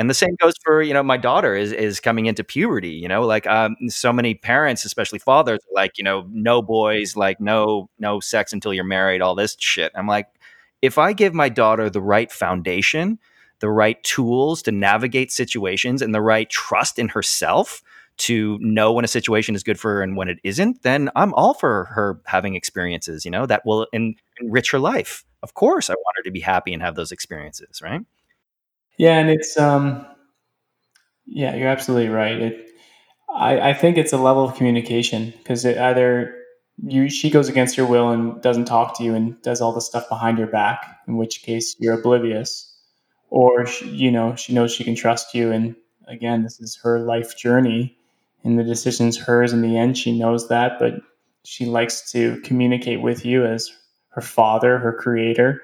and 0.00 0.08
the 0.08 0.14
same 0.14 0.34
goes 0.40 0.54
for 0.64 0.80
you 0.80 0.94
know 0.94 1.02
my 1.02 1.18
daughter 1.18 1.54
is 1.54 1.72
is 1.72 2.00
coming 2.00 2.24
into 2.24 2.42
puberty 2.42 2.88
you 2.88 3.06
know 3.06 3.20
like 3.22 3.46
um, 3.46 3.76
so 3.88 4.12
many 4.12 4.34
parents 4.34 4.84
especially 4.86 5.18
fathers 5.18 5.60
like 5.74 5.98
you 5.98 6.04
know 6.04 6.26
no 6.32 6.62
boys 6.62 7.16
like 7.16 7.38
no 7.38 7.88
no 7.98 8.18
sex 8.18 8.52
until 8.52 8.72
you're 8.72 8.82
married 8.82 9.20
all 9.20 9.34
this 9.34 9.56
shit. 9.60 9.92
I'm 9.94 10.06
like 10.06 10.26
if 10.80 10.96
i 10.96 11.12
give 11.12 11.34
my 11.34 11.50
daughter 11.50 11.90
the 11.90 12.00
right 12.00 12.32
foundation 12.32 13.18
the 13.60 13.68
right 13.68 14.02
tools 14.02 14.62
to 14.62 14.72
navigate 14.72 15.30
situations 15.30 16.00
and 16.00 16.14
the 16.14 16.22
right 16.22 16.48
trust 16.48 16.98
in 16.98 17.08
herself 17.08 17.82
to 18.16 18.58
know 18.60 18.92
when 18.92 19.04
a 19.04 19.08
situation 19.08 19.54
is 19.54 19.62
good 19.62 19.78
for 19.78 19.96
her 19.96 20.02
and 20.02 20.16
when 20.16 20.30
it 20.30 20.38
isn't 20.44 20.82
then 20.82 21.10
i'm 21.14 21.34
all 21.34 21.52
for 21.52 21.84
her 21.84 22.18
having 22.24 22.54
experiences 22.54 23.26
you 23.26 23.30
know 23.30 23.44
that 23.44 23.66
will 23.66 23.86
enrich 23.92 24.70
her 24.70 24.78
life. 24.78 25.24
Of 25.42 25.52
course 25.52 25.90
i 25.90 25.94
want 25.94 26.16
her 26.16 26.22
to 26.22 26.30
be 26.30 26.40
happy 26.40 26.72
and 26.72 26.82
have 26.82 26.94
those 26.94 27.12
experiences 27.12 27.82
right 27.82 28.00
yeah, 29.00 29.18
and 29.18 29.30
it's 29.30 29.56
um, 29.58 30.04
yeah, 31.26 31.54
you're 31.56 31.68
absolutely 31.68 32.10
right. 32.10 32.38
It, 32.38 32.70
I, 33.34 33.70
I 33.70 33.74
think 33.74 33.96
it's 33.96 34.12
a 34.12 34.18
level 34.18 34.44
of 34.44 34.54
communication 34.56 35.32
because 35.38 35.64
it 35.64 35.78
either 35.78 36.34
you 36.84 37.08
she 37.08 37.30
goes 37.30 37.48
against 37.48 37.78
your 37.78 37.86
will 37.86 38.10
and 38.10 38.42
doesn't 38.42 38.66
talk 38.66 38.98
to 38.98 39.04
you 39.04 39.14
and 39.14 39.40
does 39.40 39.62
all 39.62 39.72
the 39.72 39.80
stuff 39.80 40.06
behind 40.10 40.36
your 40.36 40.48
back, 40.48 41.00
in 41.08 41.16
which 41.16 41.42
case 41.42 41.76
you're 41.78 41.98
oblivious, 41.98 42.76
or 43.30 43.64
she, 43.64 43.88
you 43.88 44.10
know 44.10 44.36
she 44.36 44.52
knows 44.52 44.70
she 44.70 44.84
can 44.84 44.94
trust 44.94 45.34
you, 45.34 45.50
and 45.50 45.74
again, 46.06 46.42
this 46.42 46.60
is 46.60 46.78
her 46.82 47.00
life 47.00 47.38
journey, 47.38 47.96
and 48.44 48.58
the 48.58 48.64
decision's 48.64 49.16
hers 49.16 49.54
in 49.54 49.62
the 49.62 49.78
end. 49.78 49.96
She 49.96 50.18
knows 50.18 50.48
that, 50.48 50.78
but 50.78 50.96
she 51.44 51.64
likes 51.64 52.12
to 52.12 52.38
communicate 52.42 53.00
with 53.00 53.24
you 53.24 53.46
as 53.46 53.72
her 54.10 54.20
father, 54.20 54.76
her 54.76 54.92
creator. 54.92 55.62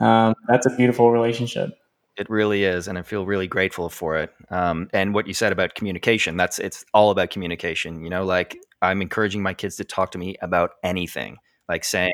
Um, 0.00 0.34
that's 0.48 0.66
a 0.66 0.76
beautiful 0.76 1.12
relationship. 1.12 1.78
It 2.16 2.28
really 2.28 2.64
is, 2.64 2.88
and 2.88 2.98
I 2.98 3.02
feel 3.02 3.24
really 3.24 3.48
grateful 3.48 3.88
for 3.88 4.18
it. 4.18 4.34
Um, 4.50 4.88
and 4.92 5.14
what 5.14 5.26
you 5.26 5.32
said 5.32 5.50
about 5.50 5.74
communication, 5.74 6.36
that's 6.36 6.58
it's 6.58 6.84
all 6.92 7.10
about 7.10 7.30
communication. 7.30 8.02
You 8.04 8.10
know, 8.10 8.24
like 8.24 8.58
I'm 8.82 9.00
encouraging 9.00 9.42
my 9.42 9.54
kids 9.54 9.76
to 9.76 9.84
talk 9.84 10.10
to 10.12 10.18
me 10.18 10.36
about 10.42 10.72
anything, 10.84 11.38
like 11.70 11.84
saying, 11.84 12.12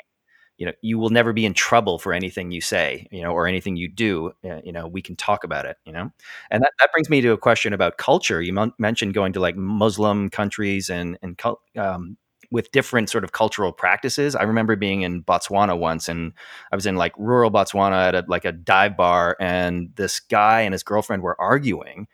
you 0.58 0.66
know, 0.66 0.72
you 0.82 0.98
will 0.98 1.10
never 1.10 1.32
be 1.32 1.46
in 1.46 1.54
trouble 1.54 1.98
for 1.98 2.12
anything 2.14 2.52
you 2.52 2.60
say, 2.60 3.08
you 3.12 3.22
know, 3.22 3.32
or 3.32 3.48
anything 3.48 3.76
you 3.76 3.88
do. 3.88 4.32
Uh, 4.44 4.60
you 4.64 4.72
know, 4.72 4.86
we 4.88 5.02
can 5.02 5.16
talk 5.16 5.44
about 5.44 5.66
it. 5.66 5.76
You 5.86 5.92
know, 5.92 6.10
and 6.50 6.62
that, 6.62 6.72
that 6.80 6.92
brings 6.92 7.10
me 7.10 7.20
to 7.22 7.32
a 7.32 7.38
question 7.38 7.72
about 7.72 7.98
culture. 7.98 8.42
You 8.42 8.58
m- 8.58 8.74
mentioned 8.78 9.14
going 9.14 9.32
to 9.34 9.40
like 9.40 9.56
Muslim 9.56 10.30
countries 10.30 10.90
and 10.90 11.18
and 11.22 11.40
um, 11.78 12.18
with 12.50 12.72
different 12.72 13.10
sort 13.10 13.24
of 13.24 13.32
cultural 13.32 13.72
practices. 13.72 14.34
I 14.34 14.42
remember 14.44 14.76
being 14.76 15.02
in 15.02 15.22
Botswana 15.22 15.78
once, 15.78 16.08
and 16.08 16.32
I 16.72 16.76
was 16.76 16.86
in 16.86 16.96
like 16.96 17.12
rural 17.18 17.50
Botswana 17.50 18.08
at 18.08 18.14
a, 18.14 18.24
like 18.28 18.44
a 18.44 18.52
dive 18.52 18.96
bar, 18.96 19.36
and 19.40 19.90
this 19.96 20.20
guy 20.20 20.62
and 20.62 20.72
his 20.72 20.82
girlfriend 20.82 21.22
were 21.22 21.40
arguing, 21.40 22.08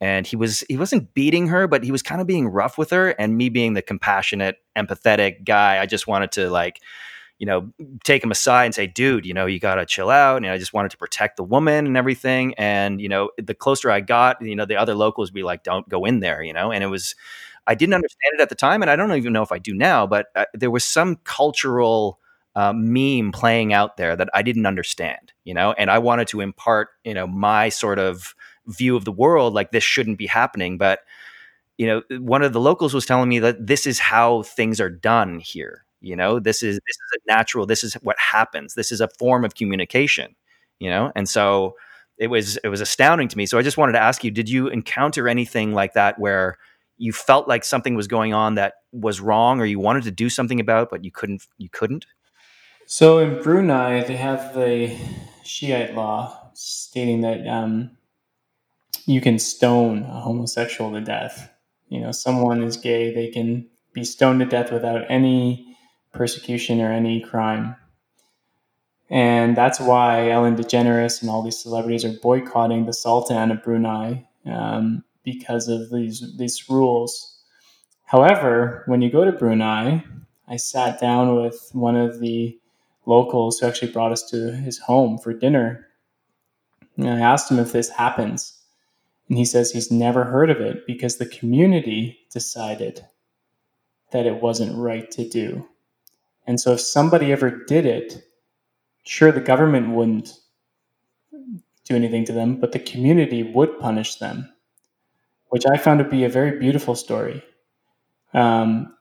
and 0.00 0.26
he 0.26 0.36
was 0.36 0.60
he 0.68 0.76
wasn't 0.76 1.12
beating 1.14 1.48
her, 1.48 1.66
but 1.66 1.84
he 1.84 1.92
was 1.92 2.02
kind 2.02 2.20
of 2.20 2.26
being 2.26 2.48
rough 2.48 2.78
with 2.78 2.90
her. 2.90 3.10
And 3.10 3.36
me 3.36 3.48
being 3.48 3.74
the 3.74 3.82
compassionate, 3.82 4.56
empathetic 4.76 5.44
guy, 5.44 5.80
I 5.80 5.86
just 5.86 6.06
wanted 6.06 6.32
to 6.32 6.50
like. 6.50 6.80
You 7.38 7.46
know, 7.46 7.72
take 8.04 8.22
him 8.22 8.30
aside 8.30 8.66
and 8.66 8.74
say, 8.74 8.86
"Dude, 8.86 9.24
you 9.24 9.32
know, 9.32 9.46
you 9.46 9.58
gotta 9.58 9.86
chill 9.86 10.10
out." 10.10 10.36
And 10.36 10.46
I 10.46 10.58
just 10.58 10.74
wanted 10.74 10.90
to 10.90 10.98
protect 10.98 11.38
the 11.38 11.42
woman 11.42 11.86
and 11.86 11.96
everything. 11.96 12.52
And 12.58 13.00
you 13.00 13.08
know, 13.08 13.30
the 13.38 13.54
closer 13.54 13.90
I 13.90 14.00
got, 14.02 14.42
you 14.42 14.54
know, 14.54 14.66
the 14.66 14.76
other 14.76 14.94
locals 14.94 15.30
be 15.30 15.42
like, 15.42 15.62
"Don't 15.62 15.88
go 15.88 16.04
in 16.04 16.20
there," 16.20 16.42
you 16.42 16.52
know. 16.52 16.70
And 16.70 16.84
it 16.84 16.88
was, 16.88 17.14
I 17.70 17.74
didn't 17.76 17.94
understand 17.94 18.32
it 18.34 18.40
at 18.40 18.48
the 18.50 18.56
time, 18.56 18.82
and 18.82 18.90
I 18.90 18.96
don't 18.96 19.12
even 19.14 19.32
know 19.32 19.42
if 19.42 19.52
I 19.52 19.58
do 19.58 19.74
now. 19.74 20.06
But 20.06 20.26
uh, 20.36 20.46
there 20.54 20.70
was 20.72 20.84
some 20.84 21.16
cultural 21.24 22.18
uh, 22.56 22.72
meme 22.74 23.32
playing 23.32 23.72
out 23.72 23.96
there 23.96 24.16
that 24.16 24.28
I 24.34 24.42
didn't 24.42 24.66
understand, 24.66 25.32
you 25.44 25.54
know, 25.54 25.72
and 25.78 25.90
I 25.90 25.98
wanted 26.00 26.28
to 26.28 26.40
impart, 26.40 26.88
you 27.04 27.14
know, 27.14 27.26
my 27.28 27.68
sort 27.68 28.00
of 28.00 28.34
view 28.66 28.96
of 28.96 29.04
the 29.04 29.12
world, 29.12 29.54
like 29.54 29.70
this 29.70 29.84
shouldn't 29.84 30.18
be 30.18 30.26
happening. 30.26 30.78
But 30.78 31.00
you 31.78 31.86
know, 31.86 32.02
one 32.18 32.42
of 32.42 32.52
the 32.52 32.60
locals 32.60 32.92
was 32.94 33.06
telling 33.06 33.28
me 33.28 33.38
that 33.40 33.66
this 33.66 33.86
is 33.86 33.98
how 33.98 34.42
things 34.42 34.80
are 34.80 34.90
done 34.90 35.40
here. 35.40 35.84
You 36.02 36.16
know, 36.16 36.38
this 36.38 36.62
is 36.62 36.76
this 36.76 36.96
is 36.96 37.20
a 37.26 37.32
natural. 37.32 37.66
This 37.66 37.84
is 37.84 37.94
what 37.94 38.18
happens. 38.18 38.74
This 38.74 38.92
is 38.92 39.00
a 39.00 39.08
form 39.18 39.44
of 39.44 39.54
communication. 39.54 40.34
You 40.78 40.90
know, 40.90 41.12
and 41.14 41.28
so 41.28 41.76
it 42.18 42.28
was 42.28 42.56
it 42.58 42.68
was 42.68 42.80
astounding 42.80 43.28
to 43.28 43.36
me. 43.36 43.46
So 43.46 43.58
I 43.58 43.62
just 43.62 43.78
wanted 43.78 43.92
to 43.92 44.02
ask 44.02 44.24
you: 44.24 44.30
Did 44.30 44.48
you 44.48 44.68
encounter 44.68 45.28
anything 45.28 45.74
like 45.74 45.94
that 45.94 46.18
where 46.18 46.58
you 47.00 47.12
felt 47.14 47.48
like 47.48 47.64
something 47.64 47.94
was 47.94 48.06
going 48.06 48.34
on 48.34 48.56
that 48.56 48.74
was 48.92 49.22
wrong 49.22 49.58
or 49.58 49.64
you 49.64 49.80
wanted 49.80 50.02
to 50.02 50.10
do 50.10 50.28
something 50.28 50.60
about 50.60 50.90
but 50.90 51.02
you 51.02 51.10
couldn't 51.10 51.46
you 51.56 51.70
couldn't? 51.70 52.04
So 52.86 53.18
in 53.18 53.42
brunei 53.42 54.04
they 54.04 54.16
have 54.16 54.54
the 54.54 54.94
sharia 55.42 55.94
law 55.94 56.50
stating 56.52 57.22
that 57.22 57.46
um, 57.46 57.92
you 59.06 59.22
can 59.22 59.38
stone 59.38 60.02
a 60.02 60.20
homosexual 60.20 60.92
to 60.92 61.00
death. 61.00 61.50
You 61.88 62.00
know 62.00 62.12
someone 62.12 62.62
is 62.62 62.76
gay 62.76 63.14
they 63.14 63.28
can 63.28 63.66
be 63.94 64.04
stoned 64.04 64.40
to 64.40 64.46
death 64.46 64.70
without 64.70 65.04
any 65.08 65.74
persecution 66.12 66.82
or 66.82 66.92
any 66.92 67.20
crime. 67.20 67.76
And 69.08 69.56
that's 69.56 69.80
why 69.80 70.28
ellen 70.28 70.54
degeneres 70.54 71.22
and 71.22 71.30
all 71.30 71.42
these 71.42 71.58
celebrities 71.58 72.04
are 72.04 72.12
boycotting 72.12 72.84
the 72.84 72.92
sultan 72.92 73.50
of 73.50 73.62
brunei 73.62 74.28
um, 74.44 75.02
because 75.24 75.68
of 75.68 75.90
these 75.90 76.36
these 76.36 76.68
rules. 76.68 77.42
However, 78.04 78.82
when 78.86 79.02
you 79.02 79.10
go 79.10 79.24
to 79.24 79.32
Brunei, 79.32 80.02
I 80.48 80.56
sat 80.56 81.00
down 81.00 81.36
with 81.36 81.70
one 81.72 81.96
of 81.96 82.20
the 82.20 82.58
locals 83.06 83.58
who 83.58 83.66
actually 83.66 83.92
brought 83.92 84.12
us 84.12 84.28
to 84.30 84.52
his 84.52 84.78
home 84.78 85.18
for 85.18 85.32
dinner. 85.32 85.86
And 86.96 87.08
I 87.08 87.20
asked 87.20 87.50
him 87.50 87.58
if 87.58 87.72
this 87.72 87.88
happens. 87.88 88.60
And 89.28 89.38
he 89.38 89.44
says 89.44 89.70
he's 89.70 89.92
never 89.92 90.24
heard 90.24 90.50
of 90.50 90.60
it 90.60 90.86
because 90.86 91.16
the 91.16 91.26
community 91.26 92.18
decided 92.32 93.06
that 94.10 94.26
it 94.26 94.42
wasn't 94.42 94.76
right 94.76 95.08
to 95.12 95.28
do. 95.28 95.68
And 96.48 96.60
so 96.60 96.72
if 96.72 96.80
somebody 96.80 97.30
ever 97.30 97.50
did 97.64 97.86
it, 97.86 98.24
sure, 99.04 99.30
the 99.30 99.40
government 99.40 99.90
wouldn't 99.90 100.32
do 101.84 101.94
anything 101.94 102.24
to 102.24 102.32
them, 102.32 102.56
but 102.56 102.72
the 102.72 102.80
community 102.80 103.44
would 103.44 103.78
punish 103.78 104.16
them 104.16 104.52
which 105.50 105.64
I 105.66 105.76
found 105.76 105.98
to 105.98 106.04
be 106.04 106.24
a 106.24 106.28
very 106.28 106.58
beautiful 106.58 106.94
story. 106.94 107.42
Um, 108.32 108.94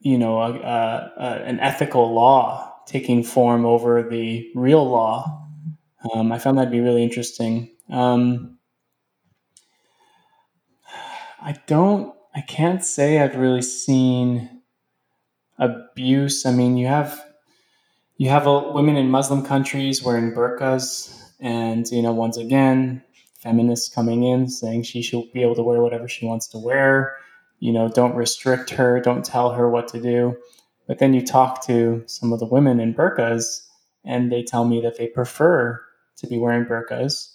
you 0.00 0.18
know, 0.18 0.40
a, 0.40 0.52
a, 0.52 1.12
a, 1.18 1.26
an 1.44 1.60
ethical 1.60 2.12
law 2.12 2.74
taking 2.86 3.22
form 3.22 3.64
over 3.64 4.02
the 4.02 4.50
real 4.54 4.88
law. 4.88 5.46
Um, 6.14 6.32
I 6.32 6.38
found 6.38 6.58
that 6.58 6.66
to 6.66 6.70
be 6.70 6.80
really 6.80 7.02
interesting. 7.02 7.70
Um, 7.90 8.58
I 11.40 11.56
don't, 11.66 12.14
I 12.34 12.40
can't 12.40 12.84
say 12.84 13.18
I've 13.18 13.36
really 13.36 13.62
seen 13.62 14.62
abuse. 15.58 16.46
I 16.46 16.52
mean, 16.52 16.76
you 16.76 16.86
have 16.86 17.22
you 18.18 18.30
have 18.30 18.46
women 18.46 18.96
in 18.96 19.10
Muslim 19.10 19.44
countries 19.44 20.02
wearing 20.02 20.32
burqas, 20.32 21.14
and 21.40 21.86
you 21.88 22.02
know, 22.02 22.12
once 22.12 22.36
again, 22.36 23.02
feminists 23.40 23.94
coming 23.94 24.24
in 24.24 24.48
saying 24.48 24.82
she 24.82 25.02
should 25.02 25.32
be 25.32 25.42
able 25.42 25.54
to 25.54 25.62
wear 25.62 25.80
whatever 25.80 26.08
she 26.08 26.26
wants 26.26 26.46
to 26.48 26.58
wear. 26.58 27.16
You 27.58 27.72
know, 27.72 27.88
don't 27.88 28.14
restrict 28.14 28.70
her, 28.70 29.00
don't 29.00 29.24
tell 29.24 29.52
her 29.52 29.70
what 29.70 29.88
to 29.88 30.00
do. 30.00 30.36
But 30.86 30.98
then 30.98 31.14
you 31.14 31.24
talk 31.24 31.66
to 31.66 32.04
some 32.06 32.32
of 32.32 32.38
the 32.38 32.46
women 32.46 32.80
in 32.80 32.94
burqas, 32.94 33.66
and 34.04 34.30
they 34.30 34.42
tell 34.42 34.64
me 34.64 34.80
that 34.82 34.98
they 34.98 35.08
prefer 35.08 35.82
to 36.18 36.26
be 36.26 36.38
wearing 36.38 36.64
burqas 36.64 37.32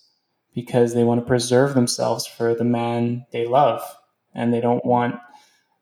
because 0.54 0.94
they 0.94 1.04
want 1.04 1.20
to 1.22 1.28
preserve 1.28 1.74
themselves 1.74 2.26
for 2.26 2.56
the 2.56 2.64
man 2.64 3.26
they 3.32 3.46
love, 3.46 3.82
and 4.34 4.54
they 4.54 4.62
don't 4.62 4.86
want 4.86 5.16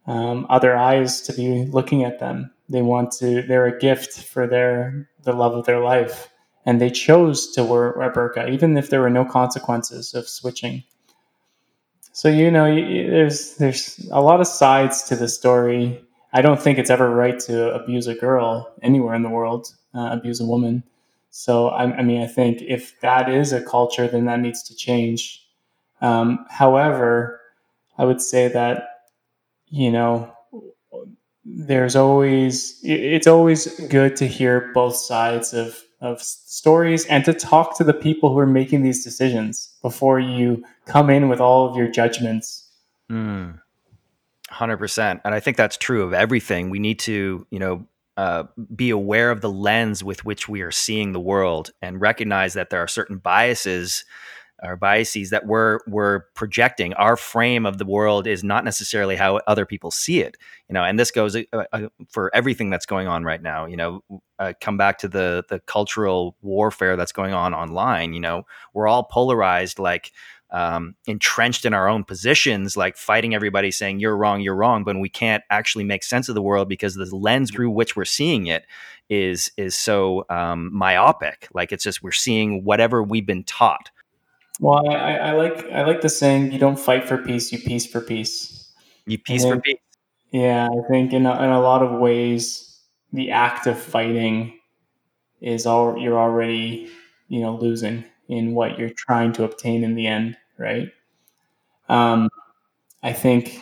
um, 0.08 0.48
other 0.50 0.76
eyes 0.76 1.22
to 1.22 1.34
be 1.34 1.66
looking 1.66 2.04
at 2.04 2.20
them. 2.20 2.52
They 2.70 2.82
want 2.82 3.12
to; 3.14 3.42
they're 3.44 3.68
a 3.68 3.80
gift 3.80 4.24
for 4.24 4.48
their 4.48 5.10
the 5.24 5.34
love 5.34 5.54
of 5.54 5.66
their 5.66 5.80
life 5.80 6.30
and 6.70 6.80
they 6.80 6.92
chose 6.92 7.50
to 7.50 7.64
wear 7.64 7.90
a 7.90 8.14
burqa, 8.14 8.48
even 8.48 8.78
if 8.78 8.92
there 8.92 9.02
were 9.02 9.10
no 9.10 9.26
consequences 9.26 10.14
of 10.14 10.30
switching. 10.30 10.84
So 12.12 12.30
you 12.30 12.52
know, 12.52 12.66
there's 12.66 13.56
there's 13.56 14.08
a 14.12 14.22
lot 14.22 14.40
of 14.40 14.46
sides 14.46 15.02
to 15.06 15.16
the 15.16 15.28
story. 15.28 16.00
I 16.32 16.44
don't 16.44 16.62
think 16.62 16.78
it's 16.78 16.92
ever 16.92 17.10
right 17.10 17.40
to 17.48 17.74
abuse 17.74 18.06
a 18.06 18.14
girl 18.14 18.72
anywhere 18.84 19.16
in 19.16 19.24
the 19.24 19.30
world, 19.30 19.74
uh, 19.96 20.10
abuse 20.12 20.40
a 20.40 20.46
woman. 20.46 20.84
So 21.32 21.70
I, 21.70 21.86
I, 21.86 22.04
mean, 22.04 22.22
I 22.22 22.28
think 22.28 22.62
if 22.62 23.00
that 23.02 23.30
is 23.30 23.52
a 23.52 23.64
culture, 23.64 24.08
then 24.08 24.26
that 24.26 24.40
needs 24.40 24.62
to 24.70 24.76
change. 24.76 25.48
Um, 26.02 26.46
however, 26.52 27.42
I 27.98 28.06
would 28.06 28.22
say 28.22 28.48
that, 28.48 29.08
you 29.70 29.92
know, 29.92 30.32
there's 31.46 31.96
always, 31.96 32.80
it's 32.84 33.28
always 33.28 33.68
good 33.88 34.16
to 34.18 34.28
hear 34.28 34.72
both 34.74 34.96
sides 34.96 35.52
of, 35.54 35.84
of 36.02 36.22
stories 36.22 37.06
and 37.08 37.26
to 37.26 37.34
talk 37.34 37.78
to 37.78 37.84
the 37.84 37.94
people 37.94 38.32
who 38.32 38.40
are 38.40 38.48
making 38.48 38.84
these 38.84 39.04
decisions 39.04 39.70
before 39.82 40.20
you 40.20 40.64
come 40.86 41.10
in 41.10 41.30
with 41.30 41.42
all 41.42 41.70
of 41.70 41.76
your 41.76 41.88
judgments. 41.88 42.70
Mm. 43.12 43.60
100% 44.52 45.22
and 45.24 45.36
i 45.36 45.40
think 45.40 45.58
that's 45.58 45.78
true 45.78 46.04
of 46.04 46.14
everything 46.14 46.70
we 46.70 46.80
need 46.80 46.98
to 47.00 47.46
you 47.52 47.60
know 47.60 47.86
uh, 48.18 48.44
be 48.76 48.90
aware 48.90 49.32
of 49.32 49.40
the 49.40 49.50
lens 49.50 50.04
with 50.04 50.26
which 50.26 50.50
we 50.50 50.60
are 50.60 50.72
seeing 50.72 51.14
the 51.14 51.20
world 51.22 51.72
and 51.82 52.02
recognize 52.02 52.54
that 52.54 52.70
there 52.70 52.82
are 52.82 52.88
certain 52.88 53.18
biases 53.18 54.04
or 54.64 54.76
biases 54.76 55.30
that 55.30 55.46
we're 55.46 55.80
we're 55.88 56.22
projecting 56.36 56.94
our 56.96 57.16
frame 57.16 57.66
of 57.66 57.78
the 57.78 57.86
world 57.86 58.28
is 58.28 58.44
not 58.44 58.64
necessarily 58.64 59.16
how 59.16 59.38
other 59.48 59.66
people 59.66 59.92
see 59.92 60.20
it 60.22 60.38
you 60.68 60.74
know 60.74 60.84
and 60.84 61.00
this 61.00 61.12
goes 61.12 61.36
uh, 61.36 61.44
uh, 61.54 61.88
for 62.10 62.34
everything 62.36 62.70
that's 62.70 62.86
going 62.86 63.08
on 63.08 63.24
right 63.24 63.42
now 63.42 63.66
you 63.66 63.78
know 63.78 64.04
uh, 64.40 64.54
come 64.62 64.78
back 64.78 64.98
to 64.98 65.08
the 65.08 65.44
the 65.50 65.60
cultural 65.62 66.36
warfare 66.42 66.96
that's 66.96 67.12
going 67.12 67.34
on 67.34 67.54
online 67.54 68.14
you 68.14 68.20
know 68.20 68.44
we're 68.74 68.88
all 68.88 69.04
polarized 69.04 69.80
like 69.80 70.12
um, 70.52 70.96
entrenched 71.06 71.66
in 71.66 71.74
our 71.74 71.88
own 71.88 72.04
positions, 72.04 72.76
like 72.76 72.98
fighting 72.98 73.36
everybody 73.36 73.70
saying 73.72 74.00
you're 74.00 74.18
wrong, 74.18 74.42
you're 74.42 74.56
wrong, 74.56 74.84
but 74.84 75.00
we 75.00 75.10
can't 75.10 75.44
actually 75.50 75.84
make 75.84 76.04
sense 76.04 76.28
of 76.28 76.36
the 76.36 76.42
world 76.42 76.68
because 76.68 76.96
the 76.96 77.06
lens 77.16 77.52
through 77.52 77.70
which 77.70 77.96
we're 77.96 78.06
seeing 78.06 78.48
it 78.48 78.66
is 79.10 79.52
is 79.58 79.78
so 79.78 80.26
um, 80.30 80.70
myopic. 80.74 81.48
Like 81.54 81.72
it's 81.72 81.84
just 81.84 82.02
we're 82.02 82.12
seeing 82.12 82.64
whatever 82.64 83.04
we've 83.04 83.26
been 83.26 83.44
taught. 83.44 83.92
Well, 84.60 84.90
I, 84.90 85.16
I 85.18 85.32
like 85.34 85.66
I 85.72 85.84
like 85.84 86.02
the 86.02 86.10
saying, 86.10 86.52
"You 86.52 86.60
don't 86.60 86.80
fight 86.80 87.08
for 87.08 87.18
peace, 87.18 87.52
you 87.52 87.60
peace 87.60 87.86
for 87.86 88.02
peace." 88.02 88.72
You 89.06 89.18
peace 89.18 89.46
for 89.46 89.60
peace. 89.60 89.80
Yeah, 90.32 90.68
I 90.68 90.88
think 90.92 91.14
in 91.14 91.26
a, 91.26 91.44
in 91.44 91.50
a 91.50 91.62
lot 91.62 91.82
of 91.82 92.00
ways, 92.00 92.80
the 93.14 93.32
act 93.32 93.68
of 93.68 93.80
fighting 93.80 94.60
is 95.42 95.66
all 95.66 95.98
you're 95.98 96.20
already 96.20 96.90
you 97.30 97.42
know 97.42 97.56
losing 97.58 98.06
in 98.30 98.54
what 98.54 98.78
you're 98.80 98.92
trying 98.92 99.34
to 99.34 99.44
obtain 99.44 99.84
in 99.84 99.96
the 99.96 100.08
end, 100.08 100.38
right? 100.58 100.90
Um, 101.90 102.30
I 103.04 103.14
think, 103.14 103.62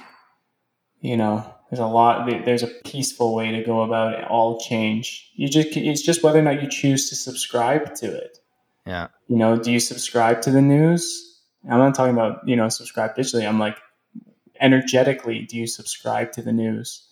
you 1.02 1.18
know, 1.18 1.46
there's 1.70 1.80
a 1.80 1.88
lot. 1.88 2.30
There's 2.46 2.64
a 2.64 2.68
peaceful 2.86 3.36
way 3.36 3.52
to 3.52 3.64
go 3.64 3.82
about 3.82 4.24
all 4.26 4.60
change. 4.60 5.32
You 5.36 5.50
just 5.50 5.76
it's 5.78 6.02
just 6.02 6.24
whether 6.24 6.40
or 6.40 6.44
not 6.44 6.62
you 6.62 6.70
choose 6.70 7.10
to 7.10 7.16
subscribe 7.16 7.96
to 7.96 8.08
it. 8.08 8.40
Yeah. 8.88 9.08
You 9.28 9.36
know, 9.36 9.58
do 9.58 9.72
you 9.72 9.80
subscribe 9.80 10.42
to 10.44 10.52
the 10.52 10.62
news? 10.62 11.42
I'm 11.70 11.80
not 11.80 11.94
talking 11.94 12.14
about 12.14 12.48
you 12.48 12.56
know 12.56 12.70
subscribe 12.70 13.16
digitally. 13.16 13.48
I'm 13.48 13.60
like 13.60 13.78
energetically. 14.62 15.42
Do 15.42 15.58
you 15.58 15.68
subscribe 15.68 16.32
to 16.34 16.42
the 16.42 16.54
news? 16.54 17.06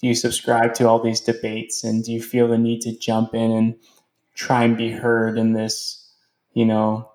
Do 0.00 0.08
you 0.08 0.14
subscribe 0.14 0.74
to 0.74 0.88
all 0.88 1.02
these 1.02 1.20
debates? 1.20 1.84
And 1.84 2.04
do 2.04 2.12
you 2.12 2.22
feel 2.22 2.48
the 2.48 2.58
need 2.58 2.82
to 2.82 2.98
jump 2.98 3.34
in 3.34 3.50
and 3.50 3.74
try 4.34 4.64
and 4.64 4.76
be 4.76 4.90
heard 4.90 5.38
in 5.38 5.54
this 5.54 6.02
you 6.54 6.66
know, 6.66 7.10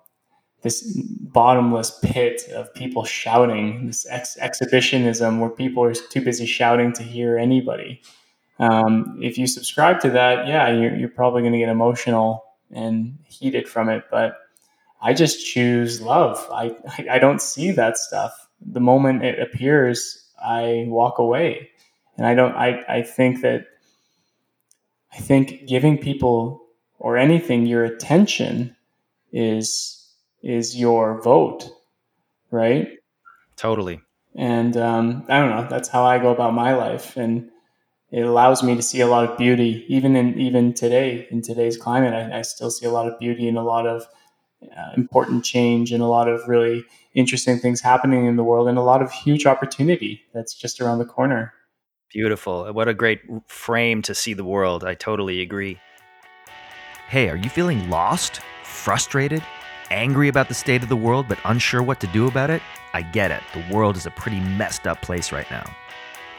this 0.62 0.82
bottomless 1.20 1.98
pit 2.02 2.42
of 2.54 2.72
people 2.74 3.04
shouting, 3.04 3.86
this 3.86 4.06
ex- 4.10 4.36
exhibitionism 4.38 5.40
where 5.40 5.50
people 5.50 5.84
are 5.84 5.94
too 5.94 6.20
busy 6.20 6.46
shouting 6.46 6.92
to 6.94 7.02
hear 7.02 7.38
anybody. 7.38 8.02
Um, 8.58 9.18
if 9.22 9.38
you 9.38 9.46
subscribe 9.46 10.00
to 10.00 10.10
that, 10.10 10.48
yeah, 10.48 10.68
you're, 10.70 10.96
you're 10.96 11.08
probably 11.08 11.42
going 11.42 11.52
to 11.52 11.58
get 11.60 11.68
emotional 11.68 12.42
and 12.72 13.18
heated 13.24 13.68
from 13.68 13.88
it. 13.88 14.04
But 14.10 14.38
I 15.00 15.14
just 15.14 15.44
choose 15.44 16.00
love. 16.00 16.46
I, 16.52 16.76
I, 16.98 17.06
I 17.12 17.18
don't 17.18 17.42
see 17.42 17.70
that 17.72 17.98
stuff. 17.98 18.48
The 18.60 18.80
moment 18.80 19.24
it 19.24 19.38
appears, 19.40 20.28
I 20.42 20.84
walk 20.88 21.18
away. 21.18 21.70
And 22.16 22.26
I 22.26 22.34
don't, 22.34 22.54
I, 22.56 22.84
I 22.88 23.02
think 23.02 23.42
that, 23.42 23.66
I 25.12 25.18
think 25.18 25.66
giving 25.66 25.98
people 25.98 26.64
or 26.98 27.16
anything 27.16 27.66
your 27.66 27.84
attention 27.84 28.76
is 29.32 29.94
is 30.42 30.76
your 30.76 31.20
vote, 31.22 31.68
right? 32.50 32.88
Totally. 33.56 34.00
And 34.36 34.76
um, 34.76 35.24
I 35.28 35.40
don't 35.40 35.50
know. 35.50 35.66
That's 35.68 35.88
how 35.88 36.04
I 36.04 36.18
go 36.18 36.30
about 36.30 36.54
my 36.54 36.74
life, 36.74 37.16
and 37.16 37.50
it 38.10 38.22
allows 38.22 38.62
me 38.62 38.74
to 38.74 38.82
see 38.82 39.00
a 39.00 39.06
lot 39.06 39.28
of 39.28 39.36
beauty, 39.36 39.84
even 39.88 40.16
in 40.16 40.38
even 40.38 40.74
today 40.74 41.26
in 41.30 41.42
today's 41.42 41.76
climate. 41.76 42.14
I, 42.14 42.38
I 42.38 42.42
still 42.42 42.70
see 42.70 42.86
a 42.86 42.90
lot 42.90 43.06
of 43.06 43.18
beauty 43.18 43.48
and 43.48 43.58
a 43.58 43.62
lot 43.62 43.86
of 43.86 44.06
uh, 44.62 44.92
important 44.96 45.44
change 45.44 45.92
and 45.92 46.02
a 46.02 46.06
lot 46.06 46.28
of 46.28 46.48
really 46.48 46.84
interesting 47.14 47.58
things 47.58 47.80
happening 47.80 48.26
in 48.26 48.36
the 48.36 48.44
world 48.44 48.68
and 48.68 48.78
a 48.78 48.82
lot 48.82 49.02
of 49.02 49.12
huge 49.12 49.46
opportunity 49.46 50.22
that's 50.34 50.54
just 50.54 50.80
around 50.80 50.98
the 50.98 51.04
corner. 51.04 51.52
Beautiful. 52.12 52.72
What 52.72 52.88
a 52.88 52.94
great 52.94 53.20
frame 53.46 54.02
to 54.02 54.14
see 54.14 54.32
the 54.32 54.44
world. 54.44 54.82
I 54.84 54.94
totally 54.94 55.40
agree. 55.40 55.78
Hey, 57.08 57.28
are 57.28 57.36
you 57.36 57.50
feeling 57.50 57.88
lost? 57.90 58.40
frustrated, 58.78 59.42
angry 59.90 60.28
about 60.28 60.48
the 60.48 60.54
state 60.54 60.82
of 60.82 60.88
the 60.88 60.96
world, 60.96 61.26
but 61.28 61.38
unsure 61.44 61.82
what 61.82 62.00
to 62.00 62.06
do 62.06 62.28
about 62.28 62.48
it? 62.48 62.62
I 62.94 63.02
get 63.02 63.30
it. 63.30 63.42
The 63.52 63.74
world 63.74 63.96
is 63.96 64.06
a 64.06 64.10
pretty 64.10 64.40
messed 64.40 64.86
up 64.86 65.02
place 65.02 65.32
right 65.32 65.50
now. 65.50 65.64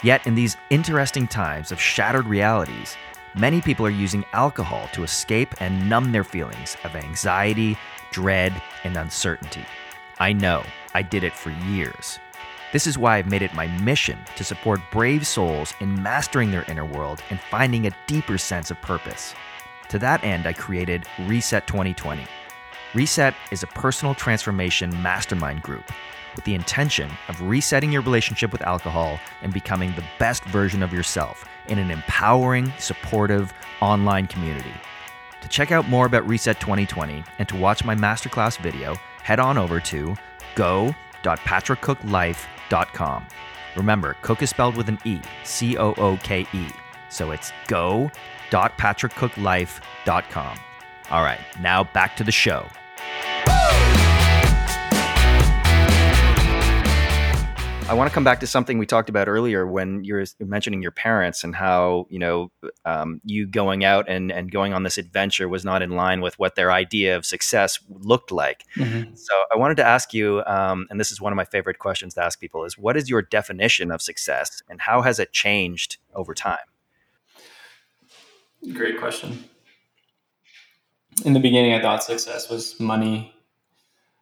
Yet, 0.01 0.25
in 0.25 0.35
these 0.35 0.55
interesting 0.69 1.27
times 1.27 1.71
of 1.71 1.81
shattered 1.81 2.25
realities, 2.25 2.95
many 3.35 3.59
people 3.59 3.85
are 3.85 3.89
using 3.89 4.23
alcohol 4.31 4.87
to 4.93 5.03
escape 5.03 5.53
and 5.59 5.89
numb 5.89 6.11
their 6.11 6.23
feelings 6.23 6.77
of 6.85 6.95
anxiety, 6.95 7.77
dread, 8.11 8.53
and 8.85 8.95
uncertainty. 8.95 9.65
I 10.19 10.31
know, 10.31 10.63
I 10.93 11.01
did 11.01 11.25
it 11.25 11.33
for 11.33 11.49
years. 11.49 12.17
This 12.71 12.87
is 12.87 12.97
why 12.97 13.17
I've 13.17 13.29
made 13.29 13.41
it 13.41 13.53
my 13.53 13.67
mission 13.81 14.17
to 14.37 14.43
support 14.43 14.79
brave 14.91 15.27
souls 15.27 15.73
in 15.81 16.01
mastering 16.01 16.51
their 16.51 16.69
inner 16.69 16.85
world 16.85 17.21
and 17.29 17.39
finding 17.51 17.87
a 17.87 17.95
deeper 18.07 18.37
sense 18.37 18.71
of 18.71 18.81
purpose. 18.81 19.33
To 19.89 19.99
that 19.99 20.23
end, 20.23 20.45
I 20.45 20.53
created 20.53 21.07
Reset 21.27 21.65
2020 21.67 22.25
Reset 22.93 23.35
is 23.51 23.63
a 23.63 23.67
personal 23.67 24.15
transformation 24.15 24.89
mastermind 25.01 25.61
group 25.61 25.91
with 26.39 26.45
the 26.45 26.55
intention 26.55 27.11
of 27.27 27.41
resetting 27.41 27.91
your 27.91 28.01
relationship 28.01 28.53
with 28.53 28.61
alcohol 28.61 29.19
and 29.41 29.53
becoming 29.53 29.91
the 29.91 30.05
best 30.19 30.41
version 30.45 30.81
of 30.81 30.93
yourself 30.93 31.43
in 31.67 31.77
an 31.77 31.91
empowering, 31.91 32.71
supportive 32.79 33.53
online 33.81 34.25
community. 34.25 34.71
To 35.41 35.49
check 35.49 35.73
out 35.73 35.89
more 35.89 36.05
about 36.05 36.25
Reset 36.25 36.57
2020 36.61 37.25
and 37.39 37.49
to 37.49 37.57
watch 37.57 37.83
my 37.83 37.93
masterclass 37.93 38.57
video, 38.57 38.95
head 39.21 39.41
on 39.41 39.57
over 39.57 39.81
to 39.81 40.15
go.patrickcookelife.com. 40.55 43.27
Remember, 43.75 44.15
Cooke 44.21 44.41
is 44.41 44.49
spelled 44.49 44.77
with 44.77 44.87
an 44.87 44.97
E, 45.03 45.19
C 45.43 45.77
O 45.77 45.93
O 45.95 46.17
K 46.23 46.47
E. 46.53 46.67
So 47.09 47.31
it's 47.31 47.51
go.patrickcookelife.com. 47.67 50.57
All 51.11 51.23
right, 51.23 51.39
now 51.59 51.83
back 51.83 52.15
to 52.15 52.23
the 52.23 52.31
show. 52.31 52.65
I 57.89 57.93
want 57.93 58.07
to 58.07 58.13
come 58.13 58.23
back 58.23 58.39
to 58.41 58.47
something 58.47 58.77
we 58.77 58.85
talked 58.85 59.09
about 59.09 59.27
earlier 59.27 59.65
when 59.65 60.03
you 60.03 60.13
were 60.13 60.25
mentioning 60.39 60.79
your 60.79 60.91
parents 60.91 61.43
and 61.43 61.55
how 61.55 62.05
you 62.11 62.19
know 62.19 62.51
um, 62.85 63.19
you 63.23 63.47
going 63.47 63.83
out 63.83 64.07
and 64.07 64.31
and 64.31 64.51
going 64.51 64.75
on 64.75 64.83
this 64.83 64.99
adventure 64.99 65.49
was 65.49 65.65
not 65.65 65.81
in 65.81 65.89
line 65.89 66.21
with 66.21 66.37
what 66.37 66.53
their 66.53 66.71
idea 66.71 67.17
of 67.17 67.25
success 67.25 67.79
looked 67.89 68.31
like. 68.31 68.63
Mm-hmm. 68.75 69.15
So 69.15 69.33
I 69.51 69.57
wanted 69.57 69.77
to 69.77 69.83
ask 69.83 70.13
you, 70.13 70.43
um, 70.45 70.85
and 70.91 70.99
this 70.99 71.11
is 71.11 71.19
one 71.19 71.33
of 71.33 71.37
my 71.37 71.45
favorite 71.45 71.79
questions 71.79 72.13
to 72.13 72.23
ask 72.23 72.39
people: 72.39 72.63
is 72.63 72.77
what 72.77 72.95
is 72.95 73.09
your 73.09 73.23
definition 73.23 73.89
of 73.89 74.03
success, 74.03 74.61
and 74.69 74.79
how 74.81 75.01
has 75.01 75.17
it 75.17 75.31
changed 75.31 75.97
over 76.13 76.35
time? 76.35 76.59
Great 78.71 78.99
question. 78.99 79.45
In 81.25 81.33
the 81.33 81.39
beginning, 81.39 81.73
I 81.73 81.81
thought 81.81 82.03
success 82.03 82.51
was 82.51 82.79
money, 82.79 83.33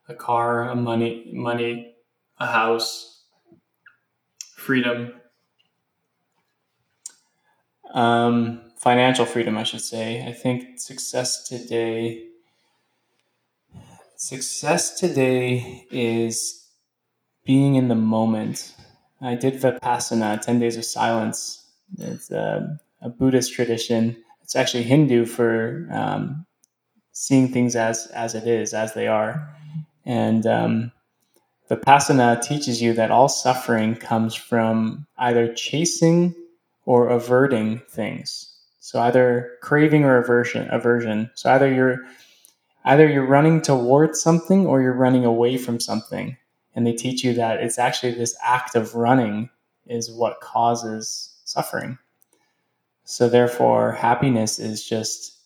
a 0.07 0.15
car, 0.15 0.69
a 0.69 0.75
money, 0.75 1.29
money, 1.33 1.95
a 2.39 2.47
house 2.47 3.16
freedom, 4.67 5.13
um, 7.93 8.61
financial 8.75 9.25
freedom, 9.25 9.57
I 9.57 9.63
should 9.63 9.79
say. 9.79 10.27
I 10.27 10.33
think 10.33 10.77
success 10.77 11.47
today, 11.47 12.27
success 14.17 14.99
today 14.99 15.87
is 15.89 16.67
being 17.45 17.75
in 17.75 17.87
the 17.87 17.95
moment. 17.95 18.75
I 19.21 19.35
did 19.35 19.53
Vipassana, 19.53 20.41
10 20.41 20.59
days 20.59 20.75
of 20.75 20.83
silence. 20.83 21.65
It's 21.97 22.29
a, 22.29 22.77
a 23.01 23.07
Buddhist 23.07 23.53
tradition. 23.53 24.17
It's 24.43 24.57
actually 24.57 24.83
Hindu 24.83 25.27
for 25.27 25.87
um, 25.93 26.45
seeing 27.13 27.53
things 27.53 27.77
as, 27.77 28.07
as 28.07 28.35
it 28.35 28.45
is, 28.45 28.73
as 28.73 28.93
they 28.93 29.07
are. 29.07 29.47
And 30.05 30.45
um, 30.45 30.91
Vipassana 31.69 32.41
teaches 32.41 32.81
you 32.81 32.93
that 32.93 33.11
all 33.11 33.27
suffering 33.29 33.95
comes 33.95 34.33
from 34.33 35.05
either 35.17 35.53
chasing 35.53 36.33
or 36.85 37.09
averting 37.09 37.79
things. 37.89 38.53
So 38.79 39.01
either 39.01 39.51
craving 39.61 40.05
or 40.05 40.17
aversion, 40.17 40.69
aversion. 40.71 41.29
So 41.35 41.51
either 41.51 41.71
you're 41.71 41.97
either 42.85 43.07
you're 43.09 43.25
running 43.25 43.61
towards 43.61 44.21
something 44.21 44.65
or 44.65 44.81
you're 44.81 44.93
running 44.93 45.25
away 45.25 45.57
from 45.57 45.79
something. 45.79 46.37
and 46.77 46.85
they 46.85 46.93
teach 46.93 47.23
you 47.23 47.33
that 47.33 47.59
it's 47.59 47.79
actually 47.79 48.13
this 48.13 48.37
act 48.43 48.75
of 48.75 48.93
running 48.93 49.49
is 49.87 50.11
what 50.11 50.39
causes 50.41 51.35
suffering. 51.43 51.97
So 53.03 53.27
therefore, 53.27 53.93
happiness 53.93 54.59
is 54.59 54.87
just 54.87 55.39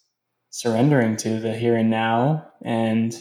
surrendering 0.50 1.16
to 1.16 1.40
the 1.40 1.56
here 1.56 1.78
and 1.78 1.90
now 1.90 2.46
and 2.62 3.16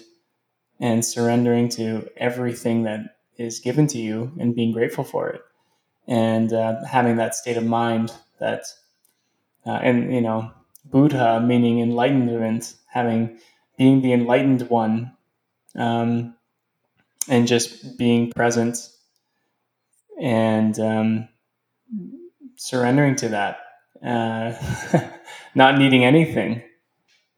and 0.80 1.04
surrendering 1.04 1.68
to 1.68 2.08
everything 2.16 2.84
that 2.84 3.00
is 3.36 3.60
given 3.60 3.86
to 3.88 3.98
you 3.98 4.32
and 4.40 4.54
being 4.56 4.72
grateful 4.72 5.04
for 5.04 5.28
it. 5.28 5.42
And 6.08 6.52
uh, 6.52 6.84
having 6.84 7.16
that 7.16 7.34
state 7.34 7.56
of 7.56 7.64
mind 7.64 8.12
that 8.40 8.64
uh, 9.66 9.70
and 9.82 10.12
you 10.12 10.20
know 10.20 10.50
buddha 10.84 11.40
meaning 11.40 11.80
enlightenment 11.80 12.74
having 12.86 13.38
being 13.76 14.02
the 14.02 14.12
enlightened 14.12 14.62
one 14.68 15.12
um, 15.76 16.34
and 17.28 17.46
just 17.46 17.98
being 17.98 18.30
present 18.32 18.88
and 20.20 20.78
um, 20.80 21.28
surrendering 22.56 23.16
to 23.16 23.28
that 23.28 23.58
uh, 24.04 24.52
not 25.54 25.78
needing 25.78 26.04
anything 26.04 26.62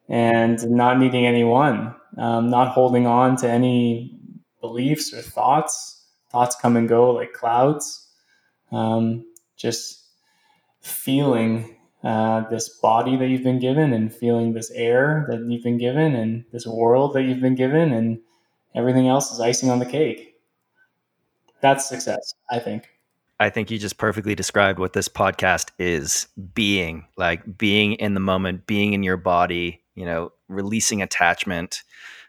and 0.08 0.68
not 0.70 0.98
needing 0.98 1.26
anyone 1.26 1.94
um, 2.18 2.50
not 2.50 2.68
holding 2.68 3.06
on 3.06 3.36
to 3.36 3.50
any 3.50 4.18
beliefs 4.60 5.12
or 5.12 5.22
thoughts. 5.22 6.04
Thoughts 6.30 6.56
come 6.56 6.76
and 6.76 6.88
go 6.88 7.10
like 7.10 7.32
clouds. 7.32 8.08
Um, 8.70 9.26
just 9.56 10.02
feeling 10.80 11.76
uh, 12.02 12.48
this 12.48 12.68
body 12.68 13.16
that 13.16 13.28
you've 13.28 13.42
been 13.42 13.60
given 13.60 13.92
and 13.92 14.12
feeling 14.12 14.52
this 14.52 14.70
air 14.72 15.26
that 15.30 15.44
you've 15.48 15.62
been 15.62 15.78
given 15.78 16.14
and 16.14 16.44
this 16.52 16.66
world 16.66 17.14
that 17.14 17.22
you've 17.22 17.40
been 17.40 17.54
given 17.54 17.92
and 17.92 18.18
everything 18.74 19.08
else 19.08 19.30
is 19.30 19.40
icing 19.40 19.70
on 19.70 19.78
the 19.78 19.86
cake. 19.86 20.34
That's 21.60 21.88
success 21.88 22.34
i 22.50 22.58
think. 22.58 22.88
I 23.38 23.50
think 23.50 23.70
you 23.70 23.78
just 23.78 23.98
perfectly 23.98 24.34
described 24.34 24.78
what 24.78 24.92
this 24.92 25.08
podcast 25.08 25.70
is 25.78 26.28
being 26.54 27.06
like 27.16 27.58
being 27.58 27.94
in 27.94 28.14
the 28.14 28.20
moment, 28.20 28.66
being 28.66 28.92
in 28.92 29.02
your 29.02 29.16
body, 29.16 29.81
you 29.94 30.04
know, 30.04 30.32
releasing 30.48 31.02
attachment, 31.02 31.82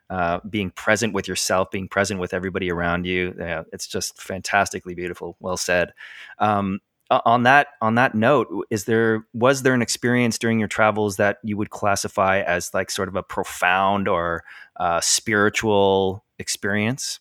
uh, 0.09 0.39
being 0.49 0.71
present 0.71 1.13
with 1.13 1.27
yourself, 1.27 1.71
being 1.71 1.87
present 1.87 2.19
with 2.19 2.33
everybody 2.33 2.71
around 2.71 3.05
you. 3.05 3.33
Yeah, 3.37 3.63
it's 3.71 3.87
just 3.87 4.21
fantastically 4.21 4.95
beautiful. 4.95 5.37
Well 5.39 5.57
said. 5.57 5.93
Um, 6.39 6.79
on 7.09 7.43
that 7.43 7.67
on 7.81 7.95
that 7.95 8.15
note, 8.15 8.47
is 8.69 8.85
there 8.85 9.25
was 9.33 9.61
there 9.63 9.73
an 9.73 9.81
experience 9.81 10.37
during 10.37 10.59
your 10.59 10.67
travels 10.67 11.17
that 11.17 11.37
you 11.43 11.57
would 11.57 11.69
classify 11.69 12.41
as 12.41 12.73
like 12.73 12.89
sort 12.89 13.07
of 13.07 13.15
a 13.15 13.23
profound 13.23 14.07
or 14.07 14.43
uh, 14.77 15.01
spiritual 15.01 16.23
experience? 16.39 17.19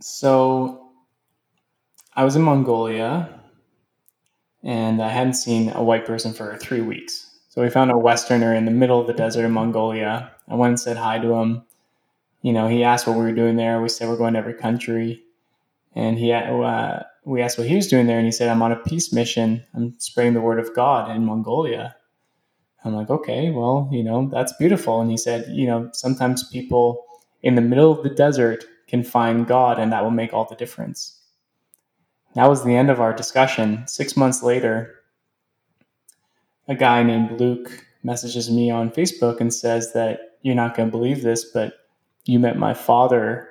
So 0.00 0.90
I 2.14 2.24
was 2.24 2.36
in 2.36 2.42
Mongolia 2.42 3.40
and 4.62 5.02
I 5.02 5.08
hadn't 5.08 5.34
seen 5.34 5.70
a 5.70 5.82
white 5.82 6.04
person 6.04 6.32
for 6.32 6.56
three 6.58 6.80
weeks. 6.80 7.31
So 7.52 7.60
we 7.60 7.68
found 7.68 7.90
a 7.90 7.98
Westerner 7.98 8.54
in 8.54 8.64
the 8.64 8.70
middle 8.70 8.98
of 8.98 9.06
the 9.06 9.12
desert 9.12 9.44
in 9.44 9.52
Mongolia. 9.52 10.30
I 10.48 10.54
went 10.54 10.70
and 10.70 10.80
said 10.80 10.96
hi 10.96 11.18
to 11.18 11.34
him. 11.34 11.62
You 12.40 12.50
know, 12.50 12.66
he 12.66 12.82
asked 12.82 13.06
what 13.06 13.18
we 13.18 13.24
were 13.24 13.34
doing 13.34 13.56
there. 13.56 13.82
We 13.82 13.90
said 13.90 14.08
we're 14.08 14.16
going 14.16 14.32
to 14.32 14.38
every 14.38 14.54
country. 14.54 15.22
And 15.94 16.18
he, 16.18 16.32
uh, 16.32 17.00
we 17.26 17.42
asked 17.42 17.58
what 17.58 17.68
he 17.68 17.76
was 17.76 17.88
doing 17.88 18.06
there, 18.06 18.16
and 18.16 18.24
he 18.24 18.32
said, 18.32 18.48
I'm 18.48 18.62
on 18.62 18.72
a 18.72 18.76
peace 18.76 19.12
mission. 19.12 19.62
I'm 19.74 19.92
spreading 20.00 20.32
the 20.32 20.40
word 20.40 20.60
of 20.60 20.74
God 20.74 21.14
in 21.14 21.26
Mongolia. 21.26 21.94
I'm 22.86 22.94
like, 22.94 23.10
okay, 23.10 23.50
well, 23.50 23.86
you 23.92 24.02
know, 24.02 24.30
that's 24.32 24.54
beautiful. 24.54 25.02
And 25.02 25.10
he 25.10 25.18
said, 25.18 25.44
you 25.50 25.66
know, 25.66 25.90
sometimes 25.92 26.48
people 26.48 27.04
in 27.42 27.54
the 27.54 27.60
middle 27.60 27.92
of 27.92 28.02
the 28.02 28.14
desert 28.14 28.64
can 28.88 29.02
find 29.02 29.46
God, 29.46 29.78
and 29.78 29.92
that 29.92 30.02
will 30.02 30.10
make 30.10 30.32
all 30.32 30.46
the 30.46 30.56
difference. 30.56 31.20
That 32.34 32.48
was 32.48 32.64
the 32.64 32.76
end 32.76 32.88
of 32.88 32.98
our 32.98 33.12
discussion. 33.12 33.86
Six 33.86 34.16
months 34.16 34.42
later, 34.42 35.01
a 36.68 36.74
guy 36.74 37.02
named 37.02 37.40
Luke 37.40 37.86
messages 38.02 38.50
me 38.50 38.70
on 38.70 38.90
Facebook 38.90 39.40
and 39.40 39.52
says 39.52 39.92
that 39.92 40.38
you're 40.42 40.54
not 40.54 40.76
going 40.76 40.88
to 40.88 40.96
believe 40.96 41.22
this, 41.22 41.44
but 41.44 41.74
you 42.24 42.38
met 42.38 42.58
my 42.58 42.74
father 42.74 43.48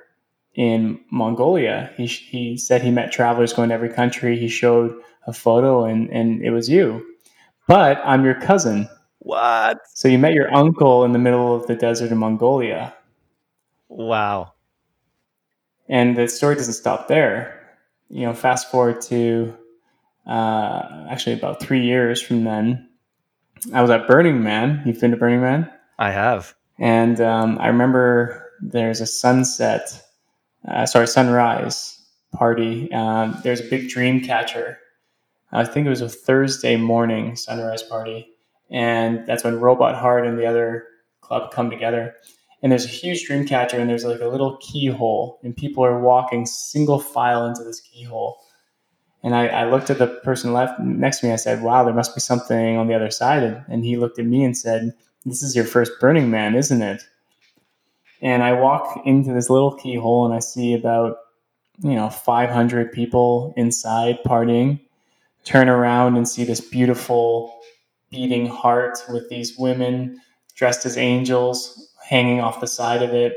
in 0.54 1.00
Mongolia. 1.10 1.90
He, 1.96 2.06
he 2.06 2.56
said 2.56 2.82
he 2.82 2.90
met 2.90 3.12
travelers 3.12 3.52
going 3.52 3.70
to 3.70 3.74
every 3.74 3.88
country. 3.88 4.38
He 4.38 4.48
showed 4.48 4.94
a 5.26 5.32
photo 5.32 5.84
and, 5.84 6.10
and 6.10 6.42
it 6.42 6.50
was 6.50 6.68
you. 6.68 7.04
But 7.68 8.00
I'm 8.04 8.24
your 8.24 8.40
cousin. 8.40 8.88
What? 9.20 9.78
So 9.94 10.08
you 10.08 10.18
met 10.18 10.34
your 10.34 10.52
uncle 10.54 11.04
in 11.04 11.12
the 11.12 11.18
middle 11.18 11.54
of 11.54 11.66
the 11.66 11.76
desert 11.76 12.10
in 12.10 12.18
Mongolia. 12.18 12.94
Wow. 13.88 14.52
And 15.88 16.16
the 16.16 16.28
story 16.28 16.56
doesn't 16.56 16.74
stop 16.74 17.08
there 17.08 17.62
you 18.12 18.26
know, 18.26 18.34
fast 18.34 18.70
forward 18.70 19.00
to 19.00 19.56
uh, 20.26 21.06
actually 21.08 21.32
about 21.32 21.60
three 21.60 21.82
years 21.82 22.20
from 22.20 22.44
then, 22.44 22.86
I 23.72 23.80
was 23.80 23.90
at 23.90 24.06
Burning 24.06 24.42
Man. 24.42 24.82
You've 24.84 25.00
been 25.00 25.10
to 25.10 25.16
Burning 25.16 25.40
Man? 25.40 25.70
I 25.98 26.10
have. 26.10 26.54
And 26.78 27.20
um, 27.20 27.58
I 27.60 27.68
remember 27.68 28.50
there's 28.60 29.00
a 29.00 29.06
sunset, 29.06 30.02
uh, 30.66 30.86
sorry, 30.86 31.06
sunrise 31.06 32.00
party. 32.32 32.90
Um, 32.92 33.38
there's 33.42 33.60
a 33.60 33.68
big 33.68 33.88
dream 33.88 34.20
catcher. 34.20 34.78
I 35.52 35.64
think 35.64 35.86
it 35.86 35.90
was 35.90 36.00
a 36.00 36.08
Thursday 36.08 36.76
morning 36.76 37.36
sunrise 37.36 37.82
party. 37.82 38.28
And 38.70 39.26
that's 39.26 39.44
when 39.44 39.60
Robot 39.60 39.94
Heart 39.94 40.26
and 40.26 40.38
the 40.38 40.46
other 40.46 40.86
club 41.20 41.52
come 41.52 41.70
together 41.70 42.14
and 42.62 42.70
there's 42.70 42.84
a 42.84 42.88
huge 42.88 43.26
dream 43.26 43.46
catcher 43.46 43.78
and 43.78 43.90
there's 43.90 44.04
like 44.04 44.20
a 44.20 44.28
little 44.28 44.56
keyhole 44.58 45.40
and 45.42 45.56
people 45.56 45.84
are 45.84 46.00
walking 46.00 46.46
single 46.46 46.98
file 46.98 47.46
into 47.46 47.64
this 47.64 47.80
keyhole 47.80 48.38
and 49.22 49.34
I, 49.34 49.46
I, 49.46 49.70
looked 49.70 49.88
at 49.90 49.98
the 49.98 50.08
person 50.08 50.52
left 50.52 50.80
next 50.80 51.20
to 51.20 51.26
me. 51.26 51.32
I 51.32 51.36
said 51.36 51.62
wow 51.62 51.84
there 51.84 51.94
must 51.94 52.14
be 52.14 52.20
something 52.20 52.76
on 52.76 52.88
the 52.88 52.94
other 52.94 53.10
side. 53.10 53.64
And 53.68 53.84
he 53.84 53.96
looked 53.96 54.18
at 54.18 54.26
me 54.26 54.44
and 54.44 54.56
said 54.56 54.92
this 55.24 55.42
is 55.42 55.54
your 55.54 55.64
first 55.64 55.92
burning 56.00 56.30
man 56.30 56.54
isn't 56.54 56.82
it? 56.82 57.02
And 58.20 58.42
i 58.42 58.52
walk 58.52 59.02
into 59.04 59.32
this 59.32 59.50
little 59.50 59.74
keyhole 59.74 60.24
and 60.24 60.34
i 60.34 60.38
see 60.38 60.74
about 60.74 61.16
you 61.80 61.94
know 61.94 62.08
500 62.08 62.92
people 62.92 63.52
inside 63.56 64.18
partying 64.24 64.80
turn 65.44 65.68
around 65.68 66.16
and 66.16 66.28
see 66.28 66.44
this 66.44 66.60
beautiful 66.60 67.60
beating 68.10 68.46
heart 68.46 69.02
with 69.08 69.28
these 69.28 69.56
women 69.58 70.20
dressed 70.54 70.86
as 70.86 70.96
angels 70.96 71.92
hanging 72.04 72.40
off 72.40 72.60
the 72.60 72.66
side 72.66 73.02
of 73.02 73.10
it. 73.10 73.34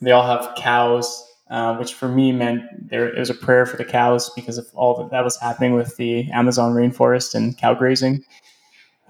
They 0.00 0.10
all 0.10 0.26
have 0.26 0.54
cows, 0.56 1.26
uh, 1.52 1.76
which 1.76 1.92
for 1.92 2.08
me 2.08 2.32
meant 2.32 2.62
there 2.88 3.06
it 3.06 3.18
was 3.18 3.28
a 3.28 3.34
prayer 3.34 3.66
for 3.66 3.76
the 3.76 3.84
cows 3.84 4.30
because 4.30 4.56
of 4.56 4.66
all 4.72 4.96
that, 4.96 5.10
that 5.10 5.22
was 5.22 5.36
happening 5.36 5.74
with 5.74 5.94
the 5.98 6.28
Amazon 6.32 6.72
rainforest 6.72 7.34
and 7.34 7.58
cow 7.58 7.74
grazing. 7.74 8.24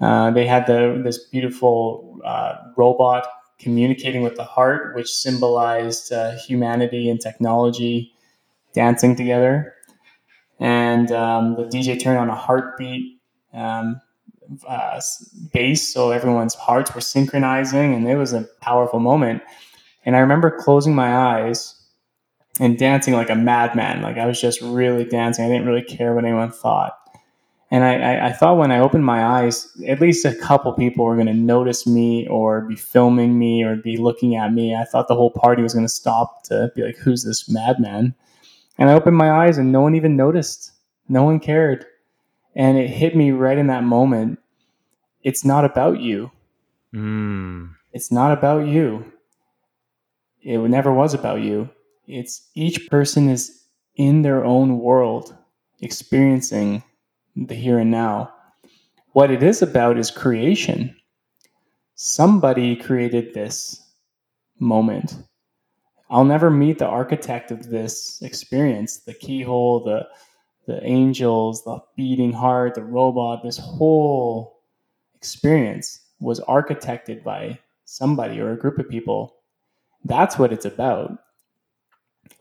Uh, 0.01 0.29
they 0.29 0.45
had 0.45 0.67
the 0.67 1.01
this 1.05 1.17
beautiful 1.29 2.19
uh, 2.25 2.55
robot 2.75 3.25
communicating 3.59 4.23
with 4.23 4.35
the 4.35 4.43
heart, 4.43 4.93
which 4.93 5.09
symbolized 5.09 6.11
uh, 6.11 6.37
humanity 6.45 7.09
and 7.09 7.21
technology 7.21 8.13
dancing 8.73 9.15
together. 9.15 9.73
And 10.59 11.13
um, 11.13 11.55
the 11.55 11.63
DJ 11.63 11.97
turned 11.97 12.17
on 12.17 12.29
a 12.29 12.35
heartbeat 12.35 13.21
um, 13.53 14.01
uh, 14.67 14.99
bass, 15.53 15.93
so 15.93 16.11
everyone's 16.11 16.55
hearts 16.55 16.93
were 16.93 16.99
synchronizing, 16.99 17.93
and 17.93 18.05
it 18.05 18.17
was 18.17 18.33
a 18.33 18.49
powerful 18.59 18.99
moment. 18.99 19.41
And 20.05 20.17
I 20.17 20.19
remember 20.19 20.51
closing 20.51 20.93
my 20.93 21.15
eyes 21.15 21.79
and 22.59 22.77
dancing 22.77 23.13
like 23.13 23.29
a 23.29 23.35
madman. 23.35 24.01
Like 24.01 24.17
I 24.17 24.25
was 24.25 24.39
just 24.39 24.61
really 24.61 25.05
dancing. 25.05 25.45
I 25.45 25.49
didn't 25.49 25.67
really 25.67 25.83
care 25.83 26.13
what 26.13 26.25
anyone 26.25 26.51
thought. 26.51 26.97
And 27.71 27.83
I, 27.83 27.95
I, 27.95 28.27
I 28.27 28.33
thought 28.33 28.57
when 28.57 28.71
I 28.71 28.77
opened 28.77 29.03
my 29.03 29.25
eyes, 29.25 29.67
at 29.87 29.99
least 29.99 30.25
a 30.25 30.35
couple 30.35 30.71
people 30.73 31.05
were 31.05 31.15
going 31.15 31.25
to 31.25 31.33
notice 31.33 31.87
me 31.87 32.27
or 32.27 32.61
be 32.61 32.75
filming 32.75 33.39
me 33.39 33.63
or 33.63 33.75
be 33.75 33.97
looking 33.97 34.35
at 34.35 34.53
me. 34.53 34.75
I 34.75 34.83
thought 34.83 35.07
the 35.07 35.15
whole 35.15 35.31
party 35.31 35.63
was 35.63 35.73
going 35.73 35.85
to 35.85 35.91
stop 35.91 36.43
to 36.43 36.71
be 36.75 36.83
like, 36.83 36.97
who's 36.97 37.23
this 37.23 37.49
madman? 37.49 38.13
And 38.77 38.91
I 38.91 38.93
opened 38.93 39.17
my 39.17 39.31
eyes 39.31 39.57
and 39.57 39.71
no 39.71 39.81
one 39.81 39.95
even 39.95 40.15
noticed. 40.15 40.71
No 41.09 41.23
one 41.23 41.39
cared. 41.39 41.85
And 42.55 42.77
it 42.77 42.89
hit 42.89 43.15
me 43.15 43.31
right 43.31 43.57
in 43.57 43.67
that 43.67 43.83
moment. 43.83 44.37
It's 45.23 45.43
not 45.43 45.65
about 45.65 45.99
you. 45.99 46.29
Mm. 46.93 47.71
It's 47.91 48.11
not 48.11 48.31
about 48.31 48.67
you. 48.67 49.11
It 50.43 50.59
never 50.59 50.93
was 50.93 51.15
about 51.15 51.41
you. 51.41 51.69
It's 52.07 52.49
each 52.55 52.89
person 52.89 53.29
is 53.29 53.63
in 53.95 54.21
their 54.21 54.43
own 54.43 54.79
world, 54.79 55.35
experiencing 55.81 56.83
the 57.35 57.55
here 57.55 57.79
and 57.79 57.91
now. 57.91 58.33
What 59.13 59.31
it 59.31 59.43
is 59.43 59.61
about 59.61 59.97
is 59.97 60.11
creation. 60.11 60.95
Somebody 61.95 62.75
created 62.75 63.33
this 63.33 63.81
moment. 64.59 65.15
I'll 66.09 66.25
never 66.25 66.49
meet 66.49 66.79
the 66.79 66.85
architect 66.87 67.51
of 67.51 67.69
this 67.69 68.21
experience, 68.21 68.97
the 68.97 69.13
keyhole, 69.13 69.83
the 69.83 70.07
the 70.65 70.83
angels, 70.85 71.63
the 71.65 71.79
beating 71.97 72.31
heart, 72.31 72.75
the 72.75 72.83
robot, 72.83 73.43
this 73.43 73.57
whole 73.57 74.61
experience 75.15 75.99
was 76.19 76.39
architected 76.41 77.23
by 77.23 77.59
somebody 77.85 78.39
or 78.39 78.51
a 78.51 78.57
group 78.57 78.79
of 78.79 78.87
people. 78.87 79.35
That's 80.05 80.37
what 80.37 80.53
it's 80.53 80.65
about. 80.65 81.17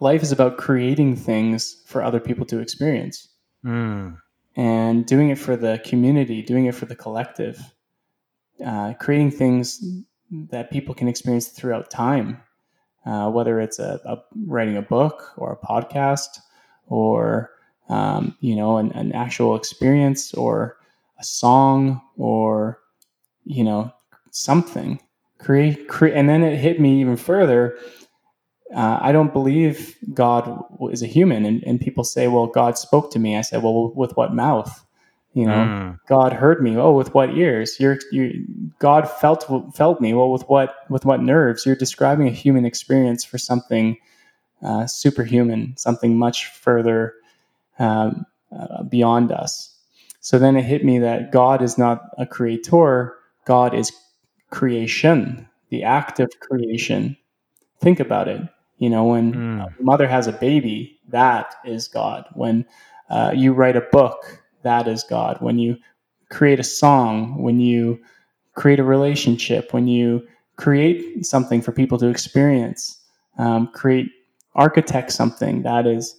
Life 0.00 0.22
is 0.22 0.32
about 0.32 0.56
creating 0.56 1.16
things 1.16 1.82
for 1.86 2.02
other 2.02 2.20
people 2.20 2.46
to 2.46 2.58
experience 2.58 3.28
Mm. 3.64 4.16
and 4.56 5.06
doing 5.06 5.30
it 5.30 5.38
for 5.38 5.56
the 5.56 5.80
community, 5.84 6.42
doing 6.42 6.66
it 6.66 6.74
for 6.74 6.86
the 6.86 6.96
collective, 6.96 7.60
uh, 8.64 8.94
creating 8.94 9.30
things 9.30 9.84
that 10.50 10.70
people 10.70 10.94
can 10.94 11.08
experience 11.08 11.48
throughout 11.48 11.90
time, 11.90 12.40
uh, 13.06 13.30
whether 13.30 13.60
it's 13.60 13.78
a, 13.78 14.00
a, 14.04 14.18
writing 14.46 14.76
a 14.76 14.82
book 14.82 15.32
or 15.36 15.52
a 15.52 15.66
podcast 15.66 16.40
or 16.86 17.50
um, 17.88 18.36
you 18.40 18.56
know 18.56 18.78
an, 18.78 18.90
an 18.92 19.12
actual 19.12 19.54
experience 19.54 20.34
or 20.34 20.76
a 21.18 21.24
song 21.24 22.00
or 22.16 22.80
you 23.44 23.62
know 23.64 23.92
something 24.30 24.98
create, 25.38 25.88
create 25.88 26.14
and 26.16 26.28
then 26.28 26.42
it 26.42 26.56
hit 26.58 26.80
me 26.80 27.00
even 27.00 27.16
further 27.16 27.76
uh, 28.74 28.98
I 29.00 29.12
don't 29.12 29.32
believe 29.32 29.96
God 30.14 30.64
is 30.90 31.02
a 31.02 31.06
human. 31.06 31.44
And, 31.44 31.62
and, 31.64 31.80
people 31.80 32.04
say, 32.04 32.28
well, 32.28 32.46
God 32.46 32.78
spoke 32.78 33.10
to 33.12 33.18
me. 33.18 33.36
I 33.36 33.42
said, 33.42 33.62
well, 33.62 33.92
with 33.94 34.16
what 34.16 34.34
mouth? 34.34 34.84
You 35.34 35.46
know, 35.46 35.52
mm. 35.52 35.98
God 36.08 36.32
heard 36.32 36.62
me. 36.62 36.76
Oh, 36.76 36.92
with 36.92 37.14
what 37.14 37.36
ears? 37.36 37.78
You're, 37.80 37.98
you, 38.10 38.44
God 38.78 39.10
felt 39.10 39.46
felt 39.74 40.00
me. 40.00 40.12
Well, 40.12 40.30
with 40.30 40.42
what 40.42 40.74
with 40.90 41.06
what 41.06 41.22
nerves? 41.22 41.64
You're 41.64 41.74
describing 41.74 42.28
a 42.28 42.32
human 42.32 42.66
experience 42.66 43.24
for 43.24 43.38
something 43.38 43.96
uh, 44.62 44.86
superhuman, 44.86 45.74
something 45.78 46.18
much 46.18 46.48
further 46.48 47.14
um, 47.78 48.26
uh, 48.54 48.82
beyond 48.82 49.32
us. 49.32 49.74
So 50.20 50.38
then 50.38 50.54
it 50.54 50.64
hit 50.64 50.84
me 50.84 50.98
that 50.98 51.32
God 51.32 51.62
is 51.62 51.78
not 51.78 52.10
a 52.18 52.26
creator. 52.26 53.16
God 53.46 53.74
is 53.74 53.90
creation, 54.50 55.48
the 55.70 55.82
act 55.82 56.20
of 56.20 56.30
creation. 56.40 57.16
Think 57.80 57.98
about 57.98 58.28
it. 58.28 58.40
You 58.82 58.90
know, 58.90 59.04
when 59.04 59.32
mm. 59.32 59.64
a 59.64 59.80
mother 59.80 60.08
has 60.08 60.26
a 60.26 60.32
baby, 60.32 60.98
that 61.06 61.54
is 61.64 61.86
God. 61.86 62.24
When 62.32 62.66
uh, 63.10 63.30
you 63.32 63.52
write 63.52 63.76
a 63.76 63.80
book, 63.92 64.42
that 64.64 64.88
is 64.88 65.04
God. 65.04 65.36
When 65.38 65.56
you 65.56 65.76
create 66.30 66.58
a 66.58 66.64
song, 66.64 67.40
when 67.40 67.60
you 67.60 68.00
create 68.56 68.80
a 68.80 68.84
relationship, 68.84 69.72
when 69.72 69.86
you 69.86 70.26
create 70.56 71.24
something 71.24 71.62
for 71.62 71.70
people 71.70 71.96
to 71.98 72.08
experience, 72.08 73.00
um, 73.38 73.68
create, 73.68 74.10
architect 74.56 75.12
something, 75.12 75.62
that 75.62 75.86
is 75.86 76.16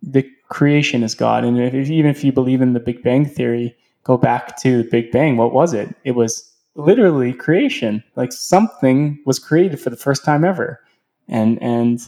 the 0.00 0.24
creation 0.48 1.02
is 1.02 1.16
God. 1.16 1.42
And 1.42 1.60
if, 1.60 1.74
even 1.90 2.08
if 2.08 2.22
you 2.22 2.30
believe 2.30 2.62
in 2.62 2.72
the 2.72 2.78
Big 2.78 3.02
Bang 3.02 3.26
Theory, 3.26 3.76
go 4.04 4.16
back 4.16 4.56
to 4.58 4.84
the 4.84 4.88
Big 4.88 5.10
Bang. 5.10 5.38
What 5.38 5.52
was 5.52 5.74
it? 5.74 5.92
It 6.04 6.12
was 6.12 6.48
literally 6.76 7.32
creation. 7.32 8.04
Like 8.14 8.32
something 8.32 9.20
was 9.26 9.40
created 9.40 9.80
for 9.80 9.90
the 9.90 9.96
first 9.96 10.24
time 10.24 10.44
ever 10.44 10.80
and 11.28 11.62
and 11.62 12.00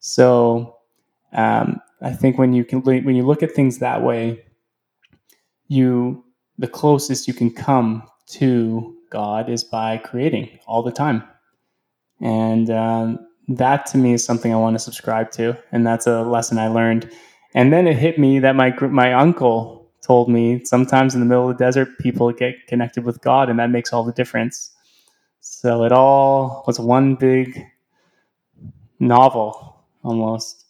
so 0.00 0.76
um, 1.32 1.80
I 2.02 2.12
think 2.12 2.38
when 2.38 2.52
you 2.52 2.64
can 2.64 2.82
when 2.82 3.16
you 3.16 3.26
look 3.26 3.42
at 3.42 3.52
things 3.52 3.78
that 3.78 4.02
way, 4.02 4.44
you 5.68 6.24
the 6.58 6.68
closest 6.68 7.28
you 7.28 7.34
can 7.34 7.50
come 7.52 8.02
to 8.28 8.96
God 9.10 9.50
is 9.50 9.64
by 9.64 9.98
creating 9.98 10.58
all 10.66 10.82
the 10.82 10.92
time, 10.92 11.22
and 12.20 12.70
um, 12.70 13.18
that 13.48 13.86
to 13.86 13.98
me 13.98 14.14
is 14.14 14.24
something 14.24 14.52
I 14.52 14.58
want 14.58 14.76
to 14.76 14.80
subscribe 14.80 15.30
to, 15.32 15.58
and 15.72 15.86
that's 15.86 16.06
a 16.06 16.22
lesson 16.22 16.58
I 16.58 16.68
learned. 16.68 17.10
And 17.54 17.72
then 17.72 17.88
it 17.88 17.96
hit 17.96 18.18
me 18.18 18.38
that 18.40 18.56
my 18.56 18.72
my 18.88 19.14
uncle 19.14 19.90
told 20.02 20.28
me 20.30 20.64
sometimes 20.64 21.14
in 21.14 21.20
the 21.20 21.26
middle 21.26 21.50
of 21.50 21.58
the 21.58 21.64
desert 21.64 21.88
people 22.00 22.32
get 22.32 22.66
connected 22.68 23.04
with 23.04 23.20
God, 23.22 23.50
and 23.50 23.58
that 23.58 23.70
makes 23.70 23.92
all 23.92 24.04
the 24.04 24.12
difference. 24.12 24.72
So 25.40 25.84
it 25.84 25.92
all 25.92 26.64
was 26.66 26.80
one 26.80 27.16
big 27.16 27.64
novel 29.00 29.76
almost. 30.04 30.64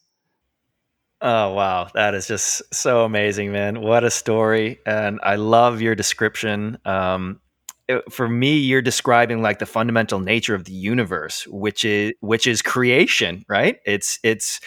Oh 1.20 1.52
wow, 1.52 1.88
that 1.92 2.14
is 2.14 2.26
just 2.26 2.62
so 2.72 3.04
amazing, 3.04 3.52
man! 3.52 3.82
What 3.82 4.04
a 4.04 4.10
story, 4.10 4.80
and 4.86 5.20
I 5.22 5.36
love 5.36 5.82
your 5.82 5.94
description. 5.94 6.78
Um, 6.86 7.40
it, 7.88 8.10
for 8.10 8.26
me, 8.26 8.56
you're 8.56 8.80
describing 8.80 9.42
like 9.42 9.58
the 9.58 9.66
fundamental 9.66 10.18
nature 10.20 10.54
of 10.54 10.64
the 10.64 10.72
universe, 10.72 11.46
which 11.46 11.84
is 11.84 12.14
which 12.20 12.46
is 12.46 12.62
creation, 12.62 13.44
right? 13.48 13.76
It's 13.84 14.18
it's 14.22 14.60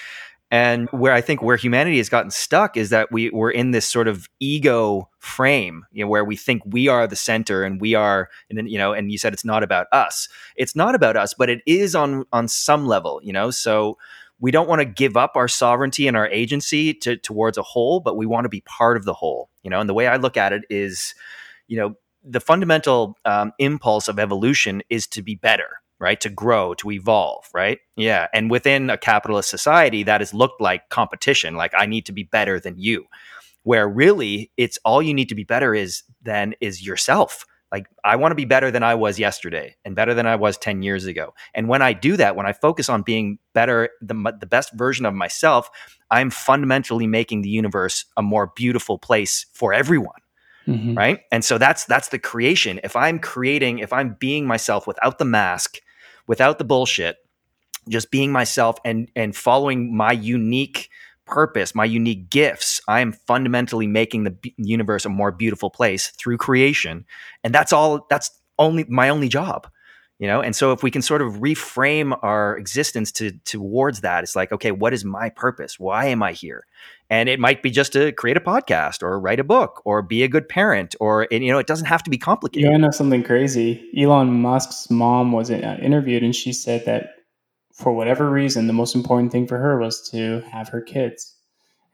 and 0.54 0.88
where 0.92 1.14
I 1.14 1.22
think 1.22 1.42
where 1.42 1.58
humanity 1.58 1.98
has 1.98 2.10
gotten 2.10 2.30
stuck 2.30 2.78
is 2.78 2.92
that 2.92 3.12
we 3.12 3.32
we're 3.32 3.50
in 3.50 3.72
this 3.72 3.90
sort 3.90 4.08
of 4.08 4.30
ego 4.40 5.10
frame, 5.18 5.84
you 5.92 6.06
know, 6.06 6.08
where 6.08 6.24
we 6.24 6.36
think 6.36 6.62
we 6.64 6.88
are 6.88 7.08
the 7.08 7.16
center 7.16 7.64
and 7.64 7.82
we 7.82 7.96
are, 7.96 8.30
and 8.50 8.58
then, 8.60 8.68
you 8.68 8.78
know, 8.78 8.94
and 8.94 9.12
you 9.12 9.18
said 9.18 9.34
it's 9.34 9.44
not 9.44 9.64
about 9.64 9.88
us. 9.92 10.30
It's 10.56 10.76
not 10.76 10.94
about 10.94 11.18
us, 11.18 11.34
but 11.34 11.50
it 11.50 11.64
is 11.66 11.96
on 11.96 12.26
on 12.32 12.48
some 12.48 12.86
level, 12.86 13.20
you 13.24 13.34
know. 13.34 13.50
So 13.50 13.98
we 14.40 14.52
don't 14.52 14.70
want 14.70 14.82
to 14.82 14.86
give 14.86 15.18
up 15.18 15.32
our 15.36 15.48
sovereignty 15.48 16.08
and 16.08 16.16
our 16.16 16.28
agency 16.28 16.94
to, 16.94 17.18
towards 17.18 17.58
a 17.58 17.64
whole, 17.64 18.00
but 18.00 18.16
we 18.16 18.28
want 18.28 18.46
to 18.46 18.50
be 18.50 18.62
part 18.62 18.96
of 18.96 19.06
the 19.06 19.14
whole, 19.16 19.50
you 19.64 19.72
know. 19.72 19.80
And 19.80 19.90
the 19.90 19.96
way 19.96 20.06
I 20.06 20.18
look 20.18 20.38
at 20.38 20.54
it 20.54 20.66
is, 20.70 21.16
you 21.68 21.78
know, 21.78 21.96
the 22.24 22.40
fundamental 22.40 23.18
um, 23.26 23.54
impulse 23.58 24.08
of 24.08 24.20
evolution 24.20 24.84
is 24.92 25.08
to 25.08 25.24
be 25.24 25.34
better 25.34 25.82
right? 26.04 26.20
To 26.20 26.30
grow, 26.30 26.74
to 26.76 26.92
evolve, 26.92 27.50
right? 27.54 27.80
Yeah. 27.96 28.28
And 28.34 28.52
within 28.52 28.90
a 28.90 28.98
capitalist 28.98 29.50
society, 29.50 30.04
that 30.04 30.20
has 30.20 30.34
looked 30.34 30.60
like 30.60 30.90
competition, 30.90 31.56
like 31.56 31.72
I 31.76 31.86
need 31.86 32.06
to 32.08 32.12
be 32.12 32.24
better 32.24 32.60
than 32.60 32.78
you. 32.78 33.06
Where 33.64 33.88
really 33.88 34.52
it's 34.58 34.78
all 34.84 35.02
you 35.02 35.14
need 35.14 35.30
to 35.30 35.36
be 35.36 35.46
better 35.46 35.74
is 35.74 36.04
then 36.22 36.56
is 36.60 36.86
yourself. 36.86 37.46
Like 37.72 37.88
I 38.04 38.18
want 38.18 38.32
to 38.32 38.36
be 38.36 38.44
better 38.44 38.70
than 38.70 38.84
I 38.84 38.96
was 38.96 39.18
yesterday 39.18 39.78
and 39.86 39.96
better 39.96 40.14
than 40.14 40.28
I 40.28 40.36
was 40.36 40.58
10 40.58 40.84
years 40.84 41.06
ago. 41.06 41.34
And 41.54 41.70
when 41.70 41.82
I 41.82 41.94
do 41.94 42.18
that, 42.18 42.36
when 42.36 42.46
I 42.46 42.52
focus 42.52 42.90
on 42.90 43.02
being 43.02 43.40
better, 43.54 43.90
the, 44.02 44.14
the 44.38 44.46
best 44.46 44.74
version 44.74 45.06
of 45.06 45.14
myself, 45.14 45.70
I'm 46.12 46.30
fundamentally 46.30 47.08
making 47.08 47.44
the 47.44 47.50
universe 47.50 48.04
a 48.18 48.22
more 48.22 48.52
beautiful 48.58 49.00
place 49.00 49.46
for 49.54 49.74
everyone. 49.74 50.20
Mm-hmm. 50.66 50.94
right 50.94 51.20
and 51.30 51.44
so 51.44 51.58
that's 51.58 51.84
that's 51.84 52.08
the 52.08 52.18
creation 52.18 52.80
if 52.86 52.96
i'm 52.96 53.20
creating 53.20 53.80
if 53.80 53.92
i'm 53.92 54.16
being 54.18 54.48
myself 54.48 54.88
without 54.88 55.20
the 55.20 55.26
mask 55.26 55.82
without 56.28 56.58
the 56.58 56.64
bullshit, 56.66 57.18
just 57.90 58.12
being 58.12 58.32
myself 58.32 58.78
and 58.86 59.10
and 59.16 59.36
following 59.36 59.96
my 59.96 60.12
unique 60.12 60.90
purpose, 61.26 61.76
my 61.76 61.86
unique 61.86 62.30
gifts, 62.30 62.82
I 62.88 63.02
am 63.02 63.14
fundamentally 63.14 63.88
making 63.88 64.24
the 64.26 64.32
b- 64.32 64.54
universe 64.58 65.06
a 65.06 65.10
more 65.10 65.32
beautiful 65.32 65.70
place 65.70 66.10
through 66.10 66.38
creation. 66.38 67.06
And 67.44 67.54
that's 67.54 67.74
all 67.74 68.06
that's 68.10 68.32
only 68.60 68.86
my 68.90 69.10
only 69.10 69.30
job. 69.30 69.68
You 70.24 70.30
know, 70.30 70.40
and 70.40 70.56
so 70.56 70.72
if 70.72 70.84
we 70.84 70.90
can 70.90 71.02
sort 71.02 71.22
of 71.22 71.34
reframe 71.42 72.18
our 72.24 72.56
existence 72.56 73.12
to 73.12 73.34
towards 73.44 74.00
that, 74.00 74.24
it's 74.24 74.38
like, 74.38 74.54
okay, 74.54 74.72
what 74.72 74.94
is 74.94 75.04
my 75.04 75.28
purpose? 75.28 75.78
Why 75.78 76.06
am 76.06 76.24
I 76.24 76.32
here? 76.32 76.66
And 77.10 77.28
it 77.28 77.42
might 77.42 77.62
be 77.62 77.70
just 77.70 77.92
to 77.92 78.14
create 78.14 78.38
a 78.38 78.40
podcast 78.40 79.04
or 79.04 79.20
write 79.20 79.42
a 79.42 79.44
book 79.44 79.82
or 79.84 80.02
be 80.02 80.24
a 80.24 80.30
good 80.30 80.48
parent 80.48 80.96
or, 81.02 81.28
and, 81.30 81.44
you 81.44 81.52
know, 81.52 81.60
it 81.60 81.68
doesn't 81.68 81.88
have 81.88 82.04
to 82.04 82.10
be 82.10 82.18
complicated. 82.18 82.72
I 82.72 82.78
know 82.78 82.92
something 82.92 83.22
crazy. 83.22 83.86
Elon 83.98 84.32
Musk's 84.32 84.90
mom 84.90 85.34
was 85.34 85.52
uh, 85.52 85.78
interviewed 85.82 86.24
and 86.24 86.34
she 86.34 86.54
said 86.54 86.86
that 86.86 87.16
for 87.74 87.92
whatever 87.92 88.30
reason, 88.30 88.68
the 88.68 88.72
most 88.72 88.96
important 88.96 89.30
thing 89.34 89.46
for 89.46 89.58
her 89.58 89.78
was 89.78 90.10
to 90.12 90.40
have 90.50 90.70
her 90.70 90.80
kids. 90.80 91.36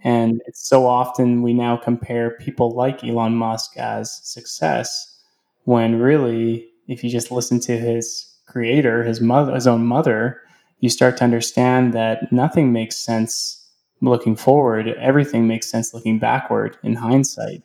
And 0.03 0.39
it's 0.45 0.69
so 0.69 0.85
often 0.85 1.41
we 1.41 1.55
now 1.55 1.77
compare 1.77 2.37
people 2.37 2.75
like 2.75 3.03
Elon 3.03 3.33
Musk 3.33 3.75
as 3.75 4.21
success 4.21 5.19
when 5.63 5.99
really, 5.99 6.68
if 6.89 7.03
you 7.03 7.09
just 7.09 7.31
listen 7.31 7.59
to 7.61 7.77
his 7.77 8.27
creator, 8.47 9.03
his 9.03 9.21
mother, 9.21 9.53
his 9.53 9.67
own 9.67 9.85
mother, 9.85 10.41
you 10.79 10.89
start 10.89 11.15
to 11.17 11.23
understand 11.23 11.93
that 11.93 12.31
nothing 12.31 12.73
makes 12.73 12.97
sense 12.97 13.55
looking 14.01 14.35
forward, 14.35 14.87
everything 14.87 15.47
makes 15.47 15.69
sense 15.69 15.93
looking 15.93 16.19
backward 16.19 16.77
in 16.83 16.95
hindsight. 16.95 17.63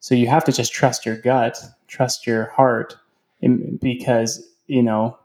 So 0.00 0.14
you 0.14 0.26
have 0.28 0.44
to 0.44 0.52
just 0.52 0.72
trust 0.72 1.04
your 1.04 1.16
gut, 1.16 1.62
trust 1.86 2.26
your 2.26 2.46
heart, 2.46 2.96
because 3.80 4.42
you 4.66 4.82
know 4.82 5.18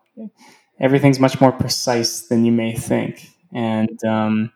everything's 0.80 1.20
much 1.20 1.40
more 1.40 1.52
precise 1.52 2.22
than 2.28 2.46
you 2.46 2.52
may 2.52 2.76
think, 2.76 3.30
and 3.54 4.04
um, 4.04 4.52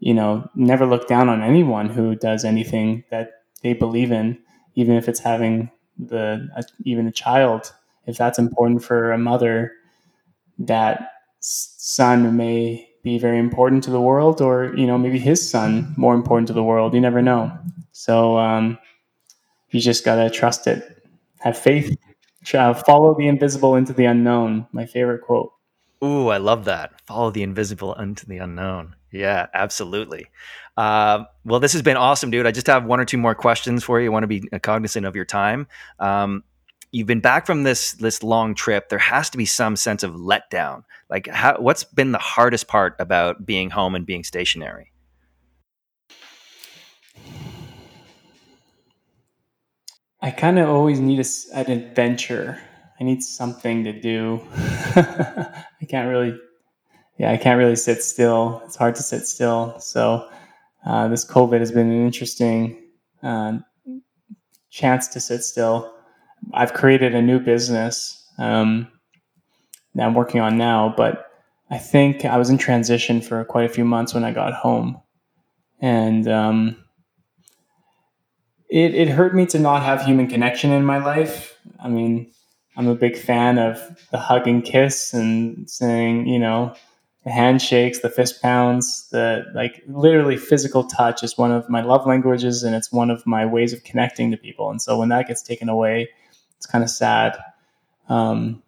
you 0.00 0.14
know 0.14 0.48
never 0.54 0.86
look 0.86 1.08
down 1.08 1.28
on 1.28 1.42
anyone 1.42 1.88
who 1.88 2.14
does 2.14 2.44
anything 2.44 3.04
that 3.10 3.42
they 3.62 3.72
believe 3.72 4.12
in, 4.12 4.38
even 4.74 4.96
if 4.96 5.08
it's 5.08 5.20
having 5.20 5.70
the 5.98 6.48
uh, 6.56 6.62
even 6.84 7.06
a 7.06 7.12
child. 7.12 7.72
If 8.06 8.16
that's 8.16 8.38
important 8.38 8.82
for 8.82 9.12
a 9.12 9.18
mother, 9.18 9.72
that 10.58 11.12
son 11.40 12.36
may 12.36 12.88
be 13.02 13.18
very 13.18 13.38
important 13.38 13.82
to 13.84 13.90
the 13.90 14.00
world, 14.00 14.40
or 14.40 14.74
you 14.76 14.86
know 14.86 14.98
maybe 14.98 15.18
his 15.18 15.48
son 15.48 15.92
more 15.96 16.14
important 16.14 16.46
to 16.48 16.52
the 16.52 16.62
world. 16.62 16.94
You 16.94 17.00
never 17.00 17.22
know. 17.22 17.52
So 17.92 18.38
um, 18.38 18.78
you 19.70 19.80
just 19.80 20.04
gotta 20.04 20.30
trust 20.30 20.66
it, 20.66 21.04
have 21.40 21.58
faith, 21.58 21.96
follow 22.44 23.14
the 23.16 23.28
invisible 23.28 23.74
into 23.76 23.92
the 23.92 24.04
unknown. 24.04 24.66
My 24.72 24.86
favorite 24.86 25.22
quote. 25.22 25.52
Ooh, 26.02 26.28
I 26.28 26.38
love 26.38 26.64
that. 26.64 27.00
Follow 27.06 27.30
the 27.30 27.44
invisible 27.44 27.94
into 27.94 28.26
the 28.26 28.38
unknown. 28.38 28.96
Yeah, 29.12 29.46
absolutely. 29.54 30.26
Uh, 30.76 31.24
well, 31.44 31.60
this 31.60 31.72
has 31.74 31.82
been 31.82 31.96
awesome, 31.96 32.30
dude. 32.30 32.46
I 32.46 32.50
just 32.50 32.66
have 32.66 32.84
one 32.84 32.98
or 32.98 33.04
two 33.04 33.18
more 33.18 33.34
questions 33.34 33.84
for 33.84 34.00
you. 34.00 34.06
I 34.06 34.12
want 34.12 34.24
to 34.24 34.26
be 34.26 34.40
cognizant 34.62 35.06
of 35.06 35.14
your 35.14 35.24
time. 35.24 35.68
Um, 36.00 36.42
you've 36.92 37.06
been 37.06 37.20
back 37.20 37.46
from 37.46 37.64
this 37.64 37.92
this 37.92 38.22
long 38.22 38.54
trip. 38.54 38.88
There 38.88 38.98
has 38.98 39.30
to 39.30 39.38
be 39.38 39.46
some 39.46 39.74
sense 39.74 40.02
of 40.02 40.12
letdown. 40.12 40.84
Like, 41.10 41.26
how, 41.26 41.56
what's 41.58 41.82
been 41.82 42.12
the 42.12 42.18
hardest 42.18 42.68
part 42.68 42.94
about 42.98 43.44
being 43.44 43.70
home 43.70 43.94
and 43.94 44.06
being 44.06 44.22
stationary? 44.22 44.92
I 50.20 50.30
kind 50.30 50.58
of 50.60 50.68
always 50.68 51.00
need 51.00 51.18
a, 51.18 51.58
an 51.58 51.70
adventure. 51.70 52.60
I 53.00 53.04
need 53.04 53.24
something 53.24 53.82
to 53.84 54.00
do. 54.00 54.40
I 54.54 55.86
can't 55.88 56.08
really, 56.08 56.38
yeah, 57.18 57.32
I 57.32 57.36
can't 57.36 57.58
really 57.58 57.74
sit 57.74 58.04
still. 58.04 58.62
It's 58.64 58.76
hard 58.76 58.94
to 58.94 59.02
sit 59.02 59.26
still. 59.26 59.80
So 59.80 60.28
uh, 60.86 61.08
this 61.08 61.24
COVID 61.24 61.58
has 61.58 61.72
been 61.72 61.90
an 61.90 62.06
interesting 62.06 62.80
uh, 63.20 63.58
chance 64.70 65.08
to 65.08 65.18
sit 65.18 65.42
still. 65.42 65.92
I've 66.52 66.72
created 66.72 67.14
a 67.14 67.22
new 67.22 67.38
business 67.38 68.26
um, 68.38 68.88
that 69.94 70.06
I'm 70.06 70.14
working 70.14 70.40
on 70.40 70.56
now, 70.56 70.92
but 70.96 71.26
I 71.70 71.78
think 71.78 72.24
I 72.24 72.36
was 72.36 72.50
in 72.50 72.58
transition 72.58 73.20
for 73.20 73.44
quite 73.44 73.64
a 73.64 73.72
few 73.72 73.84
months 73.84 74.14
when 74.14 74.24
I 74.24 74.32
got 74.32 74.52
home, 74.52 75.00
and 75.80 76.28
um, 76.28 76.76
it 78.68 78.94
it 78.94 79.08
hurt 79.08 79.34
me 79.34 79.46
to 79.46 79.58
not 79.58 79.82
have 79.82 80.04
human 80.04 80.26
connection 80.26 80.70
in 80.72 80.84
my 80.84 80.98
life. 80.98 81.58
I 81.80 81.88
mean, 81.88 82.30
I'm 82.76 82.88
a 82.88 82.94
big 82.94 83.16
fan 83.16 83.58
of 83.58 83.80
the 84.10 84.18
hug 84.18 84.46
and 84.46 84.64
kiss 84.64 85.12
and 85.12 85.68
saying, 85.68 86.26
you 86.26 86.38
know, 86.38 86.74
the 87.24 87.30
handshakes, 87.30 88.00
the 88.00 88.10
fist 88.10 88.42
pounds, 88.42 89.08
the 89.10 89.44
like 89.54 89.82
literally 89.86 90.36
physical 90.36 90.84
touch 90.84 91.22
is 91.22 91.38
one 91.38 91.52
of 91.52 91.68
my 91.68 91.82
love 91.82 92.06
languages 92.06 92.62
and 92.62 92.74
it's 92.74 92.90
one 92.90 93.10
of 93.10 93.26
my 93.26 93.46
ways 93.46 93.72
of 93.72 93.84
connecting 93.84 94.30
to 94.30 94.36
people. 94.36 94.70
And 94.70 94.82
so 94.82 94.98
when 94.98 95.08
that 95.10 95.28
gets 95.28 95.42
taken 95.42 95.68
away, 95.68 96.08
it's 96.62 96.70
kind 96.70 96.84
of 96.84 96.90
sad. 96.90 97.36
Um, 98.08 98.62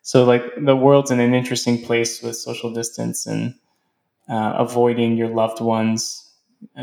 so 0.00 0.24
like 0.24 0.42
the 0.56 0.74
world's 0.74 1.10
in 1.10 1.20
an 1.20 1.34
interesting 1.34 1.84
place 1.84 2.22
with 2.22 2.36
social 2.36 2.72
distance 2.72 3.26
and 3.26 3.54
uh, 4.30 4.54
avoiding 4.56 5.14
your 5.14 5.28
loved 5.28 5.60
ones, 5.60 6.32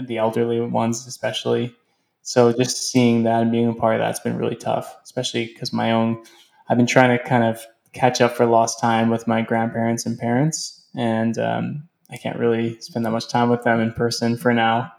the 0.05 0.19
elderly 0.19 0.61
ones 0.61 1.07
especially. 1.07 1.75
So 2.21 2.53
just 2.53 2.91
seeing 2.91 3.23
that 3.23 3.41
and 3.41 3.51
being 3.51 3.67
a 3.67 3.73
part 3.73 3.95
of 3.95 4.01
that's 4.01 4.19
been 4.19 4.37
really 4.37 4.55
tough, 4.55 4.95
especially 5.03 5.47
because 5.47 5.73
my 5.73 5.91
own, 5.91 6.23
I've 6.69 6.77
been 6.77 6.85
trying 6.85 7.17
to 7.17 7.23
kind 7.23 7.43
of 7.43 7.65
catch 7.93 8.21
up 8.21 8.33
for 8.37 8.45
lost 8.45 8.79
time 8.79 9.09
with 9.09 9.27
my 9.27 9.41
grandparents 9.41 10.05
and 10.05 10.19
parents, 10.19 10.85
and 10.95 11.39
um, 11.39 11.89
I 12.11 12.17
can't 12.17 12.37
really 12.37 12.79
spend 12.81 13.03
that 13.07 13.11
much 13.11 13.29
time 13.29 13.49
with 13.49 13.63
them 13.63 13.79
in 13.79 13.93
person 13.93 14.37
for 14.37 14.53
now, 14.53 14.93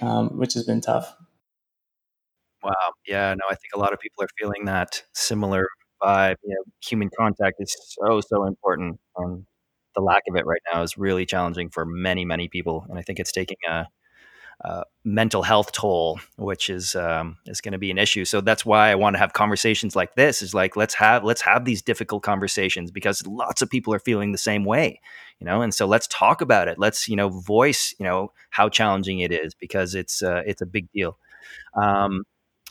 um, 0.00 0.36
which 0.36 0.54
has 0.54 0.64
been 0.64 0.80
tough. 0.80 1.14
Wow. 2.62 2.72
Yeah. 3.06 3.34
No, 3.34 3.44
I 3.50 3.54
think 3.54 3.70
a 3.74 3.78
lot 3.78 3.92
of 3.92 3.98
people 4.00 4.22
are 4.24 4.28
feeling 4.38 4.64
that 4.66 5.02
similar 5.14 5.66
vibe. 6.02 6.36
You 6.44 6.54
know, 6.56 6.62
human 6.84 7.10
contact 7.16 7.56
is 7.60 7.74
so 8.00 8.20
so 8.20 8.44
important, 8.46 9.00
and 9.16 9.46
the 9.94 10.02
lack 10.02 10.22
of 10.28 10.36
it 10.36 10.44
right 10.46 10.60
now 10.72 10.82
is 10.82 10.98
really 10.98 11.24
challenging 11.26 11.70
for 11.70 11.84
many 11.86 12.24
many 12.24 12.48
people. 12.48 12.84
And 12.88 12.98
I 12.98 13.02
think 13.02 13.18
it's 13.18 13.32
taking 13.32 13.56
a 13.68 13.86
uh, 14.64 14.84
mental 15.04 15.42
health 15.42 15.72
toll, 15.72 16.20
which 16.38 16.70
is 16.70 16.94
um, 16.96 17.38
is 17.46 17.60
going 17.62 17.72
to 17.72 17.78
be 17.78 17.90
an 17.90 17.98
issue. 17.98 18.24
So 18.26 18.40
that's 18.42 18.66
why 18.66 18.90
I 18.90 18.96
want 18.96 19.14
to 19.14 19.18
have 19.20 19.32
conversations 19.34 19.96
like 19.96 20.14
this. 20.16 20.42
Is 20.42 20.54
like 20.54 20.76
let's 20.76 20.94
have 20.94 21.24
let's 21.24 21.42
have 21.42 21.64
these 21.64 21.82
difficult 21.82 22.22
conversations 22.24 22.90
because 22.90 23.26
lots 23.26 23.62
of 23.62 23.70
people 23.70 23.94
are 23.94 24.00
feeling 24.00 24.32
the 24.32 24.38
same 24.38 24.64
way, 24.64 25.00
you 25.40 25.46
know. 25.46 25.62
And 25.62 25.74
so 25.74 25.86
let's 25.86 26.08
talk 26.08 26.40
about 26.42 26.68
it. 26.68 26.78
Let's 26.78 27.08
you 27.08 27.16
know 27.16 27.28
voice 27.30 27.94
you 27.98 28.04
know 28.06 28.32
how 28.50 28.68
challenging 28.68 29.20
it 29.20 29.32
is 29.32 29.54
because 29.54 29.94
it's 29.94 30.22
uh, 30.22 30.42
it's 30.46 30.62
a 30.62 30.66
big 30.66 30.90
deal. 30.92 31.18
Um, 31.74 32.24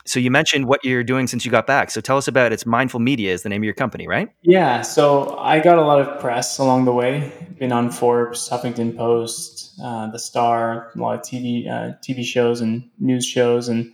so 0.04 0.18
you 0.18 0.30
mentioned 0.30 0.66
what 0.66 0.84
you're 0.84 1.04
doing 1.04 1.26
since 1.26 1.44
you 1.44 1.50
got 1.50 1.66
back. 1.66 1.90
So 1.90 2.00
tell 2.00 2.16
us 2.16 2.28
about. 2.28 2.52
It's 2.52 2.66
Mindful 2.66 3.00
Media 3.00 3.32
is 3.32 3.42
the 3.42 3.48
name 3.48 3.60
of 3.60 3.64
your 3.64 3.74
company, 3.74 4.08
right? 4.08 4.28
Yeah. 4.42 4.82
So 4.82 5.36
I 5.38 5.60
got 5.60 5.78
a 5.78 5.82
lot 5.82 6.00
of 6.00 6.20
press 6.20 6.58
along 6.58 6.84
the 6.84 6.92
way. 6.92 7.32
Been 7.58 7.72
on 7.72 7.90
Forbes, 7.90 8.48
Huffington 8.48 8.96
Post, 8.96 9.78
uh, 9.82 10.10
The 10.10 10.18
Star, 10.18 10.90
a 10.94 10.98
lot 10.98 11.18
of 11.18 11.20
TV 11.20 11.68
uh, 11.68 11.94
TV 12.02 12.24
shows 12.24 12.60
and 12.60 12.88
news 12.98 13.26
shows, 13.26 13.68
and 13.68 13.92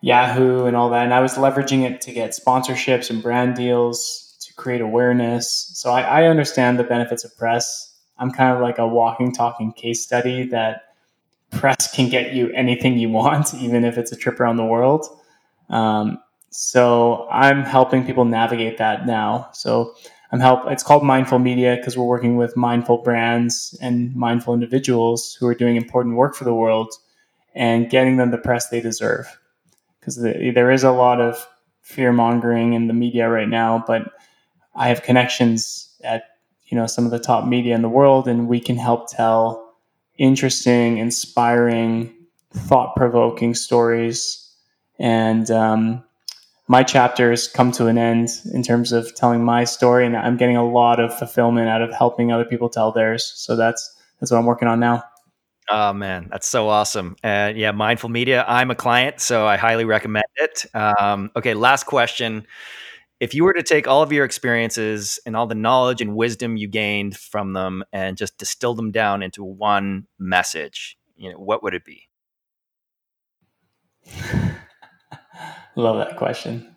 Yahoo 0.00 0.64
and 0.64 0.76
all 0.76 0.90
that. 0.90 1.04
And 1.04 1.14
I 1.14 1.20
was 1.20 1.34
leveraging 1.34 1.82
it 1.88 2.00
to 2.02 2.12
get 2.12 2.30
sponsorships 2.30 3.10
and 3.10 3.22
brand 3.22 3.54
deals 3.54 4.36
to 4.40 4.54
create 4.54 4.80
awareness. 4.80 5.70
So 5.74 5.90
I, 5.90 6.22
I 6.22 6.24
understand 6.24 6.78
the 6.78 6.84
benefits 6.84 7.24
of 7.24 7.36
press. 7.36 7.94
I'm 8.18 8.30
kind 8.30 8.54
of 8.54 8.62
like 8.62 8.78
a 8.78 8.86
walking, 8.86 9.32
talking 9.32 9.72
case 9.72 10.02
study 10.02 10.46
that 10.48 10.89
press 11.50 11.92
can 11.94 12.08
get 12.08 12.32
you 12.32 12.50
anything 12.50 12.98
you 12.98 13.10
want, 13.10 13.54
even 13.60 13.84
if 13.84 13.98
it's 13.98 14.12
a 14.12 14.16
trip 14.16 14.40
around 14.40 14.56
the 14.56 14.64
world. 14.64 15.06
Um, 15.68 16.18
so 16.50 17.28
I'm 17.30 17.62
helping 17.62 18.04
people 18.04 18.24
navigate 18.24 18.78
that 18.78 19.06
now. 19.06 19.50
So 19.52 19.94
I'm 20.32 20.40
help. 20.40 20.70
It's 20.70 20.82
called 20.82 21.04
Mindful 21.04 21.38
Media 21.38 21.76
because 21.76 21.96
we're 21.96 22.04
working 22.04 22.36
with 22.36 22.56
mindful 22.56 22.98
brands 22.98 23.76
and 23.80 24.14
mindful 24.14 24.54
individuals 24.54 25.34
who 25.34 25.46
are 25.46 25.54
doing 25.54 25.76
important 25.76 26.16
work 26.16 26.34
for 26.34 26.44
the 26.44 26.54
world 26.54 26.92
and 27.54 27.90
getting 27.90 28.16
them 28.16 28.30
the 28.30 28.38
press 28.38 28.68
they 28.68 28.80
deserve. 28.80 29.38
Because 29.98 30.16
the, 30.16 30.52
there 30.54 30.70
is 30.70 30.84
a 30.84 30.92
lot 30.92 31.20
of 31.20 31.46
fear 31.82 32.12
mongering 32.12 32.74
in 32.74 32.86
the 32.86 32.94
media 32.94 33.28
right 33.28 33.48
now, 33.48 33.82
but 33.86 34.12
I 34.74 34.88
have 34.88 35.02
connections 35.02 35.94
at 36.02 36.24
you 36.66 36.76
know 36.76 36.86
some 36.86 37.04
of 37.04 37.10
the 37.10 37.18
top 37.18 37.46
media 37.46 37.74
in 37.74 37.82
the 37.82 37.88
world, 37.88 38.28
and 38.28 38.48
we 38.48 38.60
can 38.60 38.76
help 38.76 39.10
tell 39.10 39.69
interesting, 40.20 40.98
inspiring, 40.98 42.14
thought 42.52 42.94
provoking 42.94 43.54
stories. 43.54 44.46
And 45.00 45.50
um, 45.50 46.04
my 46.68 46.84
chapters 46.84 47.48
come 47.48 47.72
to 47.72 47.86
an 47.86 47.98
end 47.98 48.28
in 48.52 48.62
terms 48.62 48.92
of 48.92 49.12
telling 49.16 49.42
my 49.42 49.64
story, 49.64 50.06
and 50.06 50.16
I'm 50.16 50.36
getting 50.36 50.56
a 50.56 50.68
lot 50.68 51.00
of 51.00 51.12
fulfillment 51.18 51.68
out 51.68 51.82
of 51.82 51.92
helping 51.92 52.30
other 52.30 52.44
people 52.44 52.68
tell 52.68 52.92
theirs. 52.92 53.32
So 53.34 53.56
that's 53.56 53.96
that's 54.20 54.30
what 54.30 54.38
I'm 54.38 54.46
working 54.46 54.68
on 54.68 54.78
now. 54.78 55.02
Oh 55.70 55.92
man, 55.92 56.28
that's 56.30 56.46
so 56.46 56.68
awesome! 56.68 57.16
And 57.22 57.56
yeah, 57.56 57.70
mindful 57.70 58.10
media. 58.10 58.44
I'm 58.46 58.70
a 58.70 58.74
client, 58.74 59.20
so 59.20 59.46
I 59.46 59.56
highly 59.56 59.84
recommend 59.84 60.26
it. 60.36 60.66
Um, 60.74 61.30
okay, 61.34 61.54
last 61.54 61.84
question 61.86 62.46
if 63.20 63.34
you 63.34 63.44
were 63.44 63.52
to 63.52 63.62
take 63.62 63.86
all 63.86 64.02
of 64.02 64.10
your 64.12 64.24
experiences 64.24 65.20
and 65.26 65.36
all 65.36 65.46
the 65.46 65.54
knowledge 65.54 66.00
and 66.00 66.16
wisdom 66.16 66.56
you 66.56 66.66
gained 66.66 67.16
from 67.16 67.52
them 67.52 67.84
and 67.92 68.16
just 68.16 68.38
distill 68.38 68.74
them 68.74 68.90
down 68.90 69.22
into 69.22 69.44
one 69.44 70.06
message, 70.18 70.96
you 71.16 71.30
know, 71.30 71.38
what 71.38 71.62
would 71.62 71.74
it 71.74 71.84
be? 71.84 72.08
Love 75.76 75.98
that 75.98 76.16
question. 76.16 76.74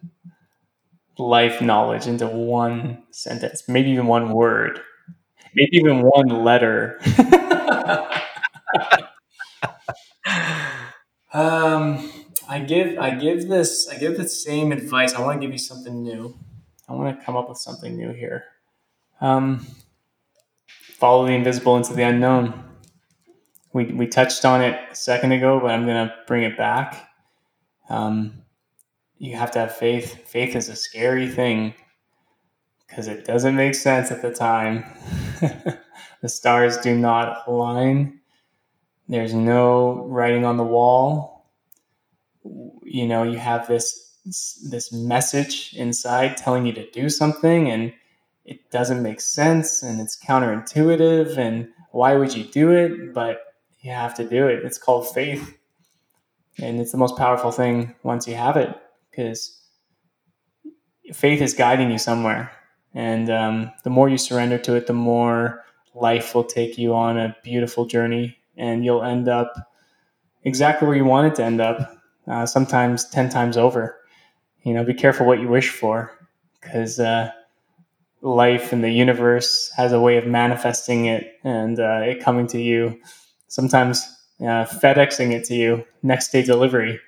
Life 1.18 1.62
knowledge 1.62 2.08
into 2.08 2.28
one 2.28 3.04
sentence, 3.12 3.64
maybe 3.70 3.92
even 3.92 4.08
one 4.08 4.32
word, 4.32 4.82
maybe 5.56 5.78
even 5.78 6.02
one 6.02 6.28
letter. 6.28 7.00
um, 11.34 12.12
I 12.48 12.60
give 12.60 12.98
I 13.00 13.12
give 13.12 13.48
this 13.48 13.88
I 13.90 13.98
give 13.98 14.18
the 14.18 14.28
same 14.28 14.72
advice. 14.72 15.14
I 15.14 15.22
want 15.22 15.40
to 15.40 15.46
give 15.46 15.52
you 15.52 15.60
something 15.60 16.04
new. 16.04 16.38
I 16.88 16.94
want 16.94 17.18
to 17.18 17.26
come 17.26 17.38
up 17.38 17.50
with 17.50 17.58
something 17.58 17.96
new 17.96 18.12
here. 18.12 18.46
Um, 19.22 19.66
follow 20.68 21.26
the 21.26 21.32
invisible 21.32 21.78
into 21.78 21.94
the 21.94 22.04
unknown. 22.04 22.64
We 23.72 23.86
we 23.86 24.08
touched 24.08 24.46
on 24.46 24.62
it 24.62 24.80
a 24.92 24.96
second 24.96 25.32
ago, 25.32 25.60
but 25.60 25.72
I'm 25.72 25.86
gonna 25.86 26.14
bring 26.28 26.44
it 26.44 26.58
back. 26.58 27.10
Um, 27.90 28.44
you 29.18 29.36
have 29.36 29.52
to 29.52 29.60
have 29.60 29.76
faith. 29.76 30.28
Faith 30.28 30.56
is 30.56 30.70
a 30.70 30.76
scary 30.76 31.30
thing 31.30 31.74
because 32.88 33.08
it 33.08 33.26
doesn't 33.26 33.56
make 33.56 33.76
sense 33.76 34.12
at 34.12 34.22
the 34.22 34.32
time. 34.32 34.84
the 36.22 36.30
stars 36.30 36.78
do 36.78 36.96
not 36.96 37.48
align. 37.48 38.20
There's 39.08 39.34
no 39.34 40.06
writing 40.08 40.46
on 40.46 40.58
the 40.58 40.64
wall 40.64 41.33
you 42.84 43.08
know 43.08 43.24
you 43.24 43.38
have 43.38 43.68
this 43.68 44.18
this 44.26 44.92
message 44.94 45.74
inside 45.76 46.38
telling 46.38 46.66
you 46.66 46.74
to 46.74 46.90
do 46.92 47.10
something 47.10 47.70
and 47.70 47.94
it 48.46 48.70
doesn't 48.72 49.04
make 49.04 49.22
sense 49.22 49.84
and 49.84 50.00
it's 50.00 50.18
counterintuitive 50.18 51.38
and 51.38 51.68
why 51.92 52.16
would 52.16 52.36
you 52.36 52.44
do 52.44 52.72
it? 52.72 53.14
But 53.14 53.42
you 53.82 53.92
have 53.92 54.14
to 54.16 54.28
do 54.28 54.48
it. 54.48 54.66
It's 54.66 54.78
called 54.78 55.14
faith. 55.14 55.58
And 56.60 56.80
it's 56.80 56.92
the 56.92 56.98
most 56.98 57.18
powerful 57.18 57.52
thing 57.52 57.96
once 58.04 58.28
you 58.28 58.36
have 58.36 58.58
it 58.58 58.76
because 59.10 59.60
faith 61.14 61.42
is 61.42 61.54
guiding 61.54 61.92
you 61.92 61.98
somewhere. 61.98 62.52
And 62.94 63.30
um, 63.30 63.72
the 63.84 63.90
more 63.90 64.10
you 64.10 64.18
surrender 64.18 64.58
to 64.60 64.76
it 64.76 64.88
the 64.88 64.94
more 64.94 65.64
life 65.96 66.34
will 66.34 66.44
take 66.44 66.78
you 66.78 66.94
on 66.94 67.18
a 67.18 67.36
beautiful 67.44 67.86
journey 67.86 68.38
and 68.58 68.84
you'll 68.84 69.04
end 69.04 69.28
up 69.28 69.54
exactly 70.44 70.88
where 70.88 70.98
you 70.98 71.06
want 71.06 71.28
it 71.28 71.36
to 71.36 71.44
end 71.44 71.62
up 71.62 72.03
uh, 72.28 72.46
sometimes 72.46 73.10
10 73.10 73.30
times 73.30 73.58
over. 73.58 73.98
You 74.64 74.74
know, 74.74 74.84
be 74.84 74.94
careful 74.94 75.26
what 75.28 75.40
you 75.40 75.48
wish 75.48 75.70
for 75.70 76.12
because 76.62 77.00
uh, 77.00 77.32
life 78.22 78.74
and 78.74 78.84
the 78.84 78.92
universe 78.92 79.72
has 79.78 79.92
a 79.92 80.00
way 80.02 80.18
of 80.18 80.26
manifesting 80.28 81.06
it 81.06 81.40
and 81.44 81.80
uh, 81.80 82.02
it 82.04 82.22
coming 82.24 82.48
to 82.48 82.62
you. 82.62 83.00
Sometimes 83.48 84.04
uh, 84.42 84.66
FedExing 84.66 85.32
it 85.32 85.46
to 85.46 85.56
you 85.56 85.86
next 86.04 86.32
day 86.32 86.44
delivery. 86.44 87.00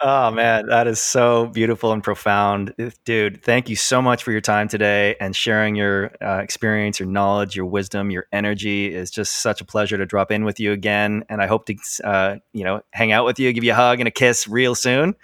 Oh 0.00 0.30
man, 0.30 0.66
that 0.66 0.86
is 0.86 1.00
so 1.00 1.46
beautiful 1.46 1.92
and 1.92 2.04
profound, 2.04 2.72
dude. 3.04 3.42
Thank 3.42 3.68
you 3.68 3.74
so 3.74 4.00
much 4.00 4.22
for 4.22 4.30
your 4.30 4.40
time 4.40 4.68
today 4.68 5.16
and 5.20 5.34
sharing 5.34 5.74
your 5.74 6.12
uh, 6.22 6.38
experience, 6.38 7.00
your 7.00 7.08
knowledge, 7.08 7.56
your 7.56 7.66
wisdom, 7.66 8.12
your 8.12 8.28
energy. 8.32 8.94
is 8.94 9.10
just 9.10 9.38
such 9.38 9.60
a 9.60 9.64
pleasure 9.64 9.96
to 9.98 10.06
drop 10.06 10.30
in 10.30 10.44
with 10.44 10.60
you 10.60 10.70
again, 10.70 11.24
and 11.28 11.42
I 11.42 11.48
hope 11.48 11.66
to, 11.66 11.76
uh, 12.04 12.36
you 12.52 12.62
know, 12.62 12.80
hang 12.92 13.10
out 13.10 13.24
with 13.24 13.40
you, 13.40 13.52
give 13.52 13.64
you 13.64 13.72
a 13.72 13.74
hug 13.74 13.98
and 13.98 14.06
a 14.06 14.12
kiss 14.12 14.46
real 14.46 14.76
soon. 14.76 15.16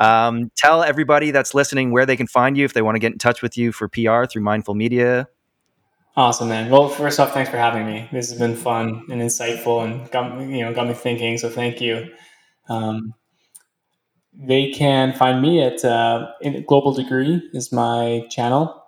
Um, 0.00 0.50
tell 0.56 0.82
everybody 0.82 1.30
that's 1.30 1.54
listening 1.54 1.92
where 1.92 2.04
they 2.04 2.16
can 2.16 2.26
find 2.26 2.56
you 2.56 2.64
if 2.64 2.72
they 2.72 2.82
want 2.82 2.96
to 2.96 3.00
get 3.00 3.12
in 3.12 3.18
touch 3.18 3.40
with 3.40 3.56
you 3.56 3.70
for 3.70 3.88
PR 3.88 4.24
through 4.24 4.42
Mindful 4.42 4.74
Media. 4.74 5.28
Awesome, 6.16 6.48
man. 6.48 6.70
Well, 6.70 6.88
first 6.88 7.20
off, 7.20 7.32
thanks 7.32 7.50
for 7.50 7.58
having 7.58 7.86
me. 7.86 8.08
This 8.10 8.30
has 8.30 8.38
been 8.40 8.56
fun 8.56 9.04
and 9.08 9.22
insightful, 9.22 9.84
and 9.84 10.10
got 10.10 10.40
you 10.40 10.62
know 10.62 10.74
got 10.74 10.88
me 10.88 10.94
thinking. 10.94 11.38
So 11.38 11.48
thank 11.48 11.80
you. 11.80 12.12
Um, 12.68 13.14
they 14.38 14.70
can 14.70 15.12
find 15.12 15.42
me 15.42 15.60
at 15.60 15.84
uh, 15.84 16.30
Global 16.66 16.92
Degree 16.92 17.42
is 17.52 17.72
my 17.72 18.24
channel. 18.30 18.84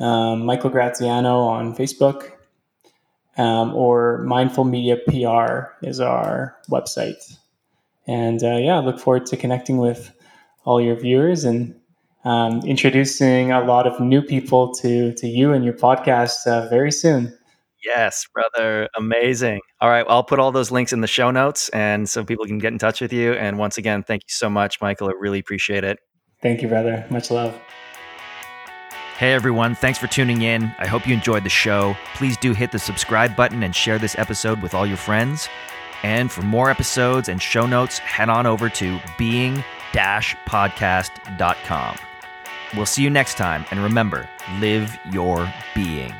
Um, 0.00 0.44
Michael 0.44 0.70
Graziano 0.70 1.40
on 1.40 1.74
Facebook, 1.74 2.30
um, 3.36 3.74
or 3.74 4.18
Mindful 4.24 4.64
Media 4.64 4.96
PR 4.96 5.86
is 5.86 6.00
our 6.00 6.56
website. 6.70 7.36
And 8.06 8.42
uh, 8.42 8.56
yeah, 8.56 8.76
I 8.76 8.80
look 8.80 8.98
forward 8.98 9.26
to 9.26 9.36
connecting 9.36 9.78
with 9.78 10.12
all 10.64 10.80
your 10.80 10.96
viewers 10.96 11.44
and 11.44 11.74
um, 12.24 12.60
introducing 12.66 13.52
a 13.52 13.64
lot 13.64 13.86
of 13.86 14.00
new 14.00 14.22
people 14.22 14.74
to 14.76 15.12
to 15.14 15.28
you 15.28 15.52
and 15.52 15.64
your 15.64 15.74
podcast 15.74 16.46
uh, 16.46 16.68
very 16.68 16.90
soon. 16.90 17.36
Yes, 17.86 18.26
brother. 18.34 18.88
Amazing. 18.98 19.60
All 19.80 19.88
right. 19.88 20.04
Well, 20.06 20.16
I'll 20.16 20.24
put 20.24 20.40
all 20.40 20.50
those 20.50 20.72
links 20.72 20.92
in 20.92 21.02
the 21.02 21.06
show 21.06 21.30
notes 21.30 21.68
and 21.68 22.08
so 22.08 22.24
people 22.24 22.44
can 22.44 22.58
get 22.58 22.72
in 22.72 22.78
touch 22.78 23.00
with 23.00 23.12
you. 23.12 23.34
And 23.34 23.58
once 23.58 23.78
again, 23.78 24.02
thank 24.02 24.24
you 24.24 24.32
so 24.32 24.50
much, 24.50 24.80
Michael. 24.80 25.08
I 25.08 25.12
really 25.18 25.38
appreciate 25.38 25.84
it. 25.84 26.00
Thank 26.42 26.62
you, 26.62 26.68
brother. 26.68 27.06
Much 27.10 27.30
love. 27.30 27.58
Hey 29.18 29.32
everyone, 29.32 29.74
thanks 29.74 29.98
for 29.98 30.08
tuning 30.08 30.42
in. 30.42 30.64
I 30.78 30.86
hope 30.86 31.06
you 31.06 31.14
enjoyed 31.14 31.42
the 31.42 31.48
show. 31.48 31.96
Please 32.16 32.36
do 32.36 32.52
hit 32.52 32.70
the 32.70 32.78
subscribe 32.78 33.34
button 33.34 33.62
and 33.62 33.74
share 33.74 33.98
this 33.98 34.18
episode 34.18 34.60
with 34.60 34.74
all 34.74 34.86
your 34.86 34.98
friends. 34.98 35.48
And 36.02 36.30
for 36.30 36.42
more 36.42 36.68
episodes 36.68 37.30
and 37.30 37.40
show 37.40 37.66
notes, 37.66 37.98
head 37.98 38.28
on 38.28 38.44
over 38.44 38.68
to 38.68 39.00
being 39.16 39.64
podcast.com. 39.94 41.96
We'll 42.76 42.84
see 42.84 43.02
you 43.02 43.08
next 43.08 43.38
time, 43.38 43.64
and 43.70 43.82
remember 43.82 44.28
live 44.60 44.94
your 45.10 45.50
being. 45.74 46.12